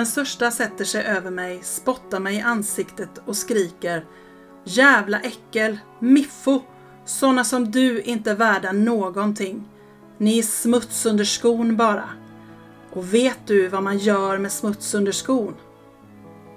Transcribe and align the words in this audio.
Den 0.00 0.06
största 0.06 0.50
sätter 0.50 0.84
sig 0.84 1.04
över 1.04 1.30
mig, 1.30 1.60
spottar 1.62 2.20
mig 2.20 2.36
i 2.36 2.40
ansiktet 2.40 3.10
och 3.24 3.36
skriker 3.36 4.04
Jävla 4.64 5.20
äckel! 5.20 5.78
Miffo! 5.98 6.62
Såna 7.04 7.44
som 7.44 7.70
du 7.70 8.00
inte 8.02 8.30
är 8.30 8.34
värda 8.34 8.72
någonting. 8.72 9.68
Ni 10.18 10.38
är 10.38 10.42
smuts 10.42 11.06
under 11.06 11.24
skon 11.24 11.76
bara. 11.76 12.08
Och 12.92 13.14
vet 13.14 13.38
du 13.46 13.68
vad 13.68 13.82
man 13.82 13.98
gör 13.98 14.38
med 14.38 14.52
smuts 14.52 14.94
under 14.94 15.12
skon? 15.12 15.54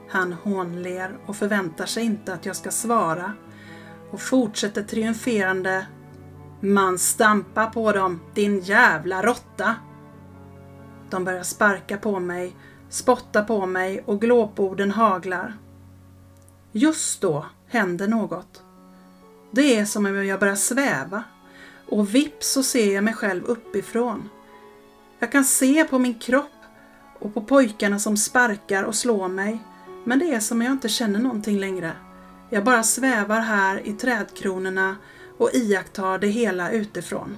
Han 0.09 0.33
hånler 0.33 1.17
och 1.25 1.35
förväntar 1.35 1.85
sig 1.85 2.03
inte 2.03 2.33
att 2.33 2.45
jag 2.45 2.55
ska 2.55 2.71
svara 2.71 3.33
och 4.11 4.21
fortsätter 4.21 4.83
triumferande. 4.83 5.87
Man 6.59 6.99
stampar 6.99 7.67
på 7.67 7.91
dem, 7.91 8.19
din 8.33 8.59
jävla 8.59 9.21
råtta! 9.21 9.75
De 11.09 11.23
börjar 11.23 11.43
sparka 11.43 11.97
på 11.97 12.19
mig, 12.19 12.55
spottar 12.93 13.43
på 13.43 13.65
mig 13.65 14.03
och 14.05 14.21
glåporden 14.21 14.91
haglar. 14.91 15.57
Just 16.71 17.21
då 17.21 17.45
händer 17.67 18.07
något. 18.07 18.63
Det 19.51 19.75
är 19.75 19.85
som 19.85 20.05
om 20.05 20.25
jag 20.25 20.39
börjar 20.39 20.55
sväva 20.55 21.23
och 21.89 22.15
vips 22.15 22.51
så 22.51 22.63
ser 22.63 22.93
jag 22.93 23.03
mig 23.03 23.13
själv 23.13 23.43
uppifrån. 23.43 24.29
Jag 25.19 25.31
kan 25.31 25.43
se 25.43 25.83
på 25.83 25.99
min 25.99 26.19
kropp 26.19 26.45
och 27.19 27.33
på 27.33 27.41
pojkarna 27.41 27.99
som 27.99 28.17
sparkar 28.17 28.83
och 28.83 28.95
slår 28.95 29.27
mig 29.27 29.59
men 30.05 30.19
det 30.19 30.33
är 30.33 30.39
som 30.39 30.57
om 30.57 30.61
jag 30.61 30.71
inte 30.71 30.89
känner 30.89 31.19
någonting 31.19 31.59
längre. 31.59 31.91
Jag 32.49 32.63
bara 32.63 32.83
svävar 32.83 33.39
här 33.39 33.87
i 33.87 33.93
trädkronorna 33.93 34.95
och 35.37 35.49
iakttar 35.53 36.17
det 36.19 36.27
hela 36.27 36.71
utifrån. 36.71 37.37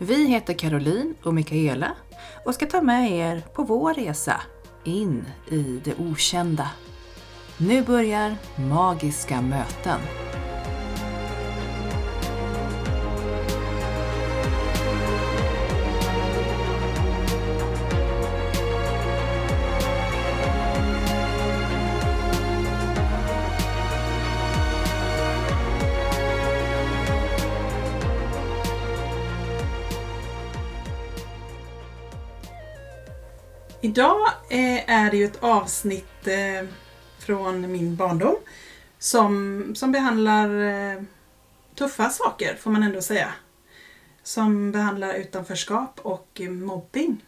Vi 0.00 0.26
heter 0.26 0.54
Caroline 0.54 1.14
och 1.22 1.34
Mikaela 1.34 1.90
och 2.44 2.54
ska 2.54 2.66
ta 2.66 2.82
med 2.82 3.12
er 3.12 3.42
på 3.54 3.62
vår 3.62 3.94
resa 3.94 4.40
in 4.84 5.24
i 5.50 5.80
det 5.84 5.94
okända. 5.98 6.70
Nu 7.56 7.82
börjar 7.82 8.36
Magiska 8.56 9.40
möten. 9.40 10.00
Idag 33.88 34.28
eh, 34.50 34.90
är 34.90 35.10
det 35.10 35.16
ju 35.16 35.24
ett 35.24 35.42
avsnitt 35.42 36.26
eh, 36.26 36.68
från 37.18 37.72
min 37.72 37.96
barndom 37.96 38.36
som, 38.98 39.74
som 39.74 39.92
behandlar 39.92 40.60
eh, 40.60 41.02
tuffa 41.74 42.10
saker 42.10 42.56
får 42.60 42.70
man 42.70 42.82
ändå 42.82 43.02
säga. 43.02 43.32
Som 44.22 44.72
behandlar 44.72 45.14
utanförskap 45.14 46.00
och 46.02 46.40
mobbing. 46.48 47.24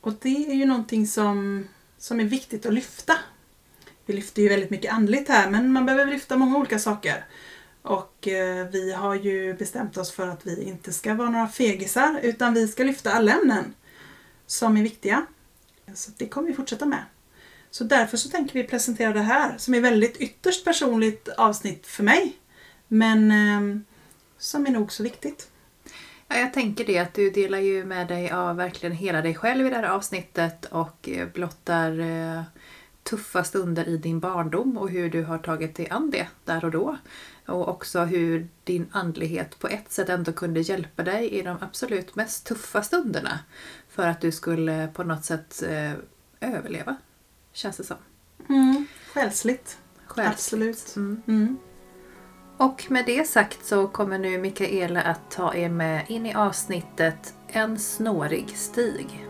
Och 0.00 0.12
det 0.22 0.50
är 0.50 0.54
ju 0.54 0.66
någonting 0.66 1.06
som, 1.06 1.68
som 1.98 2.20
är 2.20 2.24
viktigt 2.24 2.66
att 2.66 2.74
lyfta. 2.74 3.14
Vi 4.06 4.14
lyfter 4.14 4.42
ju 4.42 4.48
väldigt 4.48 4.70
mycket 4.70 4.92
andligt 4.92 5.28
här 5.28 5.50
men 5.50 5.72
man 5.72 5.86
behöver 5.86 6.12
lyfta 6.12 6.36
många 6.36 6.58
olika 6.58 6.78
saker. 6.78 7.24
Och 7.82 8.28
vi 8.72 8.92
har 8.96 9.14
ju 9.14 9.54
bestämt 9.54 9.96
oss 9.96 10.12
för 10.12 10.28
att 10.28 10.46
vi 10.46 10.62
inte 10.62 10.92
ska 10.92 11.14
vara 11.14 11.30
några 11.30 11.48
fegisar 11.48 12.20
utan 12.22 12.54
vi 12.54 12.68
ska 12.68 12.84
lyfta 12.84 13.12
alla 13.12 13.32
ämnen 13.32 13.74
som 14.46 14.76
är 14.76 14.82
viktiga. 14.82 15.26
Så 15.94 16.10
det 16.16 16.28
kommer 16.28 16.48
vi 16.48 16.54
fortsätta 16.54 16.86
med. 16.86 17.04
Så 17.70 17.84
därför 17.84 18.16
så 18.16 18.28
tänker 18.28 18.54
vi 18.54 18.64
presentera 18.64 19.12
det 19.12 19.20
här 19.20 19.58
som 19.58 19.74
är 19.74 19.80
väldigt 19.80 20.16
ytterst 20.16 20.64
personligt 20.64 21.28
avsnitt 21.28 21.86
för 21.86 22.02
mig. 22.02 22.36
Men 22.88 23.30
eh, 23.30 23.80
som 24.38 24.66
är 24.66 24.70
nog 24.70 24.92
så 24.92 25.02
viktigt. 25.02 25.48
Ja, 26.28 26.36
jag 26.36 26.52
tänker 26.52 26.84
det 26.84 26.98
att 26.98 27.14
du 27.14 27.30
delar 27.30 27.58
ju 27.58 27.84
med 27.84 28.08
dig 28.08 28.30
av 28.30 28.56
verkligen 28.56 28.96
hela 28.96 29.22
dig 29.22 29.34
själv 29.34 29.66
i 29.66 29.70
det 29.70 29.76
här 29.76 29.82
avsnittet 29.82 30.64
och 30.64 31.08
eh, 31.08 31.28
blottar 31.28 31.98
eh, 32.00 32.42
tuffa 33.02 33.44
stunder 33.44 33.88
i 33.88 33.96
din 33.96 34.20
barndom 34.20 34.78
och 34.78 34.90
hur 34.90 35.10
du 35.10 35.22
har 35.22 35.38
tagit 35.38 35.76
dig 35.76 35.88
an 35.90 36.10
det 36.10 36.26
där 36.44 36.64
och 36.64 36.70
då. 36.70 36.96
Och 37.46 37.68
också 37.68 38.04
hur 38.04 38.48
din 38.64 38.86
andlighet 38.92 39.58
på 39.58 39.68
ett 39.68 39.92
sätt 39.92 40.08
ändå 40.08 40.32
kunde 40.32 40.60
hjälpa 40.60 41.02
dig 41.02 41.30
i 41.30 41.42
de 41.42 41.56
absolut 41.60 42.14
mest 42.14 42.46
tuffa 42.46 42.82
stunderna 42.82 43.38
för 43.98 44.06
att 44.06 44.20
du 44.20 44.32
skulle 44.32 44.88
på 44.94 45.04
något 45.04 45.24
sätt 45.24 45.62
eh, 45.62 45.92
överleva, 46.40 46.96
känns 47.52 47.76
det 47.76 47.84
som. 47.84 47.96
Mm. 48.48 48.86
Själsligt. 49.12 49.78
Själsligt. 50.06 50.34
Absolut. 50.34 50.96
Mm. 50.96 51.22
Mm. 51.26 51.58
Och 52.56 52.86
med 52.90 53.06
det 53.06 53.28
sagt 53.28 53.64
så 53.66 53.88
kommer 53.88 54.18
nu 54.18 54.38
Mikaela 54.38 55.02
att 55.02 55.30
ta 55.30 55.54
er 55.54 55.68
med 55.68 56.04
in 56.08 56.26
i 56.26 56.34
avsnittet 56.34 57.34
En 57.48 57.78
snårig 57.78 58.48
stig. 58.56 59.26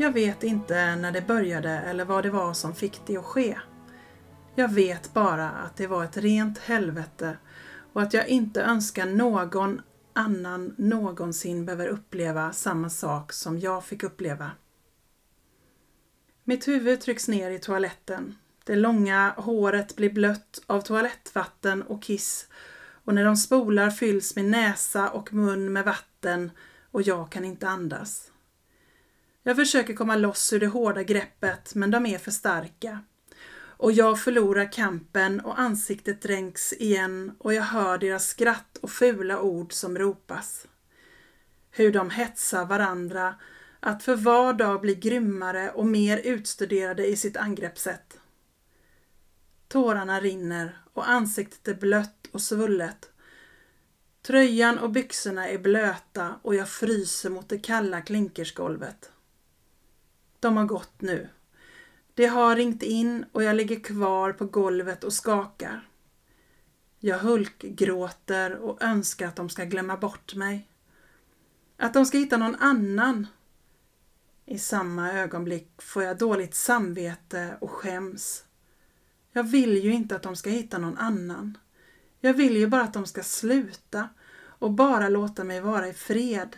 Jag 0.00 0.12
vet 0.12 0.42
inte 0.42 0.96
när 0.96 1.12
det 1.12 1.26
började 1.26 1.70
eller 1.70 2.04
vad 2.04 2.24
det 2.24 2.30
var 2.30 2.54
som 2.54 2.74
fick 2.74 3.00
det 3.06 3.16
att 3.16 3.24
ske. 3.24 3.58
Jag 4.54 4.68
vet 4.68 5.14
bara 5.14 5.50
att 5.50 5.76
det 5.76 5.86
var 5.86 6.04
ett 6.04 6.16
rent 6.16 6.58
helvete 6.58 7.36
och 7.92 8.02
att 8.02 8.14
jag 8.14 8.28
inte 8.28 8.62
önskar 8.62 9.06
någon 9.06 9.82
annan 10.12 10.74
någonsin 10.78 11.64
behöver 11.64 11.86
uppleva 11.86 12.52
samma 12.52 12.90
sak 12.90 13.32
som 13.32 13.58
jag 13.58 13.84
fick 13.84 14.02
uppleva. 14.02 14.50
Mitt 16.44 16.68
huvud 16.68 17.00
trycks 17.00 17.28
ner 17.28 17.50
i 17.50 17.58
toaletten. 17.58 18.36
Det 18.64 18.76
långa 18.76 19.34
håret 19.36 19.96
blir 19.96 20.10
blött 20.10 20.62
av 20.66 20.80
toalettvatten 20.80 21.82
och 21.82 22.02
kiss 22.02 22.48
och 23.04 23.14
när 23.14 23.24
de 23.24 23.36
spolar 23.36 23.90
fylls 23.90 24.36
min 24.36 24.50
näsa 24.50 25.10
och 25.10 25.32
mun 25.32 25.72
med 25.72 25.84
vatten 25.84 26.50
och 26.90 27.02
jag 27.02 27.32
kan 27.32 27.44
inte 27.44 27.68
andas. 27.68 28.29
Jag 29.42 29.56
försöker 29.56 29.94
komma 29.94 30.16
loss 30.16 30.52
ur 30.52 30.60
det 30.60 30.66
hårda 30.66 31.02
greppet 31.02 31.74
men 31.74 31.90
de 31.90 32.06
är 32.06 32.18
för 32.18 32.30
starka. 32.30 33.00
Och 33.80 33.92
jag 33.92 34.20
förlorar 34.20 34.72
kampen 34.72 35.40
och 35.40 35.60
ansiktet 35.60 36.22
dränks 36.22 36.72
igen 36.72 37.32
och 37.38 37.54
jag 37.54 37.62
hör 37.62 37.98
deras 37.98 38.26
skratt 38.26 38.78
och 38.82 38.90
fula 38.90 39.40
ord 39.40 39.72
som 39.72 39.98
ropas. 39.98 40.66
Hur 41.70 41.92
de 41.92 42.10
hetsar 42.10 42.66
varandra 42.66 43.34
att 43.80 44.02
för 44.02 44.16
var 44.16 44.52
dag 44.52 44.80
bli 44.80 44.94
grymmare 44.94 45.70
och 45.70 45.86
mer 45.86 46.18
utstuderade 46.18 47.06
i 47.06 47.16
sitt 47.16 47.36
angreppssätt. 47.36 48.18
Tårarna 49.68 50.20
rinner 50.20 50.80
och 50.92 51.10
ansiktet 51.10 51.68
är 51.68 51.74
blött 51.74 52.26
och 52.32 52.40
svullet. 52.40 53.10
Tröjan 54.22 54.78
och 54.78 54.90
byxorna 54.90 55.48
är 55.48 55.58
blöta 55.58 56.34
och 56.42 56.54
jag 56.54 56.68
fryser 56.68 57.30
mot 57.30 57.48
det 57.48 57.58
kalla 57.58 58.00
klinkersgolvet. 58.00 59.10
De 60.40 60.56
har 60.56 60.64
gått 60.64 61.00
nu. 61.00 61.28
Det 62.14 62.26
har 62.26 62.56
ringt 62.56 62.82
in 62.82 63.24
och 63.32 63.42
jag 63.42 63.56
ligger 63.56 63.80
kvar 63.80 64.32
på 64.32 64.44
golvet 64.44 65.04
och 65.04 65.12
skakar. 65.12 65.88
Jag 66.98 67.18
hulkgråter 67.18 68.56
och 68.56 68.82
önskar 68.82 69.28
att 69.28 69.36
de 69.36 69.48
ska 69.48 69.64
glömma 69.64 69.96
bort 69.96 70.34
mig. 70.34 70.68
Att 71.76 71.94
de 71.94 72.06
ska 72.06 72.18
hitta 72.18 72.36
någon 72.36 72.56
annan. 72.56 73.26
I 74.46 74.58
samma 74.58 75.12
ögonblick 75.12 75.82
får 75.82 76.02
jag 76.02 76.18
dåligt 76.18 76.54
samvete 76.54 77.56
och 77.60 77.70
skäms. 77.70 78.44
Jag 79.32 79.42
vill 79.42 79.84
ju 79.84 79.92
inte 79.92 80.16
att 80.16 80.22
de 80.22 80.36
ska 80.36 80.50
hitta 80.50 80.78
någon 80.78 80.98
annan. 80.98 81.58
Jag 82.20 82.34
vill 82.34 82.56
ju 82.56 82.66
bara 82.66 82.82
att 82.82 82.94
de 82.94 83.06
ska 83.06 83.22
sluta 83.22 84.08
och 84.42 84.70
bara 84.70 85.08
låta 85.08 85.44
mig 85.44 85.60
vara 85.60 85.88
i 85.88 85.92
fred. 85.92 86.56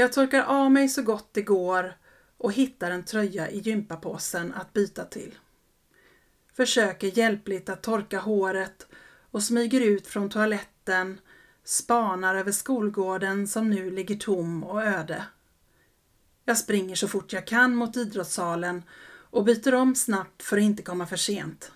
Jag 0.00 0.12
torkar 0.12 0.42
av 0.42 0.70
mig 0.72 0.88
så 0.88 1.02
gott 1.02 1.28
det 1.32 1.42
går 1.42 1.96
och 2.38 2.52
hittar 2.52 2.90
en 2.90 3.04
tröja 3.04 3.50
i 3.50 3.58
gympapåsen 3.58 4.54
att 4.54 4.72
byta 4.72 5.04
till. 5.04 5.34
Försöker 6.52 7.18
hjälpligt 7.18 7.68
att 7.68 7.82
torka 7.82 8.20
håret 8.20 8.86
och 9.30 9.42
smyger 9.42 9.80
ut 9.80 10.06
från 10.06 10.30
toaletten, 10.30 11.20
spanar 11.64 12.34
över 12.34 12.52
skolgården 12.52 13.48
som 13.48 13.70
nu 13.70 13.90
ligger 13.90 14.16
tom 14.16 14.64
och 14.64 14.82
öde. 14.82 15.24
Jag 16.44 16.58
springer 16.58 16.94
så 16.94 17.08
fort 17.08 17.32
jag 17.32 17.46
kan 17.46 17.74
mot 17.74 17.96
idrottssalen 17.96 18.82
och 19.30 19.44
byter 19.44 19.74
om 19.74 19.94
snabbt 19.94 20.42
för 20.42 20.56
att 20.56 20.62
inte 20.62 20.82
komma 20.82 21.06
för 21.06 21.16
sent. 21.16 21.72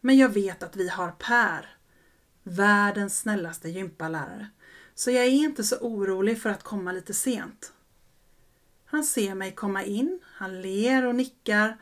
Men 0.00 0.18
jag 0.18 0.28
vet 0.28 0.62
att 0.62 0.76
vi 0.76 0.88
har 0.88 1.10
Per, 1.10 1.76
världens 2.42 3.18
snällaste 3.18 3.68
gympalärare, 3.68 4.48
så 4.98 5.10
jag 5.10 5.24
är 5.24 5.30
inte 5.30 5.64
så 5.64 5.76
orolig 5.76 6.42
för 6.42 6.50
att 6.50 6.62
komma 6.62 6.92
lite 6.92 7.14
sent. 7.14 7.72
Han 8.84 9.04
ser 9.04 9.34
mig 9.34 9.52
komma 9.52 9.84
in, 9.84 10.20
han 10.24 10.62
ler 10.62 11.06
och 11.06 11.14
nickar 11.14 11.78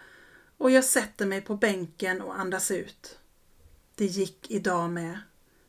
och 0.58 0.70
jag 0.70 0.84
sätter 0.84 1.26
mig 1.26 1.40
på 1.40 1.56
bänken 1.56 2.20
och 2.20 2.38
andas 2.40 2.70
ut. 2.70 3.19
Det 3.94 4.06
gick 4.06 4.50
idag 4.50 4.90
med. 4.90 5.19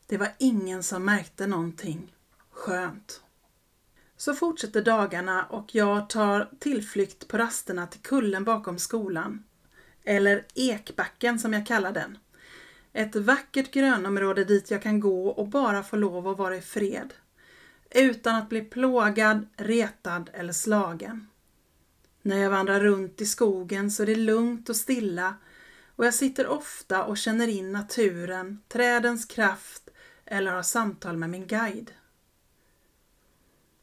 Det 0.08 0.18
var 0.18 0.30
ingen 0.38 0.84
som 0.84 1.06
märkte 1.06 1.48
någonting. 1.48 2.16
Skönt. 2.52 3.22
Så 4.18 4.34
fortsätter 4.34 4.82
dagarna 4.82 5.46
och 5.46 5.76
jag 5.76 6.10
tar 6.10 6.50
tillflykt 6.60 7.28
på 7.28 7.38
rasterna 7.38 7.88
till 7.88 8.02
kullen 8.02 8.44
bakom 8.44 8.80
skolan. 8.80 9.44
Eller 10.04 10.46
Ekbacken 10.56 11.40
som 11.40 11.54
jag 11.54 11.68
kallar 11.68 11.92
den. 11.92 12.18
Ett 12.94 13.16
vackert 13.16 13.72
grönområde 13.72 14.44
dit 14.44 14.72
jag 14.72 14.82
kan 14.82 15.00
gå 15.00 15.28
och 15.28 15.48
bara 15.48 15.84
få 15.84 15.96
lov 15.96 16.28
att 16.28 16.38
vara 16.38 16.58
i 16.58 16.62
fred. 16.62 17.14
Utan 17.98 18.36
att 18.36 18.50
bli 18.50 18.62
plågad, 18.62 19.48
retad 19.58 20.30
eller 20.34 20.54
slagen. 20.54 21.28
När 22.22 22.38
jag 22.38 22.50
vandrar 22.50 22.80
runt 22.80 23.22
i 23.22 23.26
skogen 23.26 23.92
så 23.92 24.04
är 24.04 24.08
det 24.08 24.16
lugnt 24.16 24.70
och 24.70 24.76
stilla 24.76 25.36
och 25.96 26.06
jag 26.06 26.14
sitter 26.14 26.48
ofta 26.48 27.04
och 27.04 27.18
känner 27.18 27.48
in 27.48 27.72
naturen, 27.72 28.62
trädens 28.68 29.26
kraft 29.26 29.90
eller 30.26 30.52
har 30.52 30.64
samtal 30.64 31.18
med 31.18 31.30
min 31.30 31.48
guide. 31.48 31.92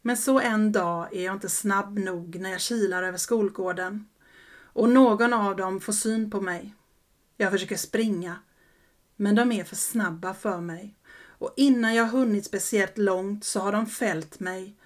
Men 0.02 0.16
så 0.16 0.40
en 0.40 0.72
dag 0.72 1.16
är 1.16 1.24
jag 1.24 1.34
inte 1.34 1.48
snabb 1.48 1.98
nog 1.98 2.36
när 2.40 2.50
jag 2.50 2.60
kilar 2.60 3.02
över 3.02 3.18
skolgården 3.18 4.08
och 4.54 4.88
någon 4.88 5.32
av 5.32 5.56
dem 5.56 5.80
får 5.80 5.92
syn 5.92 6.30
på 6.30 6.40
mig. 6.40 6.74
Jag 7.36 7.52
försöker 7.52 7.76
springa, 7.76 8.36
men 9.16 9.34
de 9.34 9.52
är 9.52 9.64
för 9.64 9.76
snabba 9.76 10.34
för 10.34 10.60
mig 10.60 10.96
och 11.42 11.54
innan 11.56 11.94
jag 11.94 12.06
hunnit 12.06 12.44
speciellt 12.44 12.98
långt 12.98 13.44
så 13.44 13.60
har 13.60 13.72
de 13.72 13.86
fällt 13.86 14.40
mig 14.40 14.76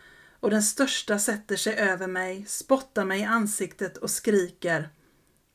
och 0.41 0.51
den 0.51 0.63
största 0.63 1.19
sätter 1.19 1.57
sig 1.57 1.77
över 1.77 2.07
mig, 2.07 2.45
spottar 2.49 3.05
mig 3.05 3.21
i 3.21 3.25
ansiktet 3.25 3.97
och 3.97 4.11
skriker 4.11 4.91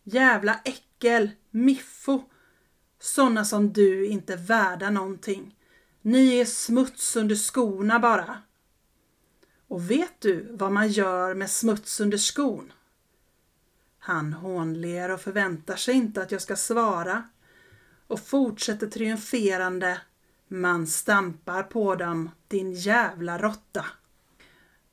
Jävla 0.04 0.60
äckel, 0.66 1.32
miffo! 1.50 2.24
Såna 3.00 3.46
som 3.46 3.74
du 3.74 4.06
är 4.06 4.10
inte 4.10 4.36
värda 4.36 4.90
någonting. 4.90 5.56
Ni 6.02 6.40
är 6.40 6.46
smuts 6.46 7.16
under 7.16 7.36
skorna 7.36 8.00
bara. 8.00 8.42
Och 9.68 9.92
vet 9.92 10.22
du 10.22 10.48
vad 10.52 10.72
man 10.72 10.88
gör 10.88 11.34
med 11.34 11.50
smuts 11.50 12.00
under 12.00 12.18
skon? 12.18 12.74
Han 14.00 14.34
hånler 14.34 15.10
och 15.10 15.22
förväntar 15.22 15.76
sig 15.76 15.96
inte 15.96 16.22
att 16.22 16.32
jag 16.32 16.42
ska 16.42 16.56
svara 16.56 17.30
och 18.08 18.20
fortsätter 18.20 18.88
triumferande. 18.88 20.02
Man 20.54 20.88
stampar 20.88 21.64
på 21.64 21.96
dem, 21.96 22.30
din 22.48 22.74
jävla 22.74 23.38
råtta. 23.38 23.86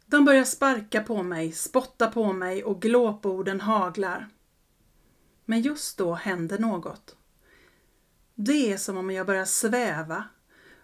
De 0.07 0.25
börjar 0.25 0.45
sparka 0.45 1.03
på 1.03 1.23
mig, 1.23 1.53
spotta 1.53 2.11
på 2.11 2.33
mig 2.33 2.65
och 2.65 2.83
glåporden 2.83 3.61
haglar. 3.61 4.29
Men 5.45 5.61
just 5.61 5.99
då 5.99 6.15
händer 6.15 6.59
något. 6.59 7.17
Det 8.35 8.73
är 8.73 8.77
som 8.77 8.97
om 8.97 9.11
jag 9.11 9.27
börjar 9.27 9.45
sväva 9.45 10.25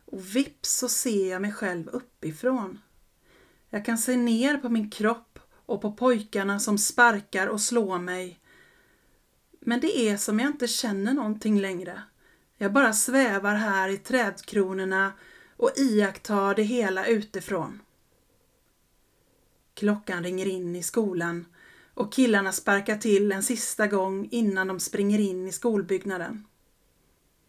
och 0.04 0.36
vips 0.36 0.78
så 0.78 0.88
ser 0.88 1.30
jag 1.30 1.42
mig 1.42 1.52
själv 1.52 1.88
uppifrån. 1.88 2.78
Jag 3.70 3.84
kan 3.84 3.98
se 3.98 4.16
ner 4.16 4.56
på 4.56 4.68
min 4.68 4.90
kropp 4.90 5.38
och 5.66 5.82
på 5.82 5.92
pojkarna 5.92 6.60
som 6.60 6.78
sparkar 6.78 7.46
och 7.46 7.60
slår 7.60 7.98
mig. 7.98 8.40
Men 9.60 9.80
det 9.80 10.08
är 10.08 10.16
som 10.16 10.40
jag 10.40 10.48
inte 10.50 10.68
känner 10.68 11.14
någonting 11.14 11.60
längre. 11.60 12.02
Jag 12.58 12.72
bara 12.72 12.92
svävar 12.92 13.54
här 13.54 13.88
i 13.88 13.98
trädkronorna 13.98 15.12
och 15.56 15.72
iakttar 15.76 16.54
det 16.54 16.62
hela 16.62 17.06
utifrån. 17.06 17.80
Klockan 19.74 20.24
ringer 20.24 20.46
in 20.46 20.76
i 20.76 20.82
skolan 20.82 21.46
och 21.94 22.12
killarna 22.12 22.52
sparkar 22.52 22.96
till 22.96 23.32
en 23.32 23.42
sista 23.42 23.86
gång 23.86 24.28
innan 24.30 24.68
de 24.68 24.80
springer 24.80 25.18
in 25.18 25.46
i 25.48 25.52
skolbyggnaden. 25.52 26.46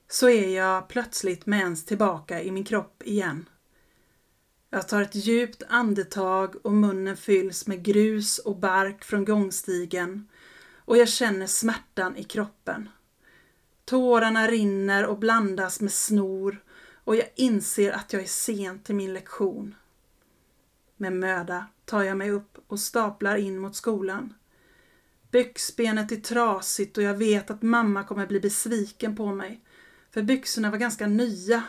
Så 0.08 0.30
är 0.30 0.56
jag 0.56 0.88
plötsligt 0.88 1.46
med 1.46 1.60
ens 1.60 1.86
tillbaka 1.86 2.42
i 2.44 2.52
min 2.52 2.64
kropp 2.64 3.04
igen. 3.06 3.50
Jag 4.70 4.88
tar 4.88 5.02
ett 5.02 5.16
djupt 5.16 5.64
andetag 5.70 6.66
och 6.66 6.74
munnen 6.74 7.18
fylls 7.18 7.68
med 7.68 7.84
grus 7.84 8.40
och 8.40 8.58
bark 8.58 9.04
från 9.04 9.26
gångstigen 9.26 10.28
och 10.78 10.98
jag 10.98 11.10
känner 11.10 11.48
smärtan 11.48 12.18
i 12.18 12.24
kroppen. 12.24 12.90
Tårarna 13.86 14.48
rinner 14.48 15.06
och 15.06 15.20
blandas 15.20 15.82
med 15.82 15.92
snor 15.92 16.64
och 17.04 17.16
jag 17.16 17.28
inser 17.36 17.92
att 17.92 18.14
jag 18.14 18.22
är 18.22 18.28
sen 18.28 18.80
till 18.80 18.96
min 18.96 19.14
lektion. 19.14 19.76
Med 20.98 21.14
möda 21.14 21.68
tar 21.86 22.04
jag 22.04 22.18
mig 22.18 22.32
upp 22.32 22.58
och 22.68 22.80
staplar 22.80 23.36
in 23.36 23.60
mot 23.60 23.76
skolan. 23.76 24.34
Byxbenet 25.32 26.12
är 26.12 26.16
trasigt 26.16 26.98
och 26.98 27.04
jag 27.04 27.14
vet 27.14 27.50
att 27.50 27.62
mamma 27.62 28.04
kommer 28.04 28.28
bli 28.28 28.40
besviken 28.40 29.16
på 29.16 29.36
mig. 29.36 29.64
För 30.12 30.22
byxorna 30.22 30.72
var 30.72 30.78
ganska 30.78 31.08
nya. 31.08 31.64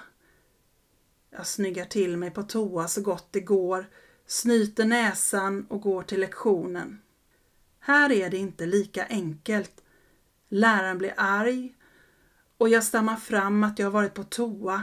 Jag 1.30 1.46
snyggar 1.46 1.84
till 1.84 2.16
mig 2.16 2.30
på 2.30 2.42
toa 2.42 2.88
så 2.88 3.00
gott 3.00 3.28
det 3.30 3.40
går, 3.40 3.86
snyter 4.26 4.84
näsan 4.84 5.66
och 5.68 5.80
går 5.80 6.02
till 6.02 6.20
lektionen. 6.20 7.00
Här 7.80 8.12
är 8.12 8.30
det 8.30 8.36
inte 8.36 8.66
lika 8.66 9.06
enkelt. 9.06 9.84
Läraren 10.48 10.98
blir 10.98 11.14
arg 11.16 11.74
och 12.58 12.68
jag 12.68 12.84
stammar 12.84 13.16
fram 13.16 13.64
att 13.64 13.78
jag 13.78 13.90
varit 13.90 14.14
på 14.14 14.24
toa. 14.24 14.82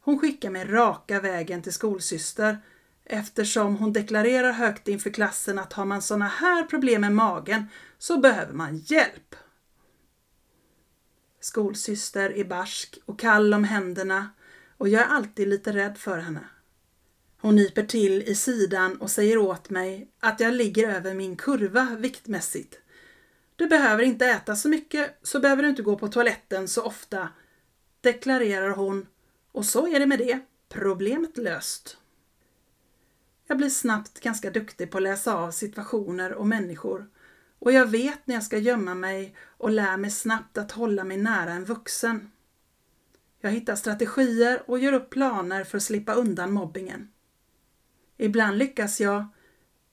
Hon 0.00 0.18
skickar 0.18 0.50
mig 0.50 0.64
raka 0.64 1.20
vägen 1.20 1.62
till 1.62 1.72
skolsyster 1.72 2.58
eftersom 3.04 3.76
hon 3.76 3.92
deklarerar 3.92 4.52
högt 4.52 4.88
inför 4.88 5.10
klassen 5.10 5.58
att 5.58 5.72
har 5.72 5.84
man 5.84 6.02
sådana 6.02 6.28
här 6.28 6.62
problem 6.64 7.00
med 7.00 7.12
magen 7.12 7.66
så 7.98 8.18
behöver 8.18 8.52
man 8.52 8.76
hjälp. 8.76 9.34
Skolsyster 11.40 12.30
är 12.30 12.44
barsk 12.44 12.98
och 13.04 13.18
kall 13.18 13.54
om 13.54 13.64
händerna 13.64 14.30
och 14.76 14.88
jag 14.88 15.02
är 15.02 15.06
alltid 15.06 15.48
lite 15.48 15.72
rädd 15.72 15.98
för 15.98 16.18
henne. 16.18 16.44
Hon 17.40 17.56
nyper 17.56 17.82
till 17.82 18.22
i 18.22 18.34
sidan 18.34 18.96
och 18.96 19.10
säger 19.10 19.38
åt 19.38 19.70
mig 19.70 20.10
att 20.20 20.40
jag 20.40 20.54
ligger 20.54 20.88
över 20.88 21.14
min 21.14 21.36
kurva 21.36 21.96
viktmässigt. 21.98 22.78
Du 23.56 23.66
behöver 23.66 24.02
inte 24.02 24.26
äta 24.26 24.56
så 24.56 24.68
mycket 24.68 25.18
så 25.22 25.40
behöver 25.40 25.62
du 25.62 25.68
inte 25.68 25.82
gå 25.82 25.98
på 25.98 26.08
toaletten 26.08 26.68
så 26.68 26.82
ofta, 26.82 27.28
deklarerar 28.00 28.70
hon 28.70 29.06
och 29.52 29.64
så 29.64 29.86
är 29.88 30.00
det 30.00 30.06
med 30.06 30.18
det. 30.18 30.40
Problemet 30.68 31.36
löst. 31.36 31.98
Jag 33.46 33.58
blir 33.58 33.68
snabbt 33.68 34.20
ganska 34.20 34.50
duktig 34.50 34.90
på 34.90 34.98
att 34.98 35.02
läsa 35.02 35.34
av 35.34 35.50
situationer 35.50 36.32
och 36.32 36.46
människor 36.46 37.08
och 37.58 37.72
jag 37.72 37.86
vet 37.86 38.26
när 38.26 38.34
jag 38.34 38.44
ska 38.44 38.58
gömma 38.58 38.94
mig 38.94 39.36
och 39.42 39.70
lär 39.70 39.96
mig 39.96 40.10
snabbt 40.10 40.58
att 40.58 40.72
hålla 40.72 41.04
mig 41.04 41.16
nära 41.16 41.52
en 41.52 41.64
vuxen. 41.64 42.30
Jag 43.40 43.50
hittar 43.50 43.76
strategier 43.76 44.62
och 44.70 44.78
gör 44.78 44.92
upp 44.92 45.10
planer 45.10 45.64
för 45.64 45.76
att 45.76 45.82
slippa 45.82 46.14
undan 46.14 46.52
mobbingen. 46.52 47.12
Ibland 48.16 48.58
lyckas 48.58 49.00
jag, 49.00 49.26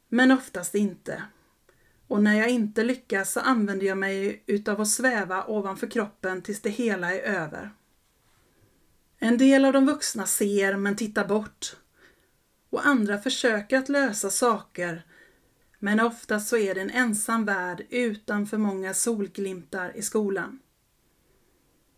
men 0.07 0.31
oftast 0.31 0.75
inte. 0.75 1.23
Och 2.13 2.23
när 2.23 2.39
jag 2.39 2.49
inte 2.49 2.83
lyckas 2.83 3.31
så 3.31 3.39
använder 3.39 3.87
jag 3.87 3.97
mig 3.97 4.43
utav 4.45 4.81
att 4.81 4.87
sväva 4.87 5.45
ovanför 5.47 5.87
kroppen 5.87 6.41
tills 6.41 6.61
det 6.61 6.69
hela 6.69 7.13
är 7.13 7.19
över. 7.19 7.71
En 9.17 9.37
del 9.37 9.65
av 9.65 9.73
de 9.73 9.85
vuxna 9.85 10.25
ser 10.25 10.77
men 10.77 10.95
tittar 10.95 11.27
bort. 11.27 11.75
Och 12.69 12.85
andra 12.87 13.17
försöker 13.17 13.77
att 13.77 13.89
lösa 13.89 14.29
saker 14.29 15.05
men 15.79 15.99
oftast 15.99 16.47
så 16.49 16.57
är 16.57 16.75
det 16.75 16.81
en 16.81 16.89
ensam 16.89 17.45
värld 17.45 17.85
utan 17.89 18.47
för 18.47 18.57
många 18.57 18.93
solglimtar 18.93 19.97
i 19.97 20.01
skolan. 20.01 20.59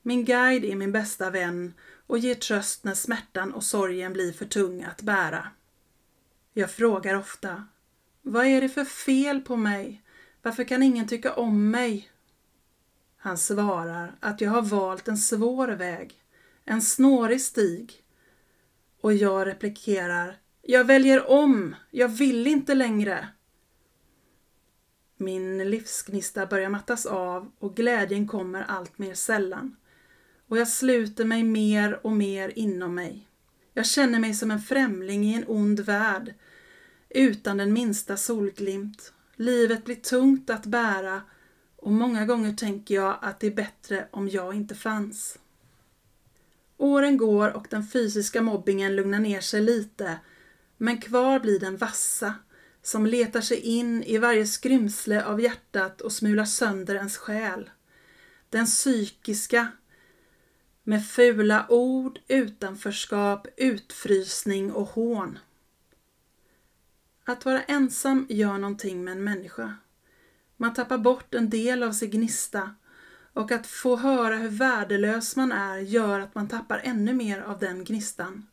Min 0.01 0.25
guide 0.25 0.65
är 0.65 0.75
min 0.75 0.91
bästa 0.91 1.29
vän 1.29 1.73
och 2.07 2.17
ger 2.17 2.35
tröst 2.35 2.83
när 2.83 2.95
smärtan 2.95 3.53
och 3.53 3.63
sorgen 3.63 4.13
blir 4.13 4.33
för 4.33 4.45
tunga 4.45 4.87
att 4.87 5.01
bära. 5.01 5.47
Jag 6.53 6.71
frågar 6.71 7.15
ofta, 7.15 7.67
vad 8.21 8.45
är 8.45 8.61
det 8.61 8.69
för 8.69 8.85
fel 8.85 9.41
på 9.41 9.55
mig? 9.55 10.01
Varför 10.45 10.63
kan 10.63 10.83
ingen 10.83 11.07
tycka 11.07 11.33
om 11.33 11.71
mig? 11.71 12.11
Han 13.17 13.37
svarar 13.37 14.15
att 14.19 14.41
jag 14.41 14.51
har 14.51 14.61
valt 14.61 15.07
en 15.07 15.17
svår 15.17 15.67
väg, 15.67 16.13
en 16.65 16.81
snårig 16.81 17.41
stig. 17.41 18.03
Och 19.01 19.13
jag 19.13 19.47
replikerar, 19.47 20.37
jag 20.61 20.85
väljer 20.85 21.29
om, 21.29 21.75
jag 21.91 22.07
vill 22.07 22.47
inte 22.47 22.75
längre. 22.75 23.27
Min 25.17 25.69
livsgnista 25.69 26.45
börjar 26.45 26.69
mattas 26.69 27.05
av 27.05 27.51
och 27.59 27.75
glädjen 27.75 28.27
kommer 28.27 28.63
allt 28.63 28.97
mer 28.97 29.13
sällan. 29.13 29.75
Och 30.47 30.57
jag 30.57 30.67
sluter 30.67 31.25
mig 31.25 31.43
mer 31.43 32.05
och 32.05 32.11
mer 32.11 32.53
inom 32.55 32.95
mig. 32.95 33.27
Jag 33.73 33.85
känner 33.85 34.19
mig 34.19 34.33
som 34.33 34.51
en 34.51 34.61
främling 34.61 35.25
i 35.25 35.33
en 35.33 35.45
ond 35.47 35.79
värld, 35.79 36.33
utan 37.09 37.57
den 37.57 37.73
minsta 37.73 38.17
solglimt. 38.17 39.11
Livet 39.35 39.85
blir 39.85 39.95
tungt 39.95 40.49
att 40.49 40.65
bära 40.65 41.21
och 41.75 41.91
många 41.91 42.25
gånger 42.25 42.53
tänker 42.53 42.95
jag 42.95 43.17
att 43.21 43.39
det 43.39 43.47
är 43.47 43.55
bättre 43.55 44.07
om 44.11 44.29
jag 44.29 44.53
inte 44.53 44.75
fanns. 44.75 45.39
Åren 46.77 47.17
går 47.17 47.49
och 47.51 47.67
den 47.69 47.87
fysiska 47.87 48.41
mobbingen 48.41 48.95
lugnar 48.95 49.19
ner 49.19 49.41
sig 49.41 49.61
lite, 49.61 50.19
men 50.77 51.01
kvar 51.01 51.39
blir 51.39 51.59
den 51.59 51.77
vassa, 51.77 52.35
som 52.81 53.05
letar 53.05 53.41
sig 53.41 53.59
in 53.59 54.03
i 54.03 54.17
varje 54.17 54.45
skrymsle 54.45 55.23
av 55.23 55.41
hjärtat 55.41 56.01
och 56.01 56.11
smular 56.11 56.45
sönder 56.45 56.95
ens 56.95 57.17
själ. 57.17 57.69
Den 58.49 58.65
psykiska, 58.65 59.67
med 60.83 61.07
fula 61.07 61.65
ord, 61.69 62.19
utanförskap, 62.27 63.47
utfrysning 63.57 64.71
och 64.71 64.87
hån. 64.87 65.39
Att 67.27 67.45
vara 67.45 67.63
ensam 67.63 68.25
gör 68.29 68.57
någonting 68.57 69.03
med 69.03 69.11
en 69.11 69.23
människa. 69.23 69.75
Man 70.57 70.73
tappar 70.73 70.97
bort 70.97 71.33
en 71.33 71.49
del 71.49 71.83
av 71.83 71.91
sin 71.91 72.09
gnista 72.09 72.75
och 73.33 73.51
att 73.51 73.67
få 73.67 73.95
höra 73.95 74.35
hur 74.35 74.49
värdelös 74.49 75.35
man 75.35 75.51
är 75.51 75.77
gör 75.77 76.19
att 76.19 76.35
man 76.35 76.47
tappar 76.47 76.81
ännu 76.83 77.13
mer 77.13 77.41
av 77.41 77.59
den 77.59 77.83
gnistan. 77.83 78.47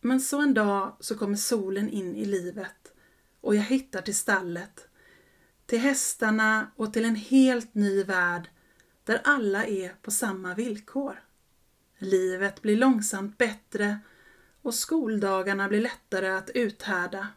Men 0.00 0.20
så 0.20 0.40
en 0.40 0.54
dag 0.54 0.96
så 1.00 1.18
kommer 1.18 1.36
solen 1.36 1.88
in 1.88 2.16
i 2.16 2.24
livet 2.24 2.92
och 3.40 3.56
jag 3.56 3.62
hittar 3.62 4.02
till 4.02 4.16
stallet, 4.16 4.88
till 5.66 5.78
hästarna 5.78 6.70
och 6.76 6.92
till 6.92 7.04
en 7.04 7.16
helt 7.16 7.74
ny 7.74 8.04
värld 8.04 8.50
där 9.04 9.20
alla 9.24 9.66
är 9.66 9.94
på 10.02 10.10
samma 10.10 10.54
villkor. 10.54 11.22
Livet 11.98 12.62
blir 12.62 12.76
långsamt 12.76 13.38
bättre 13.38 13.98
och 14.62 14.74
skoldagarna 14.74 15.68
blir 15.68 15.80
lättare 15.80 16.28
att 16.28 16.50
uthärda. 16.54 17.28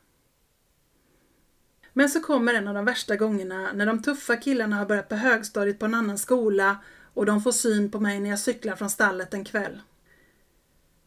Men 1.93 2.09
så 2.09 2.21
kommer 2.21 2.53
en 2.53 2.67
av 2.67 2.73
de 2.73 2.85
värsta 2.85 3.15
gångerna 3.15 3.73
när 3.73 3.85
de 3.85 4.01
tuffa 4.01 4.37
killarna 4.37 4.75
har 4.75 4.85
börjat 4.85 5.09
på 5.09 5.15
högstadiet 5.15 5.79
på 5.79 5.85
en 5.85 5.93
annan 5.93 6.17
skola 6.17 6.77
och 7.13 7.25
de 7.25 7.41
får 7.41 7.51
syn 7.51 7.91
på 7.91 7.99
mig 7.99 8.19
när 8.19 8.29
jag 8.29 8.39
cyklar 8.39 8.75
från 8.75 8.89
stallet 8.89 9.33
en 9.33 9.45
kväll. 9.45 9.81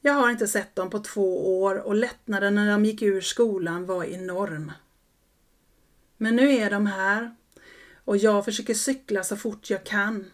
Jag 0.00 0.12
har 0.12 0.30
inte 0.30 0.46
sett 0.46 0.75
dem 0.75 0.90
på 0.90 0.99
två 0.99 1.61
år 1.62 1.75
och 1.75 1.94
lättnaden 1.94 2.54
när 2.54 2.70
de 2.70 2.85
gick 2.85 3.02
ur 3.02 3.20
skolan 3.20 3.87
var 3.87 4.04
enorm. 4.04 4.73
Men 6.16 6.37
nu 6.37 6.50
är 6.50 6.70
de 6.70 6.87
här 6.87 7.37
och 8.04 8.16
jag 8.16 8.44
försöker 8.44 8.75
cykla 8.75 9.25
så 9.25 9.37
fort 9.37 9.70
jag 9.70 9.85
kan. 9.85 10.25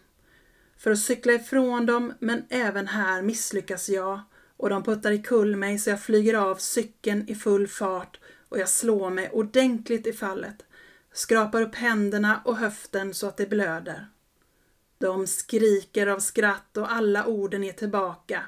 För 0.76 0.90
att 0.90 0.98
cykla 0.98 1.32
ifrån 1.32 1.86
dem 1.86 2.12
men 2.18 2.44
även 2.48 2.86
här 2.86 3.22
misslyckas 3.22 3.88
jag 3.88 4.20
och 4.62 4.71
de 4.71 4.83
puttar 4.83 5.12
i 5.12 5.19
kull 5.19 5.57
mig 5.57 5.78
så 5.78 5.90
jag 5.90 6.02
flyger 6.02 6.35
av 6.35 6.57
cykeln 6.57 7.28
i 7.28 7.35
full 7.35 7.69
fart 7.69 8.21
och 8.49 8.59
jag 8.59 8.69
slår 8.69 9.11
mig 9.11 9.31
ordentligt 9.31 10.07
i 10.07 10.12
fallet. 10.12 10.64
Skrapar 11.12 11.62
upp 11.62 11.75
händerna 11.75 12.42
och 12.45 12.57
höften 12.57 13.14
så 13.14 13.26
att 13.26 13.37
det 13.37 13.47
blöder. 13.47 14.09
De 14.99 15.26
skriker 15.26 16.07
av 16.07 16.19
skratt 16.19 16.76
och 16.76 16.92
alla 16.92 17.26
orden 17.26 17.64
är 17.64 17.73
tillbaka 17.73 18.45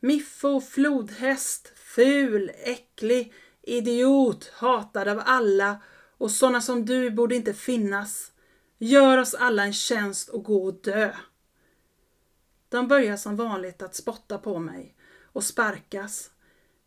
Miffo, 0.00 0.60
flodhäst, 0.60 1.72
ful, 1.76 2.50
äcklig, 2.64 3.32
idiot, 3.62 4.50
hatad 4.54 5.08
av 5.08 5.22
alla 5.24 5.76
och 6.18 6.30
sådana 6.30 6.60
som 6.60 6.86
du 6.86 7.10
borde 7.10 7.34
inte 7.34 7.54
finnas. 7.54 8.32
Gör 8.78 9.18
oss 9.18 9.34
alla 9.34 9.64
en 9.64 9.72
tjänst 9.72 10.28
och 10.28 10.44
gå 10.44 10.64
och 10.64 10.80
dö. 10.82 11.14
De 12.68 12.88
börjar 12.88 13.16
som 13.16 13.36
vanligt 13.36 13.82
att 13.82 13.94
spotta 13.94 14.38
på 14.38 14.58
mig 14.58 14.94
och 15.34 15.44
sparkas. 15.44 16.30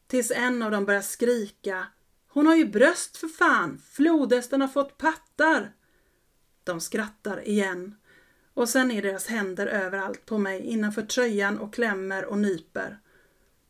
Tills 0.07 0.31
en 0.31 0.61
av 0.61 0.71
dem 0.71 0.85
börjar 0.85 1.01
skrika. 1.01 1.87
Hon 2.27 2.47
har 2.47 2.55
ju 2.55 2.65
bröst 2.65 3.17
för 3.17 3.27
fan! 3.27 3.81
Flodhästen 3.91 4.61
har 4.61 4.67
fått 4.67 4.97
pattar! 4.97 5.73
De 6.63 6.81
skrattar 6.81 7.47
igen 7.47 7.95
och 8.53 8.69
sen 8.69 8.91
är 8.91 9.01
deras 9.01 9.27
händer 9.27 9.67
överallt 9.67 10.25
på 10.25 10.37
mig 10.37 10.61
innanför 10.61 11.01
tröjan 11.01 11.57
och 11.57 11.73
klämmer 11.73 12.25
och 12.25 12.37
nyper. 12.37 12.99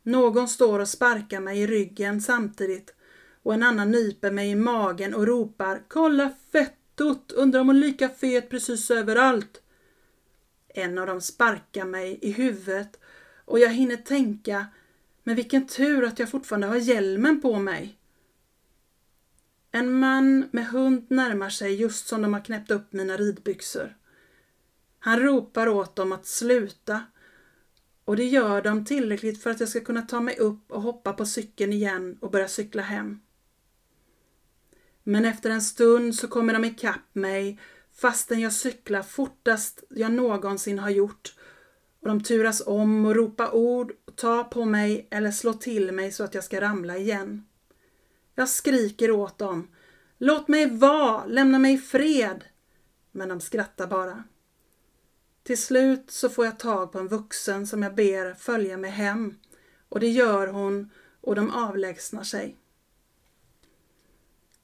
Någon 0.04 0.48
står 0.48 0.80
och 0.80 0.90
sparkar 0.90 1.40
mig 1.40 1.60
i 1.60 1.68
ryggen 1.68 2.22
samtidigt 2.22 2.94
och 3.44 3.54
en 3.54 3.64
annan 3.64 3.92
nyper 3.92 4.32
mig 4.32 4.50
i 4.50 4.56
magen 4.56 5.14
och 5.14 5.28
ropar 5.28 5.84
Kolla 5.88 6.34
fettot! 6.52 7.32
Undrar 7.32 7.60
om 7.60 7.68
hon 7.68 7.76
är 7.76 7.80
lika 7.80 8.10
fet 8.10 8.50
precis 8.50 8.92
överallt. 8.92 9.62
En 10.68 10.98
av 10.98 11.08
dem 11.08 11.22
sparkar 11.22 11.86
mig 11.86 12.20
i 12.22 12.32
huvudet 12.32 13.00
och 13.48 13.60
jag 13.60 13.70
hinner 13.70 13.96
tänka 13.96 14.66
men 15.24 15.36
vilken 15.36 15.68
tur 15.68 16.04
att 16.04 16.20
jag 16.20 16.30
fortfarande 16.30 16.68
har 16.68 16.76
hjälmen 16.76 17.42
på 17.42 17.60
mig. 17.60 17.98
En 19.72 20.00
man 20.00 20.50
med 20.52 20.68
hund 20.68 21.06
närmar 21.10 21.50
sig 21.50 21.76
just 21.76 22.08
som 22.08 22.22
de 22.22 22.34
har 22.34 22.46
knäppt 22.46 22.72
upp 22.72 22.94
mina 22.94 23.18
ridbyxor. 23.18 23.98
Han 25.00 25.20
ropar 25.20 25.68
åt 25.68 25.96
dem 25.96 26.12
att 26.12 26.26
sluta 26.26 27.02
och 28.06 28.16
det 28.16 28.26
gör 28.26 28.62
de 28.62 28.86
tillräckligt 28.86 29.44
för 29.44 29.50
att 29.50 29.60
jag 29.60 29.70
ska 29.70 29.80
kunna 29.80 30.02
ta 30.02 30.22
mig 30.22 30.38
upp 30.38 30.72
och 30.72 30.82
hoppa 30.82 31.14
på 31.14 31.26
cykeln 31.26 31.74
igen 31.74 32.18
och 32.22 32.32
börja 32.32 32.48
cykla 32.48 32.82
hem. 32.82 33.20
Men 35.04 35.26
efter 35.26 35.50
en 35.50 35.62
stund 35.62 36.16
så 36.16 36.28
kommer 36.28 36.54
de 36.54 36.66
ikapp 36.66 37.16
mig 37.16 37.60
fastän 37.94 38.40
jag 38.40 38.54
cyklar 38.54 39.02
fortast 39.02 39.84
jag 39.90 40.12
någonsin 40.12 40.80
har 40.80 40.90
gjort 40.90 41.34
och 42.08 42.14
de 42.14 42.24
turas 42.24 42.64
om 42.66 43.06
och 43.06 43.16
ropa 43.16 43.52
ord 43.52 43.92
och 44.06 44.50
på 44.52 44.66
mig 44.66 45.08
eller 45.12 45.32
slå 45.32 45.54
till 45.54 45.92
mig 45.92 46.12
så 46.12 46.24
att 46.24 46.34
jag 46.34 46.44
ska 46.44 46.62
ramla 46.62 46.98
igen. 46.98 47.46
Jag 48.36 48.50
skriker 48.50 49.12
åt 49.12 49.38
dem. 49.38 49.68
Låt 50.18 50.48
mig 50.48 50.70
vara! 50.78 51.26
Lämna 51.26 51.60
mig 51.60 51.74
i 51.74 51.78
fred! 51.78 52.44
Men 53.12 53.30
de 53.30 53.42
skrattar 53.42 53.88
bara. 53.88 54.24
Till 55.44 55.62
slut 55.62 56.12
så 56.12 56.30
får 56.30 56.46
jag 56.46 56.60
tag 56.60 56.92
på 56.92 57.00
en 57.00 57.08
vuxen 57.08 57.68
som 57.68 57.84
jag 57.84 57.96
ber 57.96 58.34
följa 58.34 58.78
mig 58.78 58.92
hem 58.92 59.36
och 59.90 60.00
det 60.00 60.10
gör 60.10 60.48
hon 60.48 60.90
och 61.22 61.36
de 61.36 61.52
avlägsnar 61.52 62.24
sig. 62.24 62.58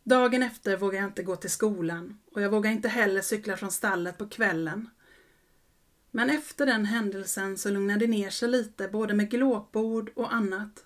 Dagen 0.04 0.44
efter 0.44 0.78
vågar 0.78 1.00
jag 1.00 1.10
inte 1.10 1.24
gå 1.24 1.36
till 1.36 1.52
skolan 1.52 2.20
och 2.34 2.42
jag 2.42 2.50
vågar 2.50 2.72
inte 2.72 2.90
heller 2.90 3.22
cykla 3.22 3.58
från 3.58 3.72
stallet 3.72 4.18
på 4.18 4.28
kvällen. 4.30 4.90
Men 6.16 6.30
efter 6.30 6.66
den 6.66 6.86
händelsen 6.86 7.58
så 7.58 7.70
lugnade 7.70 8.00
det 8.00 8.12
ner 8.12 8.30
sig 8.30 8.50
lite 8.50 8.88
både 8.88 9.14
med 9.14 9.32
glåpord 9.32 10.12
och 10.16 10.34
annat. 10.34 10.86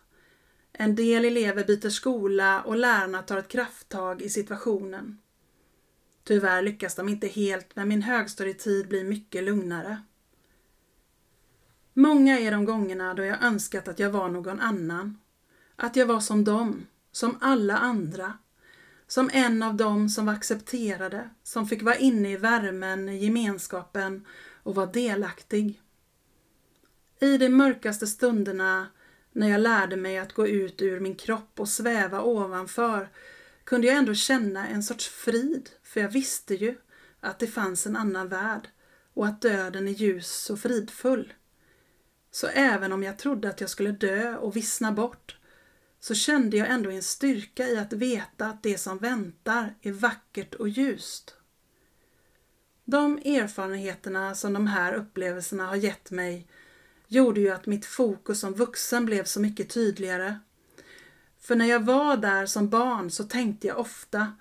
En 0.73 0.95
del 0.95 1.25
elever 1.25 1.63
byter 1.63 1.89
skola 1.89 2.61
och 2.61 2.75
lärarna 2.75 3.21
tar 3.21 3.37
ett 3.37 3.47
krafttag 3.47 4.21
i 4.21 4.29
situationen. 4.29 5.17
Tyvärr 6.23 6.61
lyckas 6.61 6.95
de 6.95 7.09
inte 7.09 7.27
helt 7.27 7.75
men 7.75 7.87
min 7.87 8.01
högstadietid 8.01 8.87
blir 8.87 9.03
mycket 9.03 9.43
lugnare. 9.43 10.01
Många 11.93 12.39
är 12.39 12.51
de 12.51 12.65
gångerna 12.65 13.13
då 13.13 13.23
jag 13.23 13.43
önskat 13.43 13.87
att 13.87 13.99
jag 13.99 14.09
var 14.09 14.29
någon 14.29 14.59
annan. 14.59 15.19
Att 15.75 15.95
jag 15.95 16.05
var 16.05 16.19
som 16.19 16.43
dem, 16.43 16.85
som 17.11 17.37
alla 17.41 17.77
andra. 17.77 18.33
Som 19.07 19.29
en 19.33 19.63
av 19.63 19.75
dem 19.75 20.09
som 20.09 20.25
var 20.25 20.33
accepterade, 20.33 21.29
som 21.43 21.67
fick 21.67 21.83
vara 21.83 21.95
inne 21.95 22.31
i 22.31 22.37
värmen, 22.37 23.09
i 23.09 23.17
gemenskapen 23.17 24.25
och 24.67 24.75
var 24.75 24.87
delaktig. 24.87 25.81
I 27.19 27.37
de 27.37 27.49
mörkaste 27.49 28.07
stunderna 28.07 28.87
när 29.31 29.49
jag 29.49 29.61
lärde 29.61 29.95
mig 29.95 30.17
att 30.17 30.33
gå 30.33 30.47
ut 30.47 30.81
ur 30.81 30.99
min 30.99 31.15
kropp 31.15 31.59
och 31.59 31.69
sväva 31.69 32.21
ovanför 32.21 33.09
kunde 33.63 33.87
jag 33.87 33.97
ändå 33.97 34.13
känna 34.13 34.67
en 34.67 34.83
sorts 34.83 35.07
frid, 35.07 35.69
för 35.83 36.01
jag 36.01 36.09
visste 36.09 36.55
ju 36.55 36.75
att 37.19 37.39
det 37.39 37.47
fanns 37.47 37.87
en 37.87 37.95
annan 37.95 38.27
värld 38.27 38.69
och 39.13 39.27
att 39.27 39.41
döden 39.41 39.87
är 39.87 39.91
ljus 39.91 40.49
och 40.49 40.59
fridfull. 40.59 41.33
Så 42.31 42.47
även 42.47 42.91
om 42.91 43.03
jag 43.03 43.17
trodde 43.17 43.49
att 43.49 43.61
jag 43.61 43.69
skulle 43.69 43.91
dö 43.91 44.37
och 44.37 44.55
vissna 44.55 44.91
bort 44.91 45.37
så 45.99 46.15
kände 46.15 46.57
jag 46.57 46.69
ändå 46.69 46.89
en 46.91 47.03
styrka 47.03 47.67
i 47.67 47.77
att 47.77 47.93
veta 47.93 48.45
att 48.45 48.63
det 48.63 48.77
som 48.77 48.97
väntar 48.97 49.75
är 49.81 49.91
vackert 49.91 50.55
och 50.55 50.69
ljust. 50.69 51.36
De 52.89 53.17
erfarenheterna 53.17 54.35
som 54.35 54.53
de 54.53 54.67
här 54.67 54.93
upplevelserna 54.93 55.67
har 55.67 55.75
gett 55.75 56.11
mig 56.11 56.47
gjorde 57.07 57.41
ju 57.41 57.49
att 57.49 57.65
mitt 57.65 57.85
fokus 57.85 58.39
som 58.39 58.53
vuxen 58.53 59.05
blev 59.05 59.23
så 59.23 59.39
mycket 59.39 59.69
tydligare. 59.69 60.39
För 61.41 61.55
när 61.55 61.65
jag 61.65 61.85
var 61.85 62.17
där 62.17 62.45
som 62.45 62.69
barn 62.69 63.11
så 63.11 63.23
tänkte 63.23 63.67
jag 63.67 63.79
ofta 63.79 64.33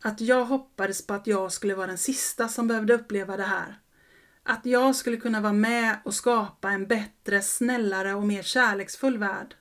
att 0.00 0.20
jag 0.20 0.44
hoppades 0.44 1.06
på 1.06 1.14
att 1.14 1.26
jag 1.26 1.52
skulle 1.52 1.74
vara 1.74 1.86
den 1.86 1.98
sista 1.98 2.48
som 2.48 2.68
behövde 2.68 2.94
uppleva 2.94 3.36
det 3.36 3.42
här. 3.42 3.80
Att 4.42 4.66
jag 4.66 4.96
skulle 4.96 5.16
kunna 5.16 5.40
vara 5.40 5.52
med 5.52 5.98
och 6.04 6.14
skapa 6.14 6.70
en 6.70 6.86
bättre, 6.86 7.42
snällare 7.42 8.14
och 8.14 8.26
mer 8.26 8.42
kärleksfull 8.42 9.18
värld. 9.18 9.56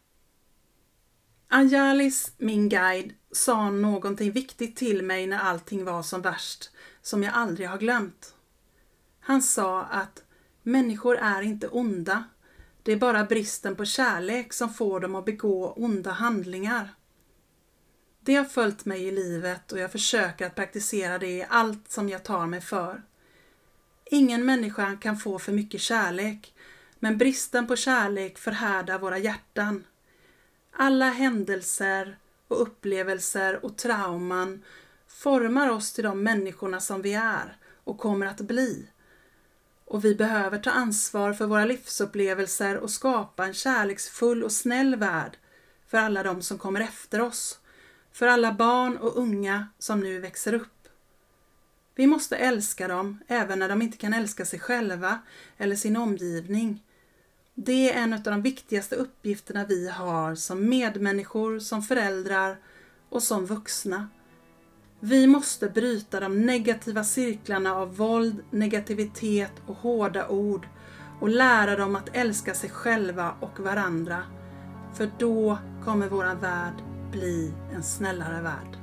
Anjalis, 1.48 2.32
min 2.38 2.70
guide, 2.70 3.14
sa 3.32 3.70
någonting 3.70 4.32
viktigt 4.32 4.76
till 4.76 5.04
mig 5.04 5.28
när 5.28 5.40
allting 5.40 5.86
var 5.86 6.04
som 6.04 6.22
värst, 6.22 6.70
som 7.04 7.24
jag 7.24 7.34
aldrig 7.34 7.70
har 7.70 7.78
glömt. 7.78 8.36
Han 9.20 9.42
sa 9.42 9.84
att 9.84 10.24
människor 10.64 11.18
är 11.18 11.42
inte 11.42 11.68
onda. 11.68 12.24
Det 12.84 12.92
är 12.92 12.98
bara 12.98 13.24
bristen 13.24 13.76
på 13.76 13.86
kärlek 13.86 14.54
som 14.54 14.74
får 14.74 15.00
dem 15.00 15.16
att 15.16 15.26
begå 15.26 15.74
onda 15.74 16.12
handlingar. 16.12 16.94
Det 18.20 18.36
har 18.36 18.46
följt 18.46 18.86
mig 18.86 19.04
i 19.04 19.12
livet 19.12 19.72
och 19.72 19.80
jag 19.80 19.92
försöker 19.92 20.46
att 20.46 20.56
praktisera 20.56 21.18
det 21.18 21.32
i 21.32 21.46
allt 21.50 21.92
som 21.92 22.10
jag 22.10 22.24
tar 22.24 22.46
mig 22.46 22.62
för. 22.62 23.04
Ingen 24.06 24.46
människa 24.46 24.98
kan 24.98 25.18
få 25.18 25.40
för 25.40 25.52
mycket 25.52 25.82
kärlek, 25.82 26.54
men 27.00 27.18
bristen 27.18 27.68
på 27.68 27.76
kärlek 27.76 28.38
förhärdar 28.38 29.00
våra 29.00 29.18
hjärtan. 29.18 29.84
Alla 30.72 31.10
händelser 31.10 32.18
och 32.48 32.62
upplevelser 32.62 33.66
och 33.66 33.78
trauman 33.78 34.64
formar 35.24 35.70
oss 35.70 35.94
till 35.94 36.04
de 36.04 36.24
människorna 36.24 36.80
som 36.80 37.02
vi 37.02 37.14
är 37.14 37.58
och 37.84 37.98
kommer 37.98 38.26
att 38.26 38.42
bli. 38.42 38.88
Och 39.86 40.06
vi 40.06 40.16
behöver 40.16 40.60
ta 40.60 40.72
ansvar 40.72 41.34
för 41.34 41.46
våra 41.46 41.66
livsupplevelser 41.66 42.78
och 42.78 42.90
skapa 42.90 43.46
en 43.46 43.54
kärleksfull 43.54 44.44
och 44.44 44.52
snäll 44.52 44.96
värld 44.96 45.38
för 45.88 45.98
alla 45.98 46.24
de 46.24 46.42
som 46.42 46.58
kommer 46.58 46.82
efter 46.82 47.22
oss, 47.22 47.60
för 48.12 48.28
alla 48.28 48.54
barn 48.54 48.98
och 48.98 49.18
unga 49.18 49.68
som 49.80 50.00
nu 50.00 50.20
växer 50.20 50.54
upp. 50.54 50.88
Vi 51.96 52.08
måste 52.08 52.36
älska 52.36 52.88
dem 52.88 53.20
även 53.28 53.60
när 53.60 53.70
de 53.70 53.82
inte 53.82 53.98
kan 53.98 54.14
älska 54.14 54.46
sig 54.46 54.60
själva 54.60 55.20
eller 55.58 55.76
sin 55.76 55.98
omgivning. 55.98 56.84
Det 57.54 57.94
är 57.94 58.04
en 58.04 58.14
av 58.14 58.20
de 58.20 58.42
viktigaste 58.42 58.96
uppgifterna 58.96 59.66
vi 59.66 59.90
har 59.90 60.36
som 60.36 60.70
medmänniskor, 60.70 61.60
som 61.60 61.82
föräldrar 61.82 62.58
och 63.10 63.24
som 63.24 63.46
vuxna. 63.46 64.10
Vi 65.06 65.28
måste 65.28 65.70
bryta 65.70 66.20
de 66.20 66.46
negativa 66.46 67.04
cirklarna 67.04 67.76
av 67.76 67.96
våld, 67.96 68.44
negativitet 68.50 69.52
och 69.66 69.76
hårda 69.76 70.28
ord 70.28 70.68
och 71.20 71.30
lära 71.30 71.76
dem 71.76 71.96
att 71.96 72.10
älska 72.14 72.54
sig 72.54 72.70
själva 72.70 73.36
och 73.40 73.60
varandra. 73.60 74.24
För 74.94 75.10
då 75.20 75.58
kommer 75.86 76.10
vår 76.10 76.36
värld 76.42 76.84
bli 77.12 77.54
en 77.76 77.84
snällare 77.84 78.42
värld. 78.42 78.83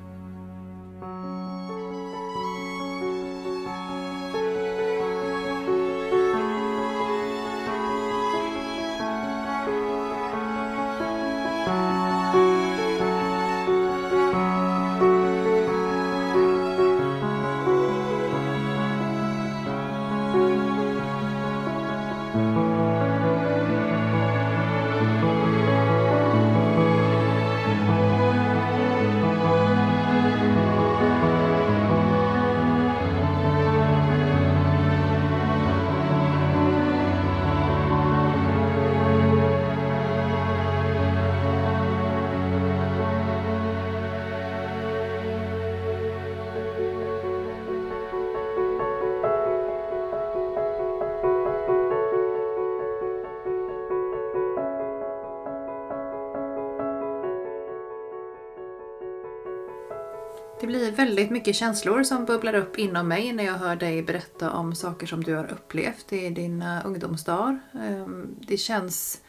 Blir 60.70 60.92
väldigt 60.92 61.30
mycket 61.30 61.56
känslor 61.56 62.02
som 62.02 62.24
bubblar 62.24 62.54
upp 62.54 62.78
inom 62.78 63.08
mig 63.08 63.32
när 63.32 63.44
jag 63.44 63.52
hör 63.52 63.76
dig 63.76 64.02
berätta 64.02 64.50
om 64.50 64.74
saker 64.74 65.06
som 65.06 65.24
du 65.24 65.34
har 65.34 65.52
upplevt 65.52 66.12
i 66.12 66.30
dina 66.30 66.82
ungdomsdagar. 66.82 67.60
Ehm, 67.74 68.36
det 68.40 68.56
känns 68.56 69.20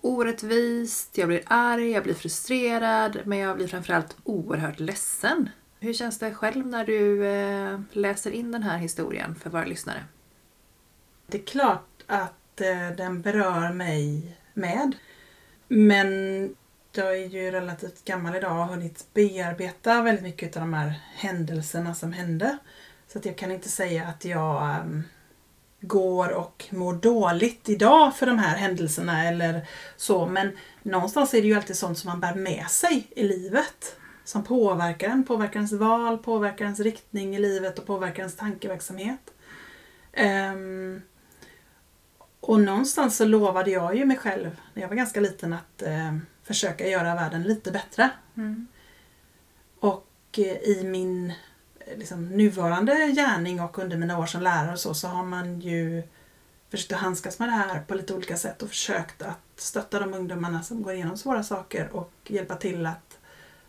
orättvist, 0.00 1.18
jag 1.18 1.28
blir 1.28 1.42
arg, 1.46 1.90
jag 1.90 2.02
blir 2.02 2.14
frustrerad 2.14 3.18
men 3.24 3.38
jag 3.38 3.56
blir 3.56 3.66
framförallt 3.66 4.16
oerhört 4.24 4.80
ledsen. 4.80 5.48
Hur 5.80 5.92
känns 5.92 6.18
det 6.18 6.34
själv 6.34 6.66
när 6.66 6.84
du 6.84 7.26
eh, 7.26 7.80
läser 7.90 8.30
in 8.30 8.52
den 8.52 8.62
här 8.62 8.78
historien 8.78 9.34
för 9.34 9.50
våra 9.50 9.64
lyssnare? 9.64 10.04
Det 11.26 11.38
är 11.38 11.42
klart 11.42 12.02
att 12.06 12.60
eh, 12.60 12.96
den 12.96 13.22
berör 13.22 13.72
mig 13.72 14.36
med. 14.54 14.96
Men 15.68 16.08
jag 16.96 17.18
är 17.18 17.26
ju 17.26 17.50
relativt 17.50 18.04
gammal 18.04 18.36
idag 18.36 18.50
och 18.50 18.56
har 18.56 18.66
hunnit 18.66 19.06
bearbeta 19.14 20.02
väldigt 20.02 20.24
mycket 20.24 20.56
av 20.56 20.60
de 20.60 20.74
här 20.74 20.94
händelserna 21.14 21.94
som 21.94 22.12
hände. 22.12 22.58
Så 23.08 23.18
att 23.18 23.24
jag 23.24 23.36
kan 23.36 23.52
inte 23.52 23.68
säga 23.68 24.06
att 24.06 24.24
jag 24.24 24.80
um, 24.80 25.02
går 25.80 26.28
och 26.28 26.64
mår 26.70 26.94
dåligt 26.94 27.68
idag 27.68 28.16
för 28.16 28.26
de 28.26 28.38
här 28.38 28.56
händelserna 28.56 29.28
eller 29.28 29.68
så. 29.96 30.26
Men 30.26 30.56
någonstans 30.82 31.34
är 31.34 31.42
det 31.42 31.48
ju 31.48 31.54
alltid 31.54 31.76
sånt 31.76 31.98
som 31.98 32.10
man 32.10 32.20
bär 32.20 32.34
med 32.34 32.66
sig 32.68 33.06
i 33.16 33.22
livet. 33.22 33.96
Som 34.24 34.44
påverkar 34.44 35.08
en, 35.08 35.24
påverkar 35.24 35.56
ens 35.60 35.72
val, 35.72 36.18
påverkar 36.18 36.64
ens 36.64 36.80
riktning 36.80 37.36
i 37.36 37.38
livet 37.38 37.78
och 37.78 37.86
påverkar 37.86 38.18
ens 38.18 38.36
tankeverksamhet. 38.36 39.32
Um, 40.52 41.02
och 42.40 42.60
någonstans 42.60 43.16
så 43.16 43.24
lovade 43.24 43.70
jag 43.70 43.96
ju 43.96 44.04
mig 44.04 44.16
själv 44.16 44.60
när 44.74 44.82
jag 44.82 44.88
var 44.88 44.96
ganska 44.96 45.20
liten 45.20 45.52
att 45.52 45.82
eh, 45.82 46.16
försöka 46.46 46.88
göra 46.88 47.14
världen 47.14 47.42
lite 47.42 47.70
bättre. 47.70 48.10
Mm. 48.36 48.66
Och 49.80 50.08
eh, 50.38 50.44
i 50.44 50.84
min 50.84 51.32
eh, 51.80 51.98
liksom, 51.98 52.28
nuvarande 52.28 52.92
gärning 52.92 53.60
och 53.60 53.78
under 53.78 53.96
mina 53.96 54.18
år 54.18 54.26
som 54.26 54.42
lärare 54.42 54.72
och 54.72 54.80
så, 54.80 54.94
så 54.94 55.08
har 55.08 55.24
man 55.24 55.60
ju 55.60 56.02
försökt 56.70 56.92
att 56.92 56.98
handskas 56.98 57.38
med 57.38 57.48
det 57.48 57.52
här 57.52 57.80
på 57.80 57.94
lite 57.94 58.14
olika 58.14 58.36
sätt 58.36 58.62
och 58.62 58.68
försökt 58.68 59.22
att 59.22 59.40
stötta 59.56 60.00
de 60.00 60.14
ungdomarna 60.14 60.62
som 60.62 60.82
går 60.82 60.94
igenom 60.94 61.16
svåra 61.16 61.42
saker 61.42 61.88
och 61.92 62.12
hjälpa 62.26 62.56
till 62.56 62.86
att 62.86 63.18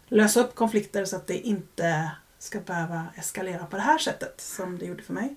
lösa 0.08 0.40
upp 0.40 0.56
konflikter 0.56 1.06
så 1.06 1.16
att 1.16 1.28
det 1.28 1.38
inte 1.38 2.12
ska 2.40 2.60
behöva 2.60 3.06
eskalera 3.16 3.66
på 3.66 3.76
det 3.76 3.82
här 3.82 3.98
sättet 3.98 4.42
som 4.42 4.78
det 4.78 4.86
gjorde 4.86 5.04
för 5.04 5.14
mig. 5.14 5.36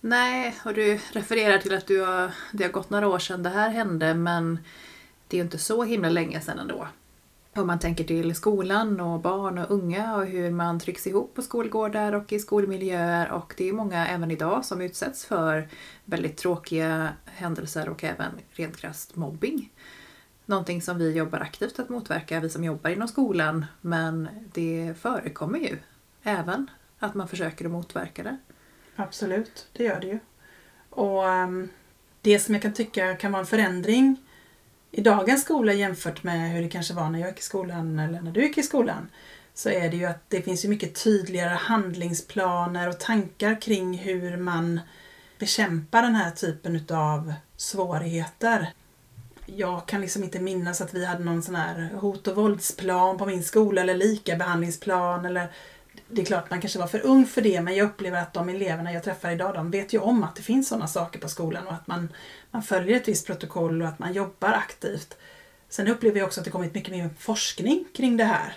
Nej, 0.00 0.56
och 0.64 0.74
du 0.74 1.00
refererar 1.12 1.58
till 1.58 1.74
att 1.74 1.86
du 1.86 2.00
har, 2.00 2.34
det 2.52 2.64
har 2.64 2.70
gått 2.70 2.90
några 2.90 3.08
år 3.08 3.18
sedan 3.18 3.42
det 3.42 3.50
här 3.50 3.70
hände 3.70 4.14
men 4.14 4.58
det 5.28 5.36
är 5.36 5.38
ju 5.38 5.44
inte 5.44 5.58
så 5.58 5.84
himla 5.84 6.08
länge 6.08 6.40
sedan 6.40 6.58
ändå. 6.58 6.88
Om 7.56 7.66
man 7.66 7.78
tänker 7.78 8.04
till 8.04 8.34
skolan 8.34 9.00
och 9.00 9.20
barn 9.20 9.58
och 9.58 9.70
unga 9.70 10.16
och 10.16 10.26
hur 10.26 10.50
man 10.50 10.80
trycks 10.80 11.06
ihop 11.06 11.34
på 11.34 11.42
skolgårdar 11.42 12.12
och 12.12 12.32
i 12.32 12.38
skolmiljöer 12.38 13.30
och 13.30 13.54
det 13.56 13.68
är 13.68 13.72
många 13.72 14.06
även 14.06 14.30
idag 14.30 14.64
som 14.64 14.80
utsätts 14.80 15.24
för 15.24 15.68
väldigt 16.04 16.36
tråkiga 16.36 17.08
händelser 17.24 17.88
och 17.88 18.04
även 18.04 18.32
rent 18.50 18.76
krasst 18.76 19.16
mobbing. 19.16 19.70
någonting 20.46 20.82
som 20.82 20.98
vi 20.98 21.12
jobbar 21.12 21.38
aktivt 21.40 21.78
att 21.78 21.88
motverka, 21.88 22.40
vi 22.40 22.50
som 22.50 22.64
jobbar 22.64 22.90
inom 22.90 23.08
skolan. 23.08 23.66
Men 23.80 24.28
det 24.52 24.94
förekommer 25.00 25.58
ju 25.58 25.78
även 26.22 26.70
att 26.98 27.14
man 27.14 27.28
försöker 27.28 27.64
att 27.64 27.70
motverka 27.70 28.22
det. 28.22 28.38
Absolut, 28.96 29.68
det 29.72 29.84
gör 29.84 30.00
det 30.00 30.06
ju. 30.06 30.18
Och 30.90 31.24
um, 31.24 31.68
det 32.20 32.38
som 32.38 32.54
jag 32.54 32.62
kan 32.62 32.72
tycka 32.72 33.16
kan 33.16 33.32
vara 33.32 33.40
en 33.40 33.46
förändring 33.46 34.16
i 34.96 35.00
dagens 35.00 35.42
skola 35.42 35.72
jämfört 35.72 36.22
med 36.22 36.50
hur 36.50 36.62
det 36.62 36.68
kanske 36.68 36.94
var 36.94 37.10
när 37.10 37.18
jag 37.18 37.28
gick 37.28 37.38
i 37.38 37.42
skolan 37.42 37.98
eller 37.98 38.20
när 38.20 38.32
du 38.32 38.42
gick 38.42 38.58
i 38.58 38.62
skolan 38.62 39.08
så 39.54 39.68
är 39.68 39.90
det 39.90 39.96
ju 39.96 40.04
att 40.04 40.30
det 40.30 40.42
finns 40.42 40.64
ju 40.64 40.68
mycket 40.68 41.04
tydligare 41.04 41.54
handlingsplaner 41.54 42.88
och 42.88 43.00
tankar 43.00 43.60
kring 43.60 43.98
hur 43.98 44.36
man 44.36 44.80
bekämpar 45.38 46.02
den 46.02 46.14
här 46.14 46.30
typen 46.30 46.76
utav 46.76 47.34
svårigheter. 47.56 48.72
Jag 49.46 49.86
kan 49.86 50.00
liksom 50.00 50.24
inte 50.24 50.40
minnas 50.40 50.80
att 50.80 50.94
vi 50.94 51.04
hade 51.04 51.24
någon 51.24 51.42
sån 51.42 51.54
här 51.54 51.90
hot 51.94 52.28
och 52.28 52.36
våldsplan 52.36 53.18
på 53.18 53.26
min 53.26 53.44
skola 53.44 53.80
eller 53.80 53.94
likabehandlingsplan 53.94 55.24
eller 55.24 55.52
det 56.14 56.22
är 56.22 56.24
klart 56.24 56.50
man 56.50 56.60
kanske 56.60 56.78
var 56.78 56.86
för 56.86 57.06
ung 57.06 57.26
för 57.26 57.40
det 57.40 57.60
men 57.60 57.76
jag 57.76 57.84
upplever 57.84 58.22
att 58.22 58.32
de 58.32 58.48
eleverna 58.48 58.92
jag 58.92 59.02
träffar 59.02 59.30
idag 59.30 59.54
de 59.54 59.70
vet 59.70 59.92
ju 59.92 59.98
om 59.98 60.24
att 60.24 60.36
det 60.36 60.42
finns 60.42 60.68
sådana 60.68 60.86
saker 60.86 61.18
på 61.18 61.28
skolan 61.28 61.66
och 61.66 61.72
att 61.72 61.86
man, 61.86 62.08
man 62.50 62.62
följer 62.62 62.96
ett 62.96 63.08
visst 63.08 63.26
protokoll 63.26 63.82
och 63.82 63.88
att 63.88 63.98
man 63.98 64.12
jobbar 64.12 64.52
aktivt. 64.52 65.16
Sen 65.68 65.88
upplever 65.88 66.18
jag 66.18 66.26
också 66.26 66.40
att 66.40 66.44
det 66.44 66.50
kommit 66.50 66.74
mycket 66.74 66.90
mer 66.90 67.10
forskning 67.18 67.84
kring 67.94 68.16
det 68.16 68.24
här. 68.24 68.54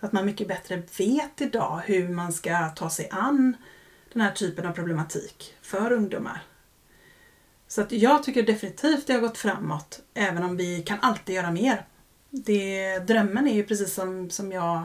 Att 0.00 0.12
man 0.12 0.26
mycket 0.26 0.48
bättre 0.48 0.82
vet 0.98 1.40
idag 1.40 1.82
hur 1.84 2.08
man 2.08 2.32
ska 2.32 2.68
ta 2.68 2.90
sig 2.90 3.08
an 3.10 3.56
den 4.12 4.22
här 4.22 4.32
typen 4.32 4.66
av 4.66 4.72
problematik 4.72 5.54
för 5.62 5.92
ungdomar. 5.92 6.42
Så 7.68 7.80
att 7.82 7.92
jag 7.92 8.22
tycker 8.22 8.42
definitivt 8.42 9.06
det 9.06 9.12
har 9.12 9.20
gått 9.20 9.38
framåt, 9.38 10.00
även 10.14 10.42
om 10.42 10.56
vi 10.56 10.82
kan 10.82 10.98
alltid 11.02 11.34
göra 11.34 11.50
mer. 11.50 11.86
Det, 12.30 12.98
drömmen 12.98 13.48
är 13.48 13.54
ju 13.54 13.64
precis 13.64 13.94
som, 13.94 14.30
som 14.30 14.52
jag 14.52 14.84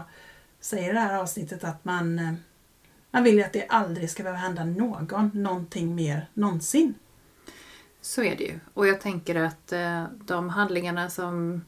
säger 0.65 0.89
i 0.89 0.93
det 0.93 0.99
här 0.99 1.19
avsnittet 1.19 1.63
att 1.63 1.85
man, 1.85 2.19
eh, 2.19 2.33
man 3.11 3.23
vill 3.23 3.35
ju 3.35 3.43
att 3.43 3.53
det 3.53 3.65
aldrig 3.69 4.09
ska 4.09 4.23
behöva 4.23 4.39
hända 4.39 4.63
någon 4.63 5.31
någonting 5.33 5.95
mer 5.95 6.29
någonsin. 6.33 6.93
Så 8.01 8.23
är 8.23 8.35
det 8.35 8.43
ju. 8.43 8.59
Och 8.73 8.87
jag 8.87 9.01
tänker 9.01 9.35
att 9.35 9.71
eh, 9.71 10.03
de 10.25 10.49
handlingarna 10.49 11.09
som 11.09 11.61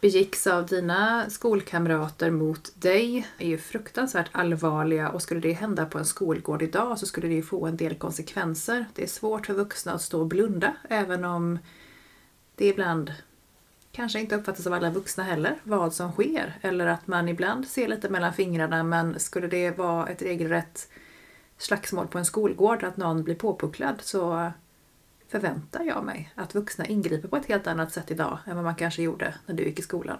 begicks 0.00 0.46
av 0.46 0.66
dina 0.66 1.30
skolkamrater 1.30 2.30
mot 2.30 2.72
dig 2.74 3.26
är 3.38 3.48
ju 3.48 3.58
fruktansvärt 3.58 4.30
allvarliga 4.32 5.08
och 5.08 5.22
skulle 5.22 5.40
det 5.40 5.52
hända 5.52 5.86
på 5.86 5.98
en 5.98 6.06
skolgård 6.06 6.62
idag 6.62 6.98
så 6.98 7.06
skulle 7.06 7.28
det 7.28 7.34
ju 7.34 7.42
få 7.42 7.66
en 7.66 7.76
del 7.76 7.94
konsekvenser. 7.94 8.84
Det 8.94 9.02
är 9.02 9.06
svårt 9.06 9.46
för 9.46 9.54
vuxna 9.54 9.92
att 9.92 10.02
stå 10.02 10.20
och 10.20 10.26
blunda 10.26 10.76
även 10.88 11.24
om 11.24 11.58
det 12.54 12.66
ibland 12.66 13.12
kanske 13.94 14.20
inte 14.20 14.36
uppfattas 14.36 14.66
av 14.66 14.72
alla 14.72 14.90
vuxna 14.90 15.24
heller 15.24 15.56
vad 15.62 15.94
som 15.94 16.12
sker 16.12 16.58
eller 16.60 16.86
att 16.86 17.06
man 17.06 17.28
ibland 17.28 17.68
ser 17.68 17.88
lite 17.88 18.08
mellan 18.08 18.32
fingrarna 18.32 18.82
men 18.82 19.20
skulle 19.20 19.46
det 19.46 19.70
vara 19.70 20.08
ett 20.08 20.22
regelrätt 20.22 20.88
slagsmål 21.58 22.06
på 22.06 22.18
en 22.18 22.24
skolgård 22.24 22.84
att 22.84 22.96
någon 22.96 23.24
blir 23.24 23.34
påpucklad 23.34 23.96
så 24.00 24.52
förväntar 25.28 25.84
jag 25.84 26.04
mig 26.04 26.32
att 26.34 26.54
vuxna 26.54 26.86
ingriper 26.86 27.28
på 27.28 27.36
ett 27.36 27.46
helt 27.46 27.66
annat 27.66 27.92
sätt 27.92 28.10
idag 28.10 28.38
än 28.46 28.56
vad 28.56 28.64
man 28.64 28.74
kanske 28.74 29.02
gjorde 29.02 29.34
när 29.46 29.54
du 29.54 29.64
gick 29.64 29.78
i 29.78 29.82
skolan. 29.82 30.18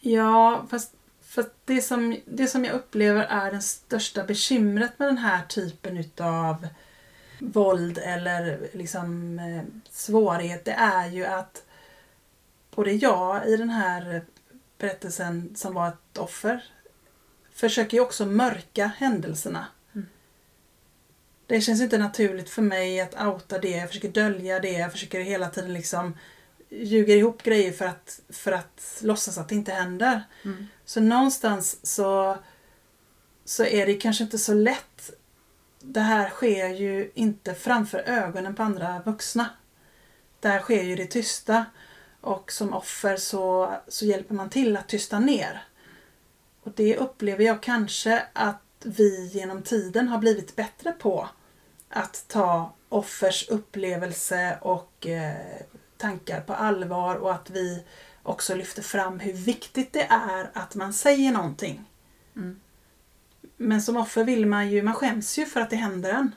Ja, 0.00 0.66
fast, 0.70 0.94
fast 1.20 1.50
det, 1.64 1.82
som, 1.82 2.16
det 2.24 2.46
som 2.46 2.64
jag 2.64 2.74
upplever 2.74 3.24
är 3.24 3.52
det 3.52 3.60
största 3.60 4.24
bekymret 4.24 4.98
med 4.98 5.08
den 5.08 5.18
här 5.18 5.42
typen 5.42 5.96
utav 5.96 6.68
våld 7.40 7.98
eller 7.98 8.68
liksom 8.72 9.38
eh, 9.38 9.62
svårighet, 9.90 10.64
det 10.64 10.72
är 10.72 11.08
ju 11.08 11.24
att 11.24 11.64
både 12.74 12.92
jag 12.92 13.48
i 13.48 13.56
den 13.56 13.70
här 13.70 14.24
berättelsen 14.78 15.54
som 15.56 15.74
var 15.74 15.88
ett 15.88 16.18
offer 16.18 16.64
försöker 17.52 17.96
ju 17.96 18.02
också 18.02 18.26
mörka 18.26 18.86
händelserna. 18.86 19.66
Mm. 19.94 20.06
Det 21.46 21.60
känns 21.60 21.80
inte 21.80 21.98
naturligt 21.98 22.50
för 22.50 22.62
mig 22.62 23.00
att 23.00 23.22
outa 23.26 23.58
det, 23.58 23.70
jag 23.70 23.88
försöker 23.88 24.08
dölja 24.08 24.60
det, 24.60 24.72
jag 24.72 24.92
försöker 24.92 25.20
hela 25.20 25.50
tiden 25.50 25.72
liksom 25.72 26.14
ljuga 26.68 27.14
ihop 27.14 27.42
grejer 27.42 27.72
för 27.72 27.84
att, 27.84 28.20
för 28.28 28.52
att 28.52 28.98
låtsas 29.02 29.38
att 29.38 29.48
det 29.48 29.54
inte 29.54 29.72
händer. 29.72 30.22
Mm. 30.44 30.66
Så 30.84 31.00
någonstans 31.00 31.86
så, 31.86 32.38
så 33.44 33.64
är 33.64 33.86
det 33.86 33.94
kanske 33.94 34.24
inte 34.24 34.38
så 34.38 34.54
lätt. 34.54 35.10
Det 35.80 36.00
här 36.00 36.30
sker 36.30 36.68
ju 36.68 37.10
inte 37.14 37.54
framför 37.54 37.98
ögonen 37.98 38.54
på 38.54 38.62
andra 38.62 39.02
vuxna. 39.06 39.50
Det 40.40 40.48
här 40.48 40.60
sker 40.60 40.82
ju 40.82 40.92
i 40.92 40.96
det 40.96 41.06
tysta. 41.06 41.64
Och 42.22 42.52
som 42.52 42.72
offer 42.72 43.16
så, 43.16 43.74
så 43.88 44.04
hjälper 44.04 44.34
man 44.34 44.50
till 44.50 44.76
att 44.76 44.88
tysta 44.88 45.18
ner. 45.18 45.62
Och 46.62 46.72
det 46.76 46.96
upplever 46.96 47.44
jag 47.44 47.62
kanske 47.62 48.22
att 48.32 48.62
vi 48.84 49.26
genom 49.26 49.62
tiden 49.62 50.08
har 50.08 50.18
blivit 50.18 50.56
bättre 50.56 50.92
på. 50.92 51.28
Att 51.88 52.24
ta 52.28 52.74
offers 52.88 53.48
upplevelse 53.48 54.58
och 54.60 55.06
eh, 55.06 55.62
tankar 55.96 56.40
på 56.40 56.54
allvar 56.54 57.16
och 57.16 57.34
att 57.34 57.50
vi 57.50 57.84
också 58.22 58.54
lyfter 58.54 58.82
fram 58.82 59.20
hur 59.20 59.32
viktigt 59.32 59.92
det 59.92 60.06
är 60.10 60.50
att 60.52 60.74
man 60.74 60.92
säger 60.92 61.32
någonting. 61.32 61.84
Mm. 62.36 62.60
Men 63.56 63.82
som 63.82 63.96
offer 63.96 64.24
vill 64.24 64.46
man 64.46 64.70
ju, 64.70 64.82
man 64.82 64.94
skäms 64.94 65.38
ju 65.38 65.46
för 65.46 65.60
att 65.60 65.70
det 65.70 65.76
händer 65.76 66.10
en. 66.10 66.34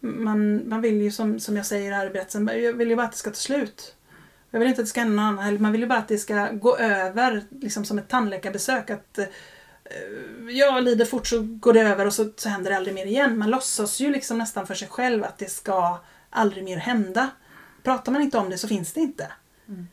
Man, 0.00 0.68
man 0.68 0.80
vill 0.80 1.02
ju 1.02 1.10
som, 1.10 1.40
som 1.40 1.56
jag 1.56 1.66
säger 1.66 2.06
i 2.06 2.10
berättelsen, 2.10 2.50
jag 2.52 2.72
vill 2.72 2.90
ju 2.90 2.96
bara 2.96 3.06
att 3.06 3.12
det 3.12 3.18
ska 3.18 3.30
ta 3.30 3.36
slut. 3.36 3.96
Jag 4.52 4.58
vill 4.58 4.68
inte 4.68 4.80
att 4.80 4.86
det 4.86 4.90
ska 4.90 5.00
hända 5.00 5.22
någon 5.22 5.38
annan 5.38 5.62
Man 5.62 5.72
vill 5.72 5.80
ju 5.80 5.86
bara 5.86 5.98
att 5.98 6.08
det 6.08 6.18
ska 6.18 6.48
gå 6.48 6.76
över, 6.76 7.44
liksom 7.60 7.84
som 7.84 7.98
ett 7.98 8.08
tandläkarbesök. 8.08 8.90
Att 8.90 9.18
uh, 9.18 10.50
jag 10.50 10.84
lider 10.84 11.04
fort 11.04 11.26
så 11.26 11.42
går 11.42 11.72
det 11.72 11.80
över 11.80 12.06
och 12.06 12.14
så, 12.14 12.30
så 12.36 12.48
händer 12.48 12.70
det 12.70 12.76
aldrig 12.76 12.94
mer 12.94 13.06
igen. 13.06 13.38
Man 13.38 13.50
låtsas 13.50 14.00
ju 14.00 14.10
liksom 14.10 14.38
nästan 14.38 14.66
för 14.66 14.74
sig 14.74 14.88
själv 14.88 15.24
att 15.24 15.38
det 15.38 15.50
ska 15.50 15.98
aldrig 16.30 16.64
mer 16.64 16.76
hända. 16.76 17.30
Pratar 17.82 18.12
man 18.12 18.22
inte 18.22 18.38
om 18.38 18.50
det 18.50 18.58
så 18.58 18.68
finns 18.68 18.92
det 18.92 19.00
inte. 19.00 19.32
Mm. 19.68 19.88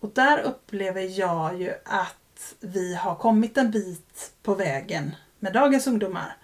Och 0.00 0.10
där 0.14 0.38
upplever 0.38 1.02
jag 1.02 1.60
ju 1.60 1.72
att 1.84 2.54
vi 2.60 2.94
har 2.94 3.14
kommit 3.14 3.58
en 3.58 3.70
bit 3.70 4.32
på 4.42 4.54
vägen 4.54 5.16
med 5.38 5.52
dagens 5.52 5.86
ungdomar. 5.86 6.36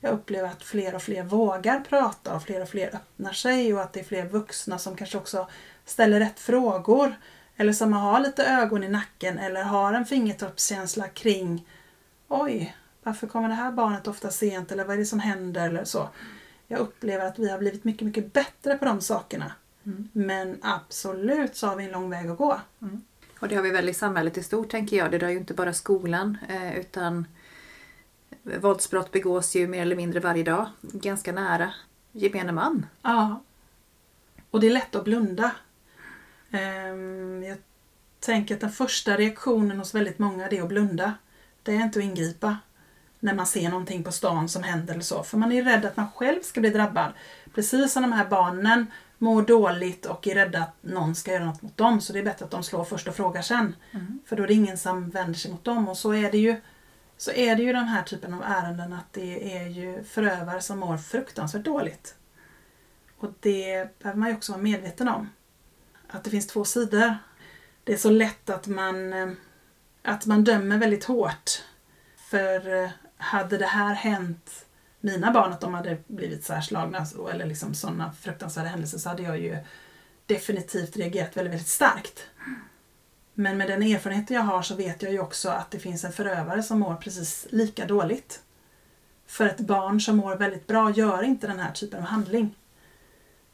Jag 0.00 0.12
upplever 0.12 0.48
att 0.48 0.62
fler 0.62 0.94
och 0.94 1.02
fler 1.02 1.22
vågar 1.22 1.80
prata 1.80 2.34
och 2.34 2.42
fler 2.42 2.62
och 2.62 2.68
fler 2.68 2.94
öppnar 2.94 3.32
sig 3.32 3.74
och 3.74 3.80
att 3.80 3.92
det 3.92 4.00
är 4.00 4.04
fler 4.04 4.26
vuxna 4.26 4.78
som 4.78 4.96
kanske 4.96 5.18
också 5.18 5.48
ställer 5.92 6.20
rätt 6.20 6.40
frågor 6.40 7.14
eller 7.56 7.72
som 7.72 7.92
har 7.92 8.20
lite 8.20 8.44
ögon 8.44 8.84
i 8.84 8.88
nacken 8.88 9.38
eller 9.38 9.62
har 9.62 9.92
en 9.92 10.06
fingertoppskänsla 10.06 11.08
kring 11.08 11.66
Oj, 12.28 12.76
varför 13.02 13.26
kommer 13.26 13.48
det 13.48 13.54
här 13.54 13.72
barnet 13.72 14.08
ofta 14.08 14.30
sent 14.30 14.72
eller 14.72 14.84
vad 14.84 14.94
är 14.94 14.98
det 14.98 15.06
som 15.06 15.20
händer 15.20 15.68
eller 15.68 15.84
så. 15.84 16.08
Jag 16.66 16.80
upplever 16.80 17.26
att 17.26 17.38
vi 17.38 17.50
har 17.50 17.58
blivit 17.58 17.84
mycket, 17.84 18.06
mycket 18.06 18.32
bättre 18.32 18.78
på 18.78 18.84
de 18.84 19.00
sakerna. 19.00 19.52
Mm. 19.84 20.08
Men 20.12 20.58
absolut 20.62 21.56
så 21.56 21.66
har 21.66 21.76
vi 21.76 21.84
en 21.84 21.90
lång 21.90 22.10
väg 22.10 22.30
att 22.30 22.38
gå. 22.38 22.60
Mm. 22.82 23.02
Och 23.38 23.48
det 23.48 23.54
har 23.54 23.62
vi 23.62 23.70
väl 23.70 23.88
i 23.88 23.94
samhället 23.94 24.38
i 24.38 24.42
stort 24.42 24.70
tänker 24.70 24.96
jag. 24.96 25.10
Det 25.10 25.18
rör 25.18 25.28
ju 25.28 25.36
inte 25.36 25.54
bara 25.54 25.72
skolan 25.72 26.38
eh, 26.48 26.78
utan 26.78 27.26
våldsbrott 28.42 29.12
begås 29.12 29.56
ju 29.56 29.68
mer 29.68 29.82
eller 29.82 29.96
mindre 29.96 30.20
varje 30.20 30.44
dag. 30.44 30.66
Ganska 30.80 31.32
nära 31.32 31.72
gemene 32.12 32.52
man. 32.52 32.86
Ja. 33.02 33.42
Och 34.50 34.60
det 34.60 34.66
är 34.66 34.70
lätt 34.70 34.94
att 34.94 35.04
blunda. 35.04 35.50
Ehm, 36.52 37.42
jag 37.42 37.58
tänker 38.20 38.54
att 38.54 38.60
den 38.60 38.72
första 38.72 39.16
reaktionen 39.16 39.78
hos 39.78 39.94
väldigt 39.94 40.18
många 40.18 40.48
är 40.48 40.62
att 40.62 40.68
blunda. 40.68 41.14
Det 41.62 41.72
är 41.72 41.80
inte 41.80 41.98
att 41.98 42.04
ingripa 42.04 42.56
när 43.20 43.34
man 43.34 43.46
ser 43.46 43.68
någonting 43.68 44.04
på 44.04 44.12
stan 44.12 44.48
som 44.48 44.62
händer 44.62 44.94
eller 44.94 45.02
så. 45.02 45.22
För 45.22 45.38
man 45.38 45.52
är 45.52 45.62
rädd 45.62 45.84
att 45.84 45.96
man 45.96 46.10
själv 46.12 46.42
ska 46.42 46.60
bli 46.60 46.70
drabbad. 46.70 47.12
Precis 47.54 47.92
som 47.92 48.02
de 48.02 48.12
här 48.12 48.26
barnen 48.28 48.86
mår 49.18 49.42
dåligt 49.42 50.06
och 50.06 50.28
är 50.28 50.34
rädda 50.34 50.58
att 50.58 50.76
någon 50.80 51.14
ska 51.14 51.32
göra 51.32 51.44
något 51.44 51.62
mot 51.62 51.76
dem. 51.76 52.00
Så 52.00 52.12
det 52.12 52.18
är 52.18 52.22
bättre 52.22 52.44
att 52.44 52.50
de 52.50 52.62
slår 52.62 52.84
först 52.84 53.08
och 53.08 53.16
frågar 53.16 53.42
sen. 53.42 53.76
Mm. 53.90 54.18
För 54.26 54.36
då 54.36 54.42
är 54.42 54.46
det 54.46 54.54
ingen 54.54 54.78
som 54.78 55.10
vänder 55.10 55.38
sig 55.38 55.50
mot 55.50 55.64
dem. 55.64 55.88
Och 55.88 55.96
så 55.96 56.14
är 56.14 56.32
det 56.32 56.38
ju 56.38 56.56
så 57.16 57.32
är 57.32 57.56
det 57.56 57.62
ju 57.62 57.72
den 57.72 57.88
här 57.88 58.02
typen 58.02 58.34
av 58.34 58.42
ärenden 58.42 58.92
att 58.92 59.12
det 59.12 59.56
är 59.56 59.66
ju 59.66 60.04
förövare 60.04 60.60
som 60.60 60.78
mår 60.78 60.96
fruktansvärt 60.96 61.64
dåligt. 61.64 62.14
Och 63.18 63.30
det 63.40 63.98
behöver 63.98 64.20
man 64.20 64.28
ju 64.28 64.34
också 64.34 64.52
vara 64.52 64.62
medveten 64.62 65.08
om 65.08 65.28
att 66.12 66.24
det 66.24 66.30
finns 66.30 66.46
två 66.46 66.64
sidor. 66.64 67.16
Det 67.84 67.92
är 67.92 67.96
så 67.96 68.10
lätt 68.10 68.50
att 68.50 68.66
man, 68.66 69.12
eh, 69.12 69.28
att 70.02 70.26
man 70.26 70.44
dömer 70.44 70.78
väldigt 70.78 71.04
hårt. 71.04 71.62
För 72.16 72.82
eh, 72.84 72.90
hade 73.16 73.58
det 73.58 73.66
här 73.66 73.94
hänt 73.94 74.66
mina 75.00 75.32
barn, 75.32 75.52
att 75.52 75.60
de 75.60 75.74
hade 75.74 75.98
blivit 76.06 76.44
särslagna 76.44 77.06
eller 77.32 77.46
liksom 77.46 77.74
sådana 77.74 78.12
fruktansvärda 78.12 78.68
händelser 78.68 78.98
så 78.98 79.08
hade 79.08 79.22
jag 79.22 79.38
ju 79.38 79.56
definitivt 80.26 80.96
reagerat 80.96 81.36
väldigt, 81.36 81.52
väldigt 81.52 81.68
starkt. 81.68 82.26
Men 83.34 83.58
med 83.58 83.68
den 83.68 83.82
erfarenheten 83.82 84.36
jag 84.36 84.42
har 84.42 84.62
så 84.62 84.74
vet 84.74 85.02
jag 85.02 85.12
ju 85.12 85.20
också 85.20 85.48
att 85.50 85.70
det 85.70 85.78
finns 85.78 86.04
en 86.04 86.12
förövare 86.12 86.62
som 86.62 86.80
mår 86.80 86.94
precis 86.94 87.46
lika 87.50 87.86
dåligt. 87.86 88.42
För 89.26 89.46
ett 89.46 89.60
barn 89.60 90.00
som 90.00 90.16
mår 90.16 90.36
väldigt 90.36 90.66
bra 90.66 90.90
gör 90.90 91.22
inte 91.22 91.46
den 91.46 91.58
här 91.58 91.72
typen 91.72 92.00
av 92.00 92.06
handling. 92.06 92.54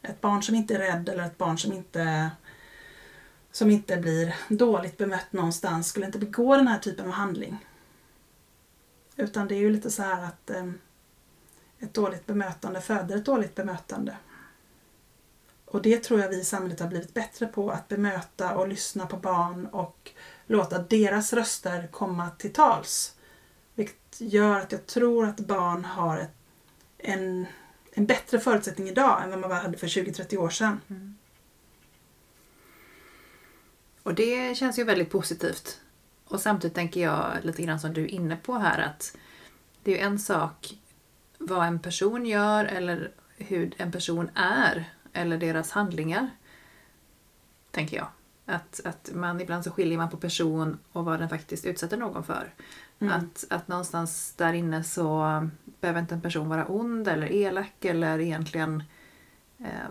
Ett 0.03 0.21
barn 0.21 0.42
som 0.42 0.55
inte 0.55 0.75
är 0.75 0.79
rädd 0.79 1.09
eller 1.09 1.25
ett 1.25 1.38
barn 1.38 1.59
som 1.59 1.73
inte 1.73 2.31
som 3.59 3.71
inte 3.71 3.97
blir 3.97 4.37
dåligt 4.49 4.97
bemött 4.99 5.33
någonstans 5.33 5.88
skulle 5.88 6.07
inte 6.07 6.18
begå 6.18 6.57
den 6.57 6.68
här 6.68 6.79
typen 6.79 7.07
av 7.07 7.12
handling. 7.12 7.66
Utan 9.16 9.49
det 9.49 9.55
är 9.55 9.59
ju 9.59 9.71
lite 9.71 9.90
så 9.90 10.03
här 10.03 10.25
att 10.25 10.51
eh, 10.51 10.71
ett 11.79 11.94
dåligt 11.94 12.27
bemötande 12.27 12.81
föder 12.81 13.16
ett 13.16 13.25
dåligt 13.25 13.55
bemötande. 13.55 14.16
Och 15.64 15.83
det 15.83 16.03
tror 16.03 16.21
jag 16.21 16.29
vi 16.29 16.40
i 16.40 16.44
samhället 16.44 16.81
har 16.81 16.88
blivit 16.88 17.14
bättre 17.14 17.47
på, 17.47 17.71
att 17.71 17.88
bemöta 17.88 18.57
och 18.57 18.68
lyssna 18.68 19.07
på 19.07 19.16
barn 19.16 19.66
och 19.66 20.11
låta 20.47 20.79
deras 20.79 21.33
röster 21.33 21.87
komma 21.87 22.31
till 22.31 22.53
tals. 22.53 23.14
Vilket 23.75 24.21
gör 24.21 24.61
att 24.61 24.73
jag 24.73 24.87
tror 24.87 25.27
att 25.27 25.40
barn 25.40 25.85
har 25.85 26.18
ett, 26.18 26.37
en, 26.99 27.47
en 27.92 28.07
bättre 28.07 28.38
förutsättning 28.38 28.88
idag 28.88 29.23
än 29.23 29.31
vad 29.31 29.40
man 29.40 29.53
hade 29.53 29.79
för 29.79 29.87
20-30 29.87 30.37
år 30.37 30.51
sedan. 30.51 30.81
Mm. 30.88 31.17
Och 34.09 34.14
det 34.14 34.57
känns 34.57 34.79
ju 34.79 34.85
väldigt 34.85 35.11
positivt. 35.11 35.81
Och 36.25 36.40
samtidigt 36.40 36.75
tänker 36.75 37.01
jag 37.01 37.33
lite 37.42 37.62
grann 37.62 37.81
som 37.81 37.92
du 37.92 38.05
är 38.05 38.09
inne 38.09 38.37
på 38.37 38.59
här 38.59 38.79
att 38.79 39.16
det 39.83 39.92
är 39.92 39.97
ju 39.97 40.03
en 40.03 40.18
sak 40.18 40.79
vad 41.38 41.66
en 41.66 41.79
person 41.79 42.27
gör 42.27 42.64
eller 42.64 43.11
hur 43.37 43.75
en 43.77 43.92
person 43.92 44.31
är 44.35 44.92
eller 45.12 45.38
deras 45.38 45.71
handlingar. 45.71 46.31
Tänker 47.71 47.97
jag. 47.97 48.07
Att, 48.47 48.81
att 48.85 49.11
man 49.14 49.40
ibland 49.40 49.64
så 49.64 49.71
skiljer 49.71 49.99
man 49.99 50.11
på 50.11 50.16
person 50.16 50.79
och 50.92 51.05
vad 51.05 51.21
den 51.21 51.29
faktiskt 51.29 51.64
utsätter 51.64 51.97
någon 51.97 52.25
för. 52.25 52.55
Mm. 52.99 53.14
Att, 53.14 53.44
att 53.51 53.68
någonstans 53.68 54.35
där 54.37 54.53
inne 54.53 54.85
så 54.85 55.49
behöver 55.81 56.01
inte 56.01 56.14
en 56.14 56.23
person 56.23 56.49
vara 56.49 56.66
ond 56.66 57.09
eller 57.09 57.33
elak 57.33 57.85
eller 57.85 58.18
egentligen 58.18 58.83
eh, 59.59 59.90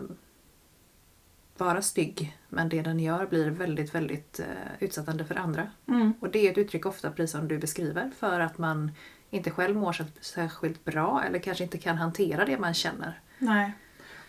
vara 1.60 1.82
stygg. 1.82 2.38
Men 2.50 2.70
det 2.70 2.82
den 2.82 3.00
gör 3.00 3.26
blir 3.26 3.50
väldigt, 3.50 3.96
väldigt 3.96 4.40
eh, 4.40 4.46
utsättande 4.80 5.26
för 5.26 5.36
andra. 5.36 5.72
Mm. 5.88 6.14
Och 6.20 6.30
det 6.30 6.48
är 6.48 6.52
ett 6.52 6.58
uttryck 6.58 6.86
ofta, 6.86 7.12
precis 7.12 7.32
som 7.32 7.48
du 7.48 7.58
beskriver, 7.58 8.12
för 8.20 8.40
att 8.40 8.58
man 8.58 8.92
inte 9.30 9.52
själv 9.52 9.76
mår 9.76 10.06
särskilt 10.22 10.86
bra 10.86 11.24
eller 11.28 11.40
kanske 11.40 11.64
inte 11.64 11.78
kan 11.78 11.98
hantera 11.98 12.46
det 12.46 12.58
man 12.58 12.74
känner. 12.74 13.20
Nej. 13.38 13.72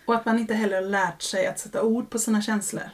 Och 0.05 0.15
att 0.15 0.25
man 0.25 0.39
inte 0.39 0.53
heller 0.53 0.75
har 0.75 0.89
lärt 0.89 1.21
sig 1.21 1.47
att 1.47 1.59
sätta 1.59 1.83
ord 1.83 2.09
på 2.09 2.19
sina 2.19 2.41
känslor 2.41 2.89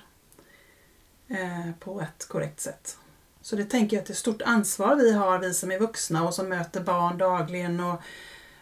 eh, 1.28 1.72
på 1.80 2.02
ett 2.02 2.28
korrekt 2.28 2.60
sätt. 2.60 2.98
Så 3.42 3.56
det 3.56 3.66
tänker 3.66 3.98
jag 3.98 4.02
att 4.02 4.08
det 4.08 4.12
är 4.12 4.14
ett 4.14 4.20
stort 4.20 4.42
ansvar 4.42 4.96
vi 4.96 5.14
har, 5.14 5.40
vi 5.40 5.54
som 5.54 5.72
är 5.72 5.80
vuxna 5.80 6.24
och 6.24 6.34
som 6.34 6.50
möter 6.50 6.82
barn 6.82 7.18
dagligen 7.18 7.80
och 7.80 8.02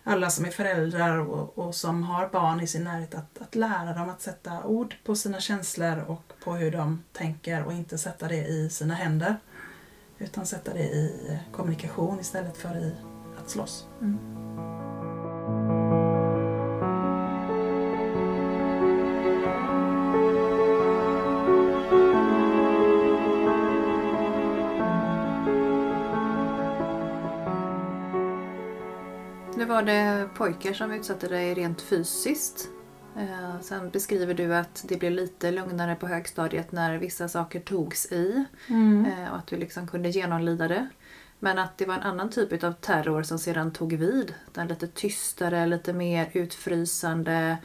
alla 0.04 0.30
som 0.30 0.46
är 0.46 0.52
föräldrar 0.52 1.18
och, 1.18 1.58
och 1.58 1.76
som 1.76 2.04
har 2.04 2.28
barn 2.28 2.62
i 2.62 2.68
sin 2.68 2.84
närhet 2.84 3.16
att, 3.16 3.42
att 3.42 3.56
lära 3.56 3.94
dem 3.94 4.10
att 4.10 4.22
sätta 4.22 4.64
ord 4.64 4.96
på 5.04 5.16
sina 5.16 5.40
känslor 5.40 6.04
och 6.08 6.34
på 6.44 6.54
hur 6.54 6.72
de 6.72 7.04
tänker 7.14 7.64
och 7.64 7.74
inte 7.74 7.98
sätta 7.98 8.28
det 8.28 8.48
i 8.48 8.70
sina 8.70 8.94
händer. 8.94 9.36
Utan 10.18 10.46
sätta 10.46 10.74
det 10.74 10.84
i 10.84 11.28
eh, 11.30 11.54
kommunikation 11.54 12.20
istället 12.20 12.58
för 12.58 12.78
i 12.78 12.96
att 13.40 13.50
slåss. 13.50 13.88
Mm. 14.02 14.83
Var 29.84 29.94
det 29.94 30.30
pojkar 30.36 30.74
som 30.74 30.92
utsatte 30.92 31.28
dig 31.28 31.54
rent 31.54 31.82
fysiskt. 31.82 32.70
Eh, 33.18 33.60
sen 33.62 33.90
beskriver 33.90 34.34
du 34.34 34.56
att 34.56 34.86
det 34.88 34.98
blev 34.98 35.12
lite 35.12 35.52
lugnare 35.52 35.96
på 35.96 36.08
högstadiet 36.08 36.72
när 36.72 36.98
vissa 36.98 37.30
saker 37.30 37.60
togs 37.60 38.12
i. 38.12 38.46
Mm. 38.68 39.06
Eh, 39.06 39.32
och 39.32 39.38
att 39.38 39.48
du 39.48 39.58
liksom 39.58 39.88
kunde 39.88 40.10
genomlida 40.10 40.68
det. 40.68 40.88
Men 41.40 41.60
att 41.60 41.78
det 41.78 41.86
var 41.86 41.96
en 41.96 42.02
annan 42.02 42.30
typ 42.30 42.64
av 42.64 42.74
terror 42.74 43.24
som 43.24 43.40
sedan 43.40 43.72
tog 43.72 43.94
vid. 43.94 44.34
Den 44.54 44.68
lite 44.68 44.88
tystare, 44.88 45.66
lite 45.66 45.94
mer 45.94 46.30
utfrysande. 46.34 47.58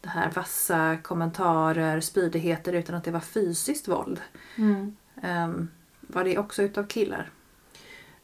Det 0.00 0.08
här 0.08 0.30
vassa 0.30 0.96
kommentarer, 1.02 2.00
spydigheter 2.00 2.72
utan 2.72 2.94
att 2.94 3.04
det 3.04 3.10
var 3.10 3.20
fysiskt 3.20 3.88
våld. 3.88 4.20
Mm. 4.56 4.96
Um, 5.22 5.68
var 6.00 6.24
det 6.24 6.38
också 6.38 6.62
utav 6.62 6.86
killar? 6.86 7.30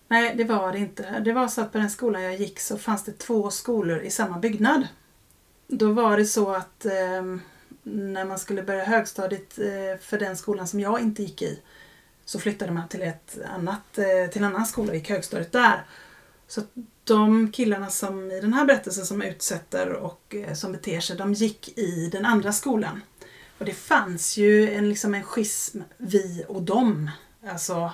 Nej, 0.08 0.34
det 0.36 0.44
var 0.44 0.72
det 0.72 0.78
inte. 0.78 1.20
Det 1.20 1.32
var 1.32 1.48
så 1.48 1.60
att 1.60 1.72
på 1.72 1.78
den 1.78 1.90
skolan 1.90 2.22
jag 2.22 2.36
gick 2.36 2.60
så 2.60 2.78
fanns 2.78 3.04
det 3.04 3.18
två 3.18 3.50
skolor 3.50 4.00
i 4.00 4.10
samma 4.10 4.38
byggnad. 4.38 4.88
Då 5.66 5.92
var 5.92 6.16
det 6.16 6.24
så 6.24 6.54
att 6.54 6.84
eh, 6.84 7.36
när 7.82 8.24
man 8.24 8.38
skulle 8.38 8.62
börja 8.62 8.84
högstadiet 8.84 9.58
eh, 9.58 10.00
för 10.00 10.18
den 10.18 10.36
skolan 10.36 10.68
som 10.68 10.80
jag 10.80 11.00
inte 11.00 11.22
gick 11.22 11.42
i 11.42 11.60
så 12.24 12.38
flyttade 12.38 12.72
man 12.72 12.88
till, 12.88 13.02
ett 13.02 13.38
annat, 13.54 13.98
eh, 13.98 14.30
till 14.30 14.42
en 14.42 14.48
annan 14.48 14.66
skola 14.66 14.90
och 14.90 14.96
gick 14.96 15.10
högstadiet 15.10 15.52
där. 15.52 15.84
Så 16.46 16.62
de 17.04 17.52
killarna 17.52 17.90
som 17.90 18.30
i 18.30 18.40
den 18.40 18.52
här 18.52 18.64
berättelsen 18.64 19.06
som 19.06 19.22
utsätter 19.22 19.92
och 19.92 20.34
eh, 20.34 20.54
som 20.54 20.72
beter 20.72 21.00
sig, 21.00 21.16
de 21.16 21.32
gick 21.32 21.78
i 21.78 22.08
den 22.12 22.24
andra 22.24 22.52
skolan. 22.52 23.00
Och 23.58 23.64
det 23.64 23.74
fanns 23.74 24.36
ju 24.36 24.74
en, 24.74 24.88
liksom 24.88 25.14
en 25.14 25.22
schism, 25.22 25.80
vi 25.96 26.44
och 26.48 26.62
dem. 26.62 27.10
Alltså, 27.46 27.92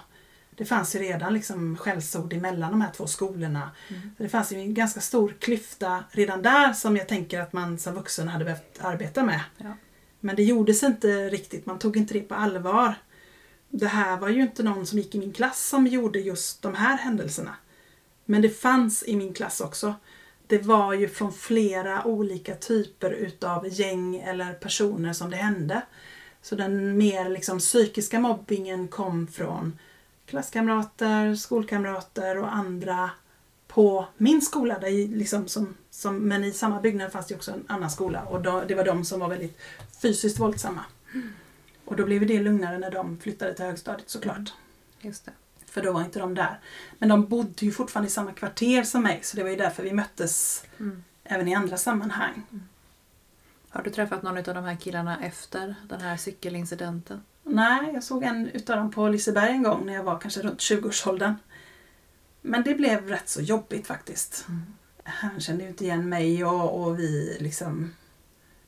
det 0.56 0.64
fanns 0.64 0.94
ju 0.94 0.98
redan 0.98 1.34
liksom 1.34 1.76
skällsord 1.76 2.32
emellan 2.32 2.70
de 2.70 2.80
här 2.80 2.92
två 2.92 3.06
skolorna. 3.06 3.70
Mm. 3.88 4.10
Så 4.16 4.22
det 4.22 4.28
fanns 4.28 4.52
ju 4.52 4.56
en 4.56 4.74
ganska 4.74 5.00
stor 5.00 5.34
klyfta 5.38 6.04
redan 6.10 6.42
där 6.42 6.72
som 6.72 6.96
jag 6.96 7.08
tänker 7.08 7.40
att 7.40 7.52
man 7.52 7.78
som 7.78 7.94
vuxen 7.94 8.28
hade 8.28 8.44
behövt 8.44 8.78
arbeta 8.80 9.24
med. 9.24 9.40
Ja. 9.58 9.76
Men 10.20 10.36
det 10.36 10.42
gjordes 10.42 10.82
inte 10.82 11.28
riktigt, 11.28 11.66
man 11.66 11.78
tog 11.78 11.96
inte 11.96 12.14
det 12.14 12.20
på 12.20 12.34
allvar 12.34 12.94
det 13.70 13.86
här 13.86 14.16
var 14.16 14.28
ju 14.28 14.42
inte 14.42 14.62
någon 14.62 14.86
som 14.86 14.98
gick 14.98 15.14
i 15.14 15.18
min 15.18 15.32
klass 15.32 15.68
som 15.68 15.86
gjorde 15.86 16.20
just 16.20 16.62
de 16.62 16.74
här 16.74 16.98
händelserna. 16.98 17.54
Men 18.24 18.42
det 18.42 18.48
fanns 18.48 19.04
i 19.06 19.16
min 19.16 19.34
klass 19.34 19.60
också. 19.60 19.94
Det 20.46 20.58
var 20.58 20.94
ju 20.94 21.08
från 21.08 21.32
flera 21.32 22.04
olika 22.04 22.54
typer 22.54 23.10
utav 23.10 23.68
gäng 23.68 24.16
eller 24.16 24.52
personer 24.52 25.12
som 25.12 25.30
det 25.30 25.36
hände. 25.36 25.82
Så 26.42 26.56
den 26.56 26.98
mer 26.98 27.28
liksom 27.28 27.58
psykiska 27.58 28.20
mobbingen 28.20 28.88
kom 28.88 29.26
från 29.26 29.78
klasskamrater, 30.30 31.34
skolkamrater 31.34 32.38
och 32.38 32.54
andra 32.54 33.10
på 33.66 34.06
min 34.16 34.42
skola. 34.42 34.78
Där 34.78 35.08
liksom 35.08 35.48
som, 35.48 35.74
som, 35.90 36.16
men 36.16 36.44
i 36.44 36.52
samma 36.52 36.80
byggnad 36.80 37.12
fanns 37.12 37.26
det 37.26 37.34
också 37.34 37.52
en 37.52 37.64
annan 37.68 37.90
skola 37.90 38.22
och 38.22 38.42
då, 38.42 38.64
det 38.68 38.74
var 38.74 38.84
de 38.84 39.04
som 39.04 39.20
var 39.20 39.28
väldigt 39.28 39.58
fysiskt 40.02 40.40
våldsamma. 40.40 40.84
Och 41.84 41.96
då 41.96 42.04
blev 42.04 42.26
det 42.26 42.40
lugnare 42.40 42.78
när 42.78 42.90
de 42.90 43.18
flyttade 43.18 43.54
till 43.54 43.64
högstadiet 43.64 44.10
såklart. 44.10 44.36
Mm. 44.36 44.48
Just 45.00 45.24
det. 45.24 45.32
För 45.66 45.82
då 45.82 45.92
var 45.92 46.00
inte 46.00 46.18
de 46.18 46.34
där. 46.34 46.60
Men 46.98 47.08
de 47.08 47.26
bodde 47.26 47.64
ju 47.66 47.72
fortfarande 47.72 48.08
i 48.08 48.10
samma 48.10 48.32
kvarter 48.32 48.82
som 48.82 49.02
mig 49.02 49.20
så 49.22 49.36
det 49.36 49.42
var 49.42 49.50
ju 49.50 49.56
därför 49.56 49.82
vi 49.82 49.92
möttes 49.92 50.64
mm. 50.78 51.04
även 51.24 51.48
i 51.48 51.54
andra 51.54 51.76
sammanhang. 51.76 52.42
Mm. 52.50 52.62
Har 53.68 53.82
du 53.82 53.90
träffat 53.90 54.22
någon 54.22 54.36
av 54.36 54.42
de 54.42 54.64
här 54.64 54.76
killarna 54.76 55.24
efter 55.24 55.74
den 55.88 56.00
här 56.00 56.16
cykelincidenten? 56.16 57.22
Nej, 57.44 57.90
jag 57.94 58.04
såg 58.04 58.22
en 58.22 58.48
utav 58.48 58.76
dem 58.76 58.90
på 58.90 59.08
Liseberg 59.08 59.50
en 59.50 59.62
gång 59.62 59.86
när 59.86 59.94
jag 59.94 60.04
var 60.04 60.18
kanske 60.18 60.42
runt 60.42 60.58
20-årsåldern. 60.58 61.34
Men 62.40 62.62
det 62.62 62.74
blev 62.74 63.08
rätt 63.08 63.28
så 63.28 63.40
jobbigt 63.40 63.86
faktiskt. 63.86 64.44
Mm. 64.48 64.62
Han 65.04 65.40
kände 65.40 65.62
ju 65.62 65.68
inte 65.68 65.84
igen 65.84 66.08
mig 66.08 66.44
och, 66.44 66.82
och 66.82 66.98
vi 66.98 67.36
liksom 67.40 67.94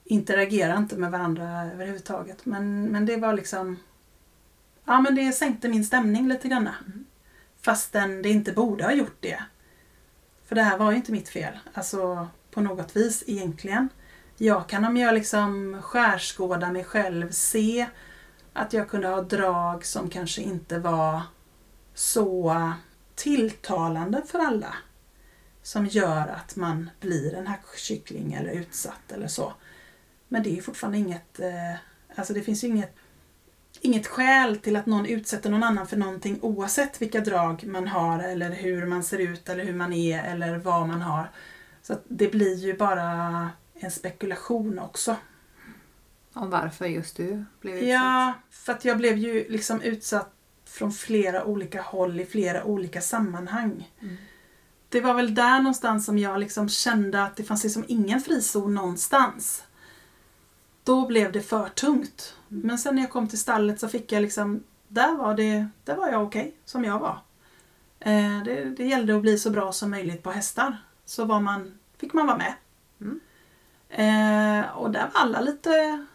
interagerar 0.04 0.76
inte 0.76 0.96
med 0.96 1.10
varandra 1.10 1.70
överhuvudtaget. 1.74 2.46
Men, 2.46 2.84
men 2.84 3.06
det 3.06 3.16
var 3.16 3.32
liksom... 3.32 3.78
Ja 4.84 5.00
men 5.00 5.14
det 5.14 5.32
sänkte 5.32 5.68
min 5.68 5.84
stämning 5.84 6.28
lite 6.28 6.48
grann. 6.48 6.68
Mm. 6.86 7.04
Fastän 7.60 8.22
det 8.22 8.28
inte 8.28 8.52
borde 8.52 8.84
ha 8.84 8.92
gjort 8.92 9.16
det. 9.20 9.42
För 10.46 10.54
det 10.54 10.62
här 10.62 10.78
var 10.78 10.90
ju 10.90 10.96
inte 10.96 11.12
mitt 11.12 11.28
fel. 11.28 11.58
Alltså 11.74 12.28
på 12.50 12.60
något 12.60 12.96
vis 12.96 13.24
egentligen. 13.26 13.88
Jag 14.36 14.68
kan 14.68 14.84
om 14.84 14.96
jag 14.96 15.14
liksom 15.14 15.78
skärskådar 15.82 16.72
mig 16.72 16.84
själv 16.84 17.30
se 17.30 17.86
att 18.52 18.72
jag 18.72 18.88
kunde 18.88 19.08
ha 19.08 19.22
drag 19.22 19.84
som 19.84 20.10
kanske 20.10 20.42
inte 20.42 20.78
var 20.78 21.22
så 21.94 22.72
tilltalande 23.14 24.22
för 24.26 24.38
alla. 24.38 24.74
Som 25.62 25.86
gör 25.86 26.28
att 26.28 26.56
man 26.56 26.90
blir 27.00 27.34
en 27.34 27.46
hackkyckling 27.46 28.32
eller 28.32 28.52
utsatt 28.52 29.12
eller 29.12 29.28
så. 29.28 29.52
Men 30.28 30.42
det 30.42 30.58
är 30.58 30.62
fortfarande 30.62 30.98
inget, 30.98 31.40
eh, 31.40 31.74
alltså 32.14 32.32
det 32.34 32.42
finns 32.42 32.64
ju 32.64 32.68
inget, 32.68 32.94
inget 33.80 34.06
skäl 34.06 34.56
till 34.56 34.76
att 34.76 34.86
någon 34.86 35.06
utsätter 35.06 35.50
någon 35.50 35.62
annan 35.62 35.86
för 35.86 35.96
någonting 35.96 36.38
oavsett 36.42 37.02
vilka 37.02 37.20
drag 37.20 37.64
man 37.64 37.88
har 37.88 38.18
eller 38.18 38.50
hur 38.50 38.86
man 38.86 39.02
ser 39.02 39.18
ut 39.18 39.48
eller 39.48 39.64
hur 39.64 39.74
man 39.74 39.92
är 39.92 40.24
eller 40.24 40.58
vad 40.58 40.88
man 40.88 41.02
har. 41.02 41.30
Så 41.82 41.96
det 42.08 42.28
blir 42.28 42.56
ju 42.56 42.76
bara 42.76 43.50
en 43.74 43.90
spekulation 43.90 44.78
också. 44.78 45.16
Om 46.32 46.50
varför 46.50 46.86
just 46.86 47.16
du 47.16 47.44
blev 47.60 47.74
utsatt? 47.74 47.88
Ja, 47.88 48.32
för 48.50 48.72
att 48.72 48.84
jag 48.84 48.98
blev 48.98 49.18
ju 49.18 49.48
liksom 49.48 49.80
utsatt 49.80 50.34
från 50.64 50.92
flera 50.92 51.44
olika 51.44 51.82
håll 51.82 52.20
i 52.20 52.26
flera 52.26 52.64
olika 52.64 53.00
sammanhang. 53.00 53.90
Mm. 54.00 54.16
Det 54.88 55.00
var 55.00 55.14
väl 55.14 55.34
där 55.34 55.58
någonstans 55.58 56.06
som 56.06 56.18
jag 56.18 56.40
liksom 56.40 56.68
kände 56.68 57.24
att 57.24 57.36
det 57.36 57.44
fanns 57.44 57.64
liksom 57.64 57.84
ingen 57.88 58.20
frizon 58.20 58.74
någonstans. 58.74 59.64
då 60.84 61.06
blev 61.06 61.32
det 61.32 61.40
för 61.42 61.68
tungt. 61.68 62.36
Men 62.48 62.78
sen 62.78 62.94
när 62.94 63.02
jag 63.02 63.10
kom 63.10 63.28
till 63.28 63.38
stallet 63.38 63.80
så 63.80 63.88
fick 63.88 64.12
jag 64.12 64.22
liksom, 64.22 64.64
där 64.88 65.14
var, 65.14 65.34
det, 65.34 65.66
där 65.84 65.96
var 65.96 66.08
jag 66.08 66.22
okej 66.22 66.54
som 66.64 66.84
jag 66.84 66.98
var. 66.98 67.18
Eh, 68.00 68.42
det, 68.44 68.64
det 68.64 68.84
gällde 68.84 69.16
att 69.16 69.22
bli 69.22 69.38
så 69.38 69.50
bra 69.50 69.72
som 69.72 69.90
möjligt 69.90 70.22
på 70.22 70.30
hästar. 70.30 70.76
Så 71.04 71.24
var 71.24 71.40
man, 71.40 71.78
fick 71.96 72.12
man 72.12 72.26
vara 72.26 72.36
med. 72.36 72.54
Mm. 73.00 73.20
Eh, 73.88 74.70
och 74.70 74.90
där 74.90 75.10
var 75.14 75.20
alla 75.20 75.40
lite 75.40 76.06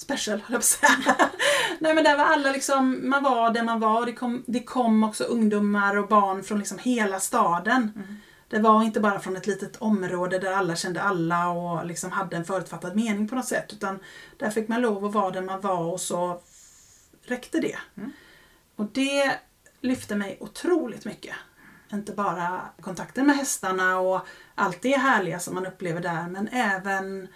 special, 0.00 0.40
höll 0.40 0.52
jag 0.52 0.52
på 0.52 0.56
att 0.56 0.64
säga. 0.64 1.30
Nej 1.78 1.94
men 1.94 2.04
där 2.04 2.16
var 2.16 2.24
alla 2.24 2.52
liksom, 2.52 3.10
man 3.10 3.22
var 3.22 3.50
där 3.50 3.62
man 3.62 3.80
var. 3.80 4.06
Det 4.06 4.12
kom, 4.12 4.44
det 4.46 4.62
kom 4.62 5.04
också 5.04 5.24
ungdomar 5.24 5.96
och 5.96 6.08
barn 6.08 6.44
från 6.44 6.58
liksom 6.58 6.78
hela 6.78 7.20
staden. 7.20 7.92
Mm. 7.96 8.16
Det 8.48 8.58
var 8.58 8.82
inte 8.82 9.00
bara 9.00 9.20
från 9.20 9.36
ett 9.36 9.46
litet 9.46 9.76
område 9.76 10.38
där 10.38 10.52
alla 10.52 10.76
kände 10.76 11.02
alla 11.02 11.48
och 11.48 11.86
liksom 11.86 12.12
hade 12.12 12.36
en 12.36 12.44
förutfattad 12.44 12.96
mening 12.96 13.28
på 13.28 13.34
något 13.34 13.48
sätt. 13.48 13.72
Utan 13.72 13.98
där 14.36 14.50
fick 14.50 14.68
man 14.68 14.80
lov 14.80 15.04
att 15.04 15.14
vara 15.14 15.30
där 15.30 15.42
man 15.42 15.60
var 15.60 15.92
och 15.92 16.00
så 16.00 16.40
räckte 17.22 17.60
det. 17.60 17.78
Mm. 17.96 18.12
Och 18.76 18.86
det 18.92 19.38
lyfte 19.80 20.16
mig 20.16 20.36
otroligt 20.40 21.04
mycket. 21.04 21.34
Inte 21.92 22.12
bara 22.12 22.60
kontakten 22.80 23.26
med 23.26 23.36
hästarna 23.36 23.98
och 23.98 24.26
allt 24.54 24.82
det 24.82 24.96
härliga 24.96 25.38
som 25.38 25.54
man 25.54 25.66
upplever 25.66 26.00
där 26.00 26.28
men 26.28 26.48
även, 26.48 27.28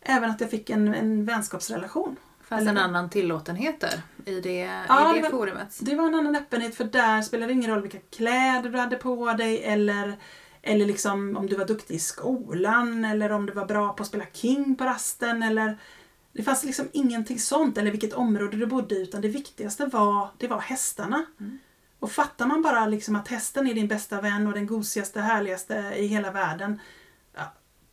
även 0.00 0.30
att 0.30 0.40
jag 0.40 0.50
fick 0.50 0.70
en, 0.70 0.94
en 0.94 1.24
vänskapsrelation. 1.24 2.16
Fanns 2.48 2.60
Eller- 2.62 2.70
en 2.70 2.78
annan 2.78 3.10
tillåtenhet 3.10 3.80
där 3.80 4.00
i 4.24 4.40
det, 4.40 4.58
Ja, 4.88 5.10
i 5.10 5.14
det 5.14 5.18
det 5.18 5.22
var- 5.22 5.38
forumet? 5.38 5.78
Det 5.80 5.94
var 5.94 6.06
en 6.06 6.14
annan 6.14 6.36
öppenhet 6.36 6.74
för 6.74 6.84
där 6.84 7.22
spelade 7.22 7.52
det 7.52 7.56
ingen 7.56 7.70
roll 7.70 7.82
vilka 7.82 7.98
kläder 7.98 8.70
du 8.70 8.78
hade 8.78 8.96
på 8.96 9.32
dig 9.32 9.62
eller, 9.64 10.16
eller 10.62 10.86
liksom 10.86 11.36
om 11.36 11.46
du 11.46 11.56
var 11.56 11.64
duktig 11.66 11.94
i 11.94 11.98
skolan 11.98 13.04
eller 13.04 13.32
om 13.32 13.46
du 13.46 13.52
var 13.52 13.66
bra 13.66 13.92
på 13.92 14.02
att 14.02 14.08
spela 14.08 14.24
king 14.32 14.74
på 14.76 14.84
rasten 14.84 15.42
eller 15.42 15.78
det 16.32 16.42
fanns 16.42 16.64
liksom 16.64 16.88
ingenting 16.92 17.38
sånt 17.38 17.78
eller 17.78 17.90
vilket 17.90 18.12
område 18.12 18.56
du 18.56 18.66
bodde 18.66 18.94
i 18.94 19.02
utan 19.02 19.20
det 19.20 19.28
viktigaste 19.28 19.86
var, 19.86 20.28
det 20.38 20.48
var 20.48 20.60
hästarna. 20.60 21.24
Mm. 21.40 21.58
Och 21.98 22.10
fattar 22.12 22.46
man 22.46 22.62
bara 22.62 22.86
liksom 22.86 23.16
att 23.16 23.28
hästen 23.28 23.66
är 23.66 23.74
din 23.74 23.88
bästa 23.88 24.20
vän 24.20 24.46
och 24.46 24.52
den 24.52 24.66
gosigaste, 24.66 25.20
härligaste 25.20 25.92
i 25.96 26.06
hela 26.06 26.30
världen. 26.30 26.80
Ja, 27.36 27.42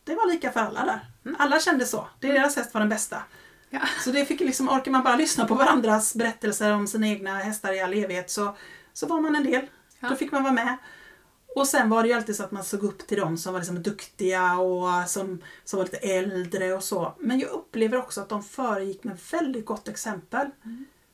det 0.04 0.14
var 0.14 0.32
lika 0.32 0.52
för 0.52 0.60
alla 0.60 0.84
där. 0.84 1.00
Alla 1.38 1.60
kände 1.60 1.86
så. 1.86 2.08
Det 2.20 2.32
deras 2.32 2.56
häst 2.56 2.74
var 2.74 2.80
den 2.80 2.88
bästa. 2.88 3.22
Ja. 3.70 3.80
Så 4.04 4.10
det 4.10 4.24
fick 4.24 4.40
liksom, 4.40 4.68
orkar 4.68 4.90
man 4.90 5.02
bara 5.02 5.16
lyssna 5.16 5.46
på 5.46 5.54
varandras 5.54 6.14
berättelser 6.14 6.72
om 6.72 6.86
sina 6.86 7.08
egna 7.08 7.38
hästar 7.38 7.72
i 7.72 7.80
all 7.80 7.94
evighet 7.94 8.30
så, 8.30 8.56
så 8.92 9.06
var 9.06 9.20
man 9.20 9.34
en 9.34 9.44
del. 9.44 9.66
Ja. 10.00 10.08
Då 10.08 10.16
fick 10.16 10.32
man 10.32 10.42
vara 10.42 10.52
med. 10.52 10.76
Och 11.56 11.66
sen 11.66 11.90
var 11.90 12.02
det 12.02 12.08
ju 12.08 12.14
alltid 12.14 12.36
så 12.36 12.42
att 12.44 12.50
man 12.50 12.64
såg 12.64 12.82
upp 12.82 13.06
till 13.06 13.18
dem 13.18 13.38
som 13.38 13.52
var 13.52 13.60
liksom 13.60 13.82
duktiga 13.82 14.58
och 14.58 15.10
som, 15.10 15.42
som 15.64 15.76
var 15.76 15.84
lite 15.84 15.96
äldre 15.96 16.72
och 16.72 16.84
så. 16.84 17.14
Men 17.18 17.38
jag 17.38 17.50
upplever 17.50 17.98
också 17.98 18.20
att 18.20 18.28
de 18.28 18.42
föregick 18.42 19.04
med 19.04 19.18
väldigt 19.32 19.66
gott 19.66 19.88
exempel. 19.88 20.50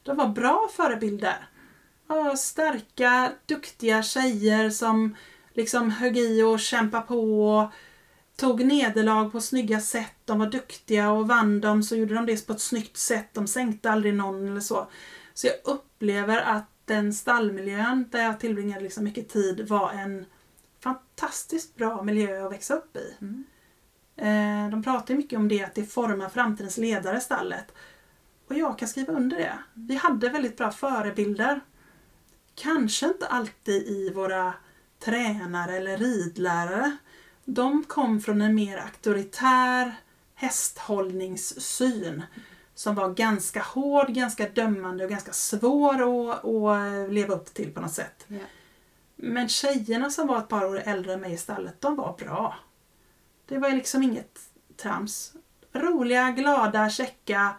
De 0.02 0.16
var 0.16 0.28
bra 0.28 0.68
förebilder. 0.76 1.48
Starka, 2.36 3.32
duktiga 3.46 4.02
tjejer 4.02 4.70
som 4.70 5.16
liksom 5.54 5.90
högg 5.90 6.18
i 6.18 6.42
och 6.42 6.60
kämpade 6.60 7.06
på 7.06 7.48
och 7.48 7.70
tog 8.36 8.64
nederlag 8.64 9.32
på 9.32 9.40
snygga 9.40 9.80
sätt. 9.80 10.14
De 10.24 10.38
var 10.38 10.46
duktiga 10.46 11.10
och 11.10 11.28
vann 11.28 11.60
dem 11.60 11.82
så 11.82 11.96
gjorde 11.96 12.14
de 12.14 12.26
det 12.26 12.46
på 12.46 12.52
ett 12.52 12.60
snyggt 12.60 12.96
sätt. 12.96 13.28
De 13.32 13.46
sänkte 13.46 13.90
aldrig 13.90 14.14
någon 14.14 14.48
eller 14.48 14.60
så. 14.60 14.86
Så 15.34 15.46
jag 15.46 15.54
upplever 15.64 16.40
att 16.40 16.70
den 16.84 17.14
stallmiljön 17.14 18.08
där 18.10 18.22
jag 18.22 18.40
tillbringade 18.40 18.82
liksom 18.82 19.04
mycket 19.04 19.28
tid 19.28 19.68
var 19.68 19.90
en 19.92 20.26
fantastiskt 20.80 21.76
bra 21.76 22.02
miljö 22.02 22.46
att 22.46 22.52
växa 22.52 22.74
upp 22.74 22.96
i. 22.96 23.14
Mm. 23.20 23.44
Eh, 24.16 24.70
De 24.70 24.82
pratar 24.82 25.14
mycket 25.14 25.38
om 25.38 25.48
det, 25.48 25.64
att 25.64 25.74
det 25.74 25.84
formar 25.84 26.28
framtidens 26.28 26.76
ledare, 26.78 27.20
stallet. 27.20 27.74
Och 28.48 28.54
jag 28.54 28.78
kan 28.78 28.88
skriva 28.88 29.12
under 29.12 29.36
det. 29.36 29.58
Vi 29.74 29.94
hade 29.94 30.28
väldigt 30.28 30.56
bra 30.56 30.70
förebilder. 30.70 31.60
Kanske 32.54 33.06
inte 33.06 33.26
alltid 33.26 33.82
i 33.86 34.10
våra 34.10 34.54
tränare 35.04 35.76
eller 35.76 35.98
ridlärare. 35.98 36.96
De 37.44 37.84
kom 37.84 38.20
från 38.20 38.40
en 38.40 38.54
mer 38.54 38.76
auktoritär 38.76 39.94
hästhållningssyn 40.34 42.22
som 42.74 42.94
var 42.94 43.14
ganska 43.14 43.62
hård, 43.62 44.08
ganska 44.08 44.48
dömande 44.48 45.04
och 45.04 45.10
ganska 45.10 45.32
svår 45.32 45.94
att, 45.94 46.44
att 46.44 47.12
leva 47.12 47.34
upp 47.34 47.54
till 47.54 47.72
på 47.74 47.80
något 47.80 47.92
sätt. 47.92 48.24
Ja. 48.28 48.38
Men 49.16 49.48
tjejerna 49.48 50.10
som 50.10 50.26
var 50.26 50.38
ett 50.38 50.48
par 50.48 50.64
år 50.64 50.82
äldre 50.84 51.12
än 51.12 51.20
mig 51.20 51.32
i 51.32 51.36
stallet, 51.36 51.80
de 51.80 51.96
var 51.96 52.16
bra. 52.18 52.56
Det 53.46 53.58
var 53.58 53.70
liksom 53.70 54.02
inget 54.02 54.40
trams. 54.76 55.32
Roliga, 55.72 56.30
glada, 56.30 56.90
käcka. 56.90 57.54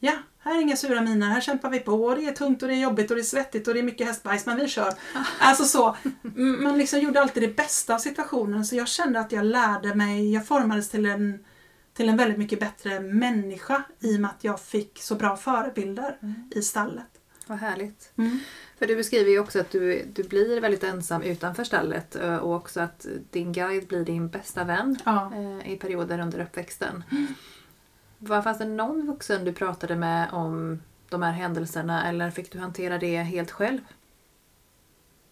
Ja, 0.00 0.12
här 0.38 0.56
är 0.56 0.60
inga 0.62 0.76
sura 0.76 1.00
miner, 1.00 1.26
här 1.26 1.40
kämpar 1.40 1.70
vi 1.70 1.80
på. 1.80 1.92
Och 1.92 2.16
det 2.16 2.26
är 2.26 2.32
tungt 2.32 2.62
och 2.62 2.68
det 2.68 2.74
är 2.74 2.80
jobbigt 2.80 3.10
och 3.10 3.16
det 3.16 3.22
är 3.22 3.24
svettigt 3.24 3.68
och 3.68 3.74
det 3.74 3.80
är 3.80 3.84
mycket 3.84 4.06
hästbajs, 4.06 4.46
men 4.46 4.56
vi 4.56 4.68
kör. 4.68 4.94
Alltså 5.38 5.64
så. 5.64 5.96
Man 6.58 6.78
liksom 6.78 7.00
gjorde 7.00 7.20
alltid 7.20 7.42
det 7.42 7.56
bästa 7.56 7.94
av 7.94 7.98
situationen 7.98 8.64
så 8.64 8.76
jag 8.76 8.88
kände 8.88 9.20
att 9.20 9.32
jag 9.32 9.44
lärde 9.44 9.94
mig, 9.94 10.32
jag 10.32 10.46
formades 10.46 10.88
till 10.88 11.06
en, 11.06 11.44
till 11.94 12.08
en 12.08 12.16
väldigt 12.16 12.38
mycket 12.38 12.60
bättre 12.60 13.00
människa 13.00 13.82
i 14.00 14.16
och 14.16 14.20
med 14.20 14.30
att 14.30 14.44
jag 14.44 14.60
fick 14.60 15.02
så 15.02 15.14
bra 15.14 15.36
förebilder 15.36 16.16
i 16.54 16.62
stallet. 16.62 17.04
Vad 17.46 17.58
härligt. 17.58 18.12
Mm. 18.18 18.38
För 18.78 18.86
du 18.86 18.96
beskriver 18.96 19.30
ju 19.30 19.38
också 19.38 19.60
att 19.60 19.70
du, 19.70 20.04
du 20.14 20.22
blir 20.22 20.60
väldigt 20.60 20.84
ensam 20.84 21.22
utanför 21.22 21.64
stallet 21.64 22.16
eh, 22.16 22.36
och 22.36 22.54
också 22.54 22.80
att 22.80 23.06
din 23.30 23.52
guide 23.52 23.86
blir 23.86 24.04
din 24.04 24.28
bästa 24.28 24.64
vän 24.64 24.98
Ja. 25.04 25.32
eh, 25.34 25.72
i 25.72 25.76
perioder 25.76 26.18
under 26.18 26.40
uppväxten. 26.40 27.04
Var, 28.18 28.42
fanns 28.42 28.58
det 28.58 28.64
någon 28.64 29.06
vuxen 29.06 29.44
du 29.44 29.52
pratade 29.52 29.96
med 29.96 30.30
om 30.32 30.82
de 31.08 31.22
här 31.22 31.32
händelserna 31.32 32.08
eller 32.08 32.30
fick 32.30 32.52
du 32.52 32.58
hantera 32.58 32.98
det 32.98 33.22
helt 33.22 33.50
själv? 33.50 33.80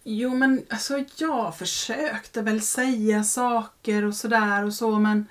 Jo 0.05 0.35
men 0.35 0.67
alltså 0.71 1.05
jag 1.17 1.59
försökte 1.59 2.43
väl 2.43 2.61
säga 2.61 3.25
saker 3.25 4.05
och 4.05 4.15
sådär 4.15 4.65
och 4.65 4.75
så 4.75 4.99
men 4.99 5.27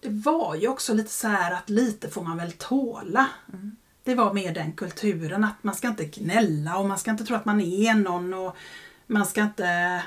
det 0.00 0.08
var 0.08 0.54
ju 0.54 0.68
också 0.68 0.94
lite 0.94 1.10
så 1.10 1.28
att 1.28 1.70
lite 1.70 2.08
får 2.08 2.22
man 2.22 2.36
väl 2.36 2.52
tåla. 2.52 3.26
Det 4.04 4.14
var 4.14 4.34
mer 4.34 4.54
den 4.54 4.72
kulturen 4.72 5.44
att 5.44 5.62
man 5.62 5.74
ska 5.74 5.88
inte 5.88 6.04
gnälla 6.04 6.78
och 6.78 6.86
man 6.86 6.98
ska 6.98 7.10
inte 7.10 7.24
tro 7.24 7.36
att 7.36 7.44
man 7.44 7.60
är 7.60 7.94
någon 7.94 8.34
och 8.34 8.56
man 9.06 9.26
ska 9.26 9.42
inte... 9.42 10.02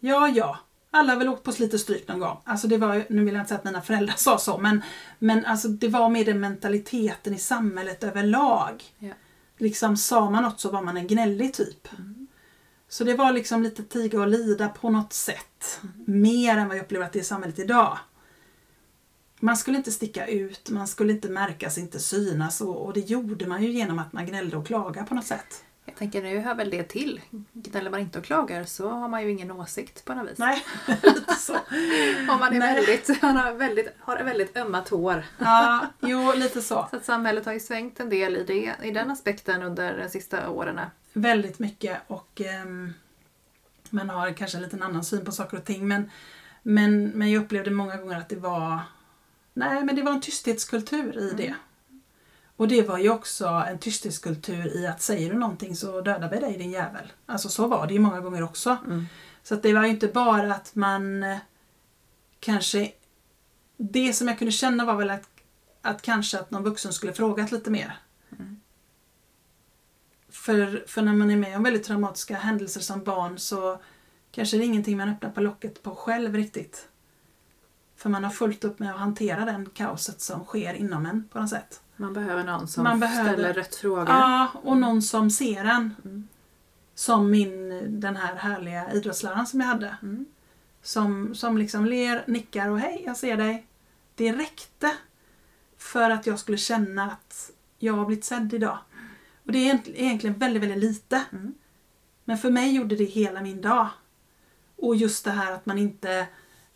Ja, 0.00 0.28
ja. 0.28 0.58
Alla 0.94 1.12
har 1.12 1.18
väl 1.18 1.28
åkt 1.28 1.42
på 1.42 1.52
lite 1.58 1.78
stryk 1.78 2.08
någon 2.08 2.20
gång. 2.20 2.36
Alltså 2.44 2.68
det 2.68 2.78
var 2.78 3.04
nu 3.08 3.24
vill 3.24 3.34
jag 3.34 3.40
inte 3.40 3.48
säga 3.48 3.58
att 3.58 3.64
mina 3.64 3.82
föräldrar 3.82 4.14
sa 4.16 4.38
så 4.38 4.58
men, 4.58 4.82
men 5.18 5.44
alltså 5.44 5.68
det 5.68 5.88
var 5.88 6.08
mer 6.08 6.24
den 6.24 6.40
mentaliteten 6.40 7.34
i 7.34 7.38
samhället 7.38 8.04
överlag. 8.04 8.84
Ja. 8.98 9.12
Liksom 9.58 9.96
sa 9.96 10.30
man 10.30 10.42
något 10.42 10.60
så 10.60 10.70
var 10.70 10.82
man 10.82 10.96
en 10.96 11.06
gnällig 11.06 11.54
typ. 11.54 11.88
Så 12.88 13.04
det 13.04 13.14
var 13.14 13.32
liksom 13.32 13.62
lite 13.62 13.82
tiga 13.82 14.20
och 14.20 14.28
lida 14.28 14.68
på 14.68 14.90
något 14.90 15.12
sätt. 15.12 15.80
Mer 16.06 16.56
än 16.56 16.68
vad 16.68 16.76
jag 16.76 16.82
upplever 16.82 17.06
att 17.06 17.12
det 17.12 17.18
är 17.18 17.20
i 17.20 17.24
samhället 17.24 17.58
idag. 17.58 17.98
Man 19.40 19.56
skulle 19.56 19.76
inte 19.76 19.92
sticka 19.92 20.26
ut, 20.26 20.70
man 20.70 20.88
skulle 20.88 21.12
inte 21.12 21.28
märkas, 21.28 21.78
inte 21.78 21.98
synas 21.98 22.60
och, 22.60 22.86
och 22.86 22.92
det 22.92 23.00
gjorde 23.00 23.46
man 23.46 23.62
ju 23.62 23.70
genom 23.70 23.98
att 23.98 24.12
man 24.12 24.26
gnällde 24.26 24.56
och 24.56 24.66
klagade 24.66 25.06
på 25.06 25.14
något 25.14 25.26
sätt. 25.26 25.64
Jag 25.84 25.96
tänker 25.96 26.22
nu 26.22 26.38
hör 26.38 26.54
väl 26.54 26.70
det 26.70 26.82
till. 26.82 27.20
Gnäller 27.52 27.90
man 27.90 28.00
inte 28.00 28.18
och 28.18 28.24
klagar 28.24 28.64
så 28.64 28.88
har 28.88 29.08
man 29.08 29.22
ju 29.22 29.30
ingen 29.30 29.50
åsikt 29.50 30.04
på 30.04 30.14
något 30.14 30.30
vis. 30.30 30.38
Nej, 30.38 30.64
lite 31.02 31.34
så. 31.34 31.54
Om 32.28 32.38
man 32.40 32.54
är 32.54 32.58
Nej. 32.58 32.74
väldigt, 32.74 33.22
man 33.22 33.36
har 33.36 33.52
väldigt, 33.52 33.94
har 34.00 34.22
väldigt 34.22 34.56
ömma 34.56 34.80
tår. 34.80 35.24
Ja, 35.38 35.86
jo, 36.00 36.32
lite 36.36 36.62
så. 36.62 36.86
Så 36.90 36.96
att 36.96 37.04
samhället 37.04 37.46
har 37.46 37.52
ju 37.52 37.60
svängt 37.60 38.00
en 38.00 38.08
del 38.08 38.36
i, 38.36 38.44
det, 38.44 38.86
i 38.86 38.90
den 38.90 39.10
aspekten 39.10 39.62
under 39.62 39.98
de 39.98 40.08
sista 40.08 40.50
åren. 40.50 40.80
Väldigt 41.12 41.58
mycket 41.58 41.98
och 42.06 42.40
ehm, 42.40 42.94
man 43.90 44.10
har 44.10 44.32
kanske 44.32 44.58
en 44.58 44.62
liten 44.62 44.82
annan 44.82 45.04
syn 45.04 45.24
på 45.24 45.32
saker 45.32 45.56
och 45.56 45.64
ting 45.64 45.88
men, 45.88 46.10
men, 46.62 47.08
men 47.08 47.30
jag 47.30 47.42
upplevde 47.42 47.70
många 47.70 47.96
gånger 47.96 48.18
att 48.18 48.28
det 48.28 48.36
var 48.36 48.78
Nej, 49.54 49.84
men 49.84 49.96
det 49.96 50.02
var 50.02 50.12
en 50.12 50.20
tysthetskultur 50.20 51.18
i 51.18 51.32
det. 51.36 51.54
Och 52.62 52.68
det 52.68 52.82
var 52.82 52.98
ju 52.98 53.10
också 53.10 53.46
en 53.46 53.78
tysthetskultur 53.78 54.76
i 54.76 54.86
att 54.86 55.02
säger 55.02 55.32
du 55.32 55.38
någonting 55.38 55.76
så 55.76 56.00
dödar 56.00 56.30
vi 56.30 56.40
dig 56.40 56.58
din 56.58 56.70
jävel. 56.70 57.12
Alltså 57.26 57.48
så 57.48 57.66
var 57.66 57.86
det 57.86 57.94
ju 57.94 58.00
många 58.00 58.20
gånger 58.20 58.42
också. 58.42 58.78
Mm. 58.86 59.06
Så 59.42 59.54
det 59.54 59.72
var 59.72 59.84
ju 59.84 59.90
inte 59.90 60.08
bara 60.08 60.54
att 60.54 60.74
man 60.74 61.22
eh, 61.22 61.38
kanske... 62.40 62.92
Det 63.76 64.12
som 64.12 64.28
jag 64.28 64.38
kunde 64.38 64.52
känna 64.52 64.84
var 64.84 64.96
väl 64.96 65.10
att, 65.10 65.28
att 65.82 66.02
kanske 66.02 66.38
att 66.38 66.50
någon 66.50 66.64
vuxen 66.64 66.92
skulle 66.92 67.12
frågat 67.12 67.52
lite 67.52 67.70
mer. 67.70 67.96
För, 70.30 70.84
för 70.86 71.02
när 71.02 71.12
man 71.12 71.30
är 71.30 71.36
med 71.36 71.56
om 71.56 71.62
väldigt 71.62 71.84
traumatiska 71.84 72.36
händelser 72.36 72.80
som 72.80 73.04
barn 73.04 73.38
så 73.38 73.80
kanske 74.30 74.56
det 74.56 74.64
är 74.64 74.66
ingenting 74.66 74.96
man 74.96 75.08
öppnar 75.08 75.30
på 75.30 75.40
locket 75.40 75.82
på 75.82 75.94
själv 75.94 76.36
riktigt. 76.36 76.88
För 77.96 78.10
man 78.10 78.24
har 78.24 78.30
fullt 78.30 78.64
upp 78.64 78.78
med 78.78 78.90
att 78.90 79.00
hantera 79.00 79.44
den 79.44 79.66
kaoset 79.66 80.20
som 80.20 80.44
sker 80.44 80.74
inom 80.74 81.06
en 81.06 81.28
på 81.28 81.40
något 81.40 81.50
sätt. 81.50 81.80
Man 82.02 82.12
behöver 82.12 82.44
någon 82.44 82.68
som 82.68 82.84
Man 82.84 83.00
behöver- 83.00 83.32
ställer 83.32 83.52
rätt 83.52 83.74
frågor. 83.74 84.08
Ja, 84.08 84.48
och 84.62 84.76
någon 84.76 85.02
som 85.02 85.30
ser 85.30 85.64
en. 85.64 85.94
Mm. 86.04 86.28
Som 86.94 87.30
min, 87.30 87.70
den 88.00 88.16
här 88.16 88.34
härliga 88.36 88.92
idrottsläraren 88.92 89.46
som 89.46 89.60
jag 89.60 89.66
hade. 89.66 89.96
Mm. 90.02 90.24
Som, 90.82 91.34
som 91.34 91.58
liksom 91.58 91.86
ler, 91.86 92.24
nickar 92.26 92.68
och 92.68 92.78
hej, 92.80 93.02
jag 93.06 93.16
ser 93.16 93.36
dig. 93.36 93.66
Det 94.14 94.32
räckte. 94.32 94.92
för 95.78 96.10
att 96.10 96.26
jag 96.26 96.38
skulle 96.38 96.58
känna 96.58 97.04
att 97.04 97.50
jag 97.78 97.92
har 97.94 98.06
blivit 98.06 98.24
sedd 98.24 98.54
idag. 98.54 98.78
Och 99.46 99.52
det 99.52 99.58
är 99.58 99.62
egent- 99.74 99.88
egentligen 99.94 100.38
väldigt, 100.38 100.62
väldigt 100.62 100.78
lite. 100.78 101.22
Mm. 101.32 101.54
Men 102.24 102.38
för 102.38 102.50
mig 102.50 102.74
gjorde 102.76 102.96
det 102.96 103.04
hela 103.04 103.40
min 103.40 103.60
dag. 103.60 103.88
Och 104.76 104.96
just 104.96 105.24
det 105.24 105.30
här 105.30 105.52
att 105.52 105.66
man 105.66 105.78
inte 105.78 106.26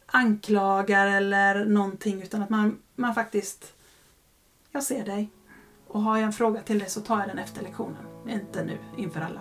anklagar 0.07 1.07
eller 1.07 1.65
någonting 1.65 2.23
utan 2.23 2.43
att 2.43 2.51
man, 2.51 2.79
man 2.95 3.15
faktiskt 3.15 3.73
jag 4.77 4.83
ser 4.83 5.05
dig. 5.05 5.31
Och 5.87 6.01
har 6.01 6.17
jag 6.17 6.27
en 6.27 6.33
fråga 6.33 6.61
till 6.61 6.79
dig 6.79 6.89
så 6.89 7.01
tar 7.01 7.19
jag 7.19 7.29
den 7.29 7.39
efter 7.39 7.63
lektionen. 7.63 8.07
Inte 8.29 8.65
nu 8.65 8.79
inför 8.97 9.21
alla. 9.21 9.41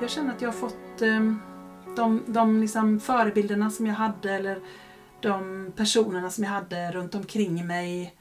Jag 0.00 0.10
känner 0.10 0.34
att 0.34 0.42
jag 0.42 0.48
har 0.48 0.52
fått 0.52 1.02
ehm, 1.02 1.40
de, 1.96 2.22
de 2.26 2.60
liksom 2.60 3.00
förebilderna 3.00 3.70
som 3.70 3.86
jag 3.86 3.94
hade 3.94 4.32
eller 4.32 4.60
de 5.20 5.72
personerna 5.76 6.30
som 6.30 6.44
jag 6.44 6.50
hade 6.50 6.92
runt 6.92 7.14
omkring 7.14 7.66
mig. 7.66 8.14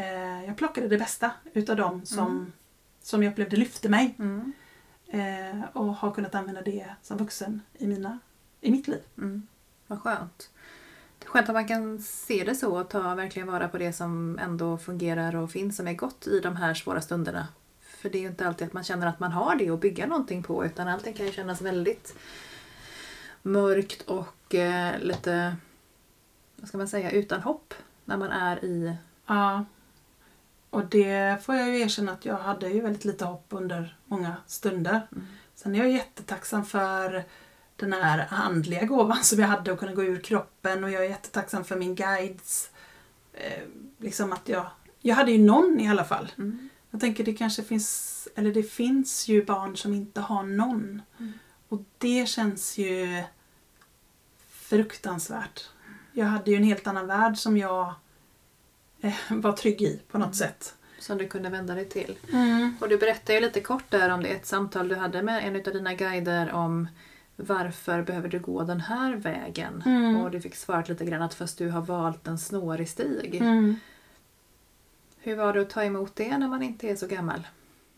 Eh, 0.00 0.44
jag 0.44 0.56
plockade 0.56 0.88
det 0.88 0.98
bästa 0.98 1.30
utav 1.52 1.76
dem 1.76 2.06
som, 2.06 2.26
Mm. 2.26 2.52
som 3.02 3.22
jag 3.22 3.30
upplevde 3.30 3.56
lyfte 3.56 3.88
mig. 3.88 4.14
Mm. 4.18 4.52
Eh, 5.06 5.64
och 5.72 5.94
har 5.94 6.10
kunnat 6.10 6.34
använda 6.34 6.62
det 6.62 6.86
som 7.02 7.16
vuxen 7.16 7.62
i, 7.78 7.86
mina, 7.86 8.18
i 8.60 8.70
mitt 8.70 8.88
liv. 8.88 9.02
Mm. 9.18 9.46
Vad 9.86 10.02
skönt. 10.02 10.50
Det 11.18 11.26
är 11.26 11.28
skönt 11.30 11.48
att 11.48 11.54
man 11.54 11.68
kan 11.68 11.98
se 11.98 12.44
det 12.44 12.54
så 12.54 12.80
och 12.80 12.88
ta 12.88 13.14
verkligen 13.14 13.48
vara 13.48 13.68
på 13.68 13.78
det 13.78 13.92
som 13.92 14.38
ändå 14.38 14.78
fungerar 14.78 15.36
och 15.36 15.50
finns 15.50 15.76
som 15.76 15.88
är 15.88 15.94
gott 15.94 16.26
i 16.26 16.40
de 16.40 16.56
här 16.56 16.74
svåra 16.74 17.00
stunderna. 17.00 17.48
För 17.80 18.10
det 18.10 18.18
är 18.18 18.22
ju 18.22 18.28
inte 18.28 18.46
alltid 18.48 18.66
att 18.66 18.72
man 18.72 18.84
känner 18.84 19.06
att 19.06 19.20
man 19.20 19.32
har 19.32 19.56
det 19.56 19.70
att 19.70 19.80
bygga 19.80 20.06
någonting 20.06 20.42
på 20.42 20.64
utan 20.64 20.88
allting 20.88 21.14
kan 21.14 21.26
ju 21.26 21.32
kännas 21.32 21.60
väldigt 21.60 22.14
mörkt 23.42 24.02
och 24.02 24.54
eh, 24.54 24.98
lite, 25.00 25.56
vad 26.56 26.68
ska 26.68 26.78
man 26.78 26.88
säga, 26.88 27.10
utan 27.10 27.40
hopp 27.40 27.74
när 28.04 28.16
man 28.16 28.30
är 28.30 28.64
i... 28.64 28.96
Ja. 29.26 29.64
Och 30.70 30.86
det 30.86 31.44
får 31.44 31.54
jag 31.54 31.68
ju 31.68 31.80
erkänna 31.80 32.12
att 32.12 32.24
jag 32.24 32.36
hade 32.36 32.68
ju 32.68 32.80
väldigt 32.80 33.04
lite 33.04 33.24
hopp 33.24 33.46
under 33.48 33.96
många 34.04 34.36
stunder. 34.46 35.06
Mm. 35.12 35.26
Sen 35.54 35.74
är 35.74 35.78
jag 35.78 35.90
jättetacksam 35.90 36.64
för 36.64 37.24
den 37.76 37.92
här 37.92 38.26
andliga 38.30 38.84
gåvan 38.84 39.24
som 39.24 39.40
jag 39.40 39.48
hade 39.48 39.72
att 39.72 39.78
kunna 39.78 39.94
gå 39.94 40.04
ur 40.04 40.20
kroppen 40.20 40.84
och 40.84 40.90
jag 40.90 41.04
är 41.04 41.08
jättetacksam 41.08 41.64
för 41.64 41.76
min 41.76 41.94
guides. 41.94 42.70
Eh, 43.32 43.62
liksom 43.98 44.32
att 44.32 44.48
jag, 44.48 44.66
jag 45.00 45.14
hade 45.14 45.32
ju 45.32 45.38
någon 45.38 45.80
i 45.80 45.88
alla 45.88 46.04
fall. 46.04 46.32
Mm. 46.38 46.68
Jag 46.90 47.00
tänker 47.00 47.24
det 47.24 47.34
kanske 47.34 47.62
finns, 47.62 48.28
eller 48.34 48.54
det 48.54 48.62
finns 48.62 49.28
ju 49.28 49.44
barn 49.44 49.76
som 49.76 49.94
inte 49.94 50.20
har 50.20 50.42
någon. 50.42 51.02
Mm. 51.18 51.32
Och 51.68 51.80
det 51.98 52.28
känns 52.28 52.78
ju 52.78 53.22
fruktansvärt. 54.48 55.68
Jag 56.12 56.26
hade 56.26 56.50
ju 56.50 56.56
en 56.56 56.64
helt 56.64 56.86
annan 56.86 57.06
värld 57.06 57.36
som 57.38 57.56
jag 57.56 57.94
eh, 59.00 59.14
var 59.28 59.52
trygg 59.52 59.82
i 59.82 60.00
på 60.10 60.18
något 60.18 60.24
Mm. 60.26 60.34
sätt. 60.34 60.74
Som 60.98 61.18
du 61.18 61.28
kunde 61.28 61.50
vända 61.50 61.74
dig 61.74 61.88
till. 61.88 62.18
Och 62.80 62.88
du 62.88 62.98
berättade 62.98 63.34
ju 63.34 63.40
lite 63.40 63.60
kort 63.60 63.84
där 63.90 64.10
om 64.10 64.22
det, 64.22 64.28
ett 64.28 64.46
samtal 64.46 64.88
du 64.88 64.94
hade 64.96 65.22
med 65.22 65.46
en 65.48 65.56
av 65.56 65.62
dina 65.72 65.94
guider 65.94 66.52
om 66.52 66.88
varför 67.36 68.02
behöver 68.02 68.28
du 68.28 68.38
gå 68.38 68.62
den 68.62 68.80
här 68.80 69.14
vägen? 69.14 69.82
Mm. 69.86 70.16
Och 70.16 70.30
du 70.30 70.40
fick 70.40 70.56
svarat 70.56 70.88
lite 70.88 71.04
grann 71.04 71.22
att 71.22 71.34
fast 71.34 71.58
du 71.58 71.68
har 71.70 71.80
valt 71.82 72.26
en 72.26 72.38
snårig 72.38 72.88
stig. 72.88 73.34
Mm. 73.40 73.76
Hur 75.18 75.36
var 75.36 75.52
det 75.52 75.60
att 75.60 75.70
ta 75.70 75.84
emot 75.84 76.16
det 76.16 76.38
när 76.38 76.48
man 76.48 76.62
inte 76.62 76.88
är 76.88 76.96
så 76.96 77.06
gammal? 77.06 77.46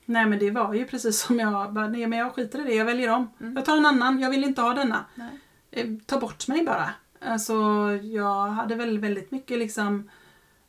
Nej 0.05 0.27
men 0.27 0.39
det 0.39 0.51
var 0.51 0.75
ju 0.75 0.85
precis 0.87 1.21
som 1.21 1.39
jag 1.39 1.73
bara, 1.73 1.89
nej 1.89 2.07
men 2.07 2.19
jag 2.19 2.33
skiter 2.35 2.61
i 2.61 2.65
det, 2.65 2.75
jag 2.75 2.85
väljer 2.85 3.09
om. 3.09 3.31
Mm. 3.41 3.57
Jag 3.57 3.65
tar 3.65 3.77
en 3.77 3.87
annan, 3.87 4.21
jag 4.21 4.31
vill 4.31 4.45
inte 4.45 4.63
ha 4.63 4.75
denna. 4.75 5.05
Nej. 5.15 5.29
Eh, 5.71 5.87
Ta 6.07 6.21
bort 6.21 6.49
mig 6.49 6.65
bara. 6.65 6.91
Alltså 7.21 7.55
jag 8.03 8.47
hade 8.49 8.75
väl 8.75 8.99
väldigt 8.99 9.31
mycket 9.31 9.59
liksom 9.59 10.11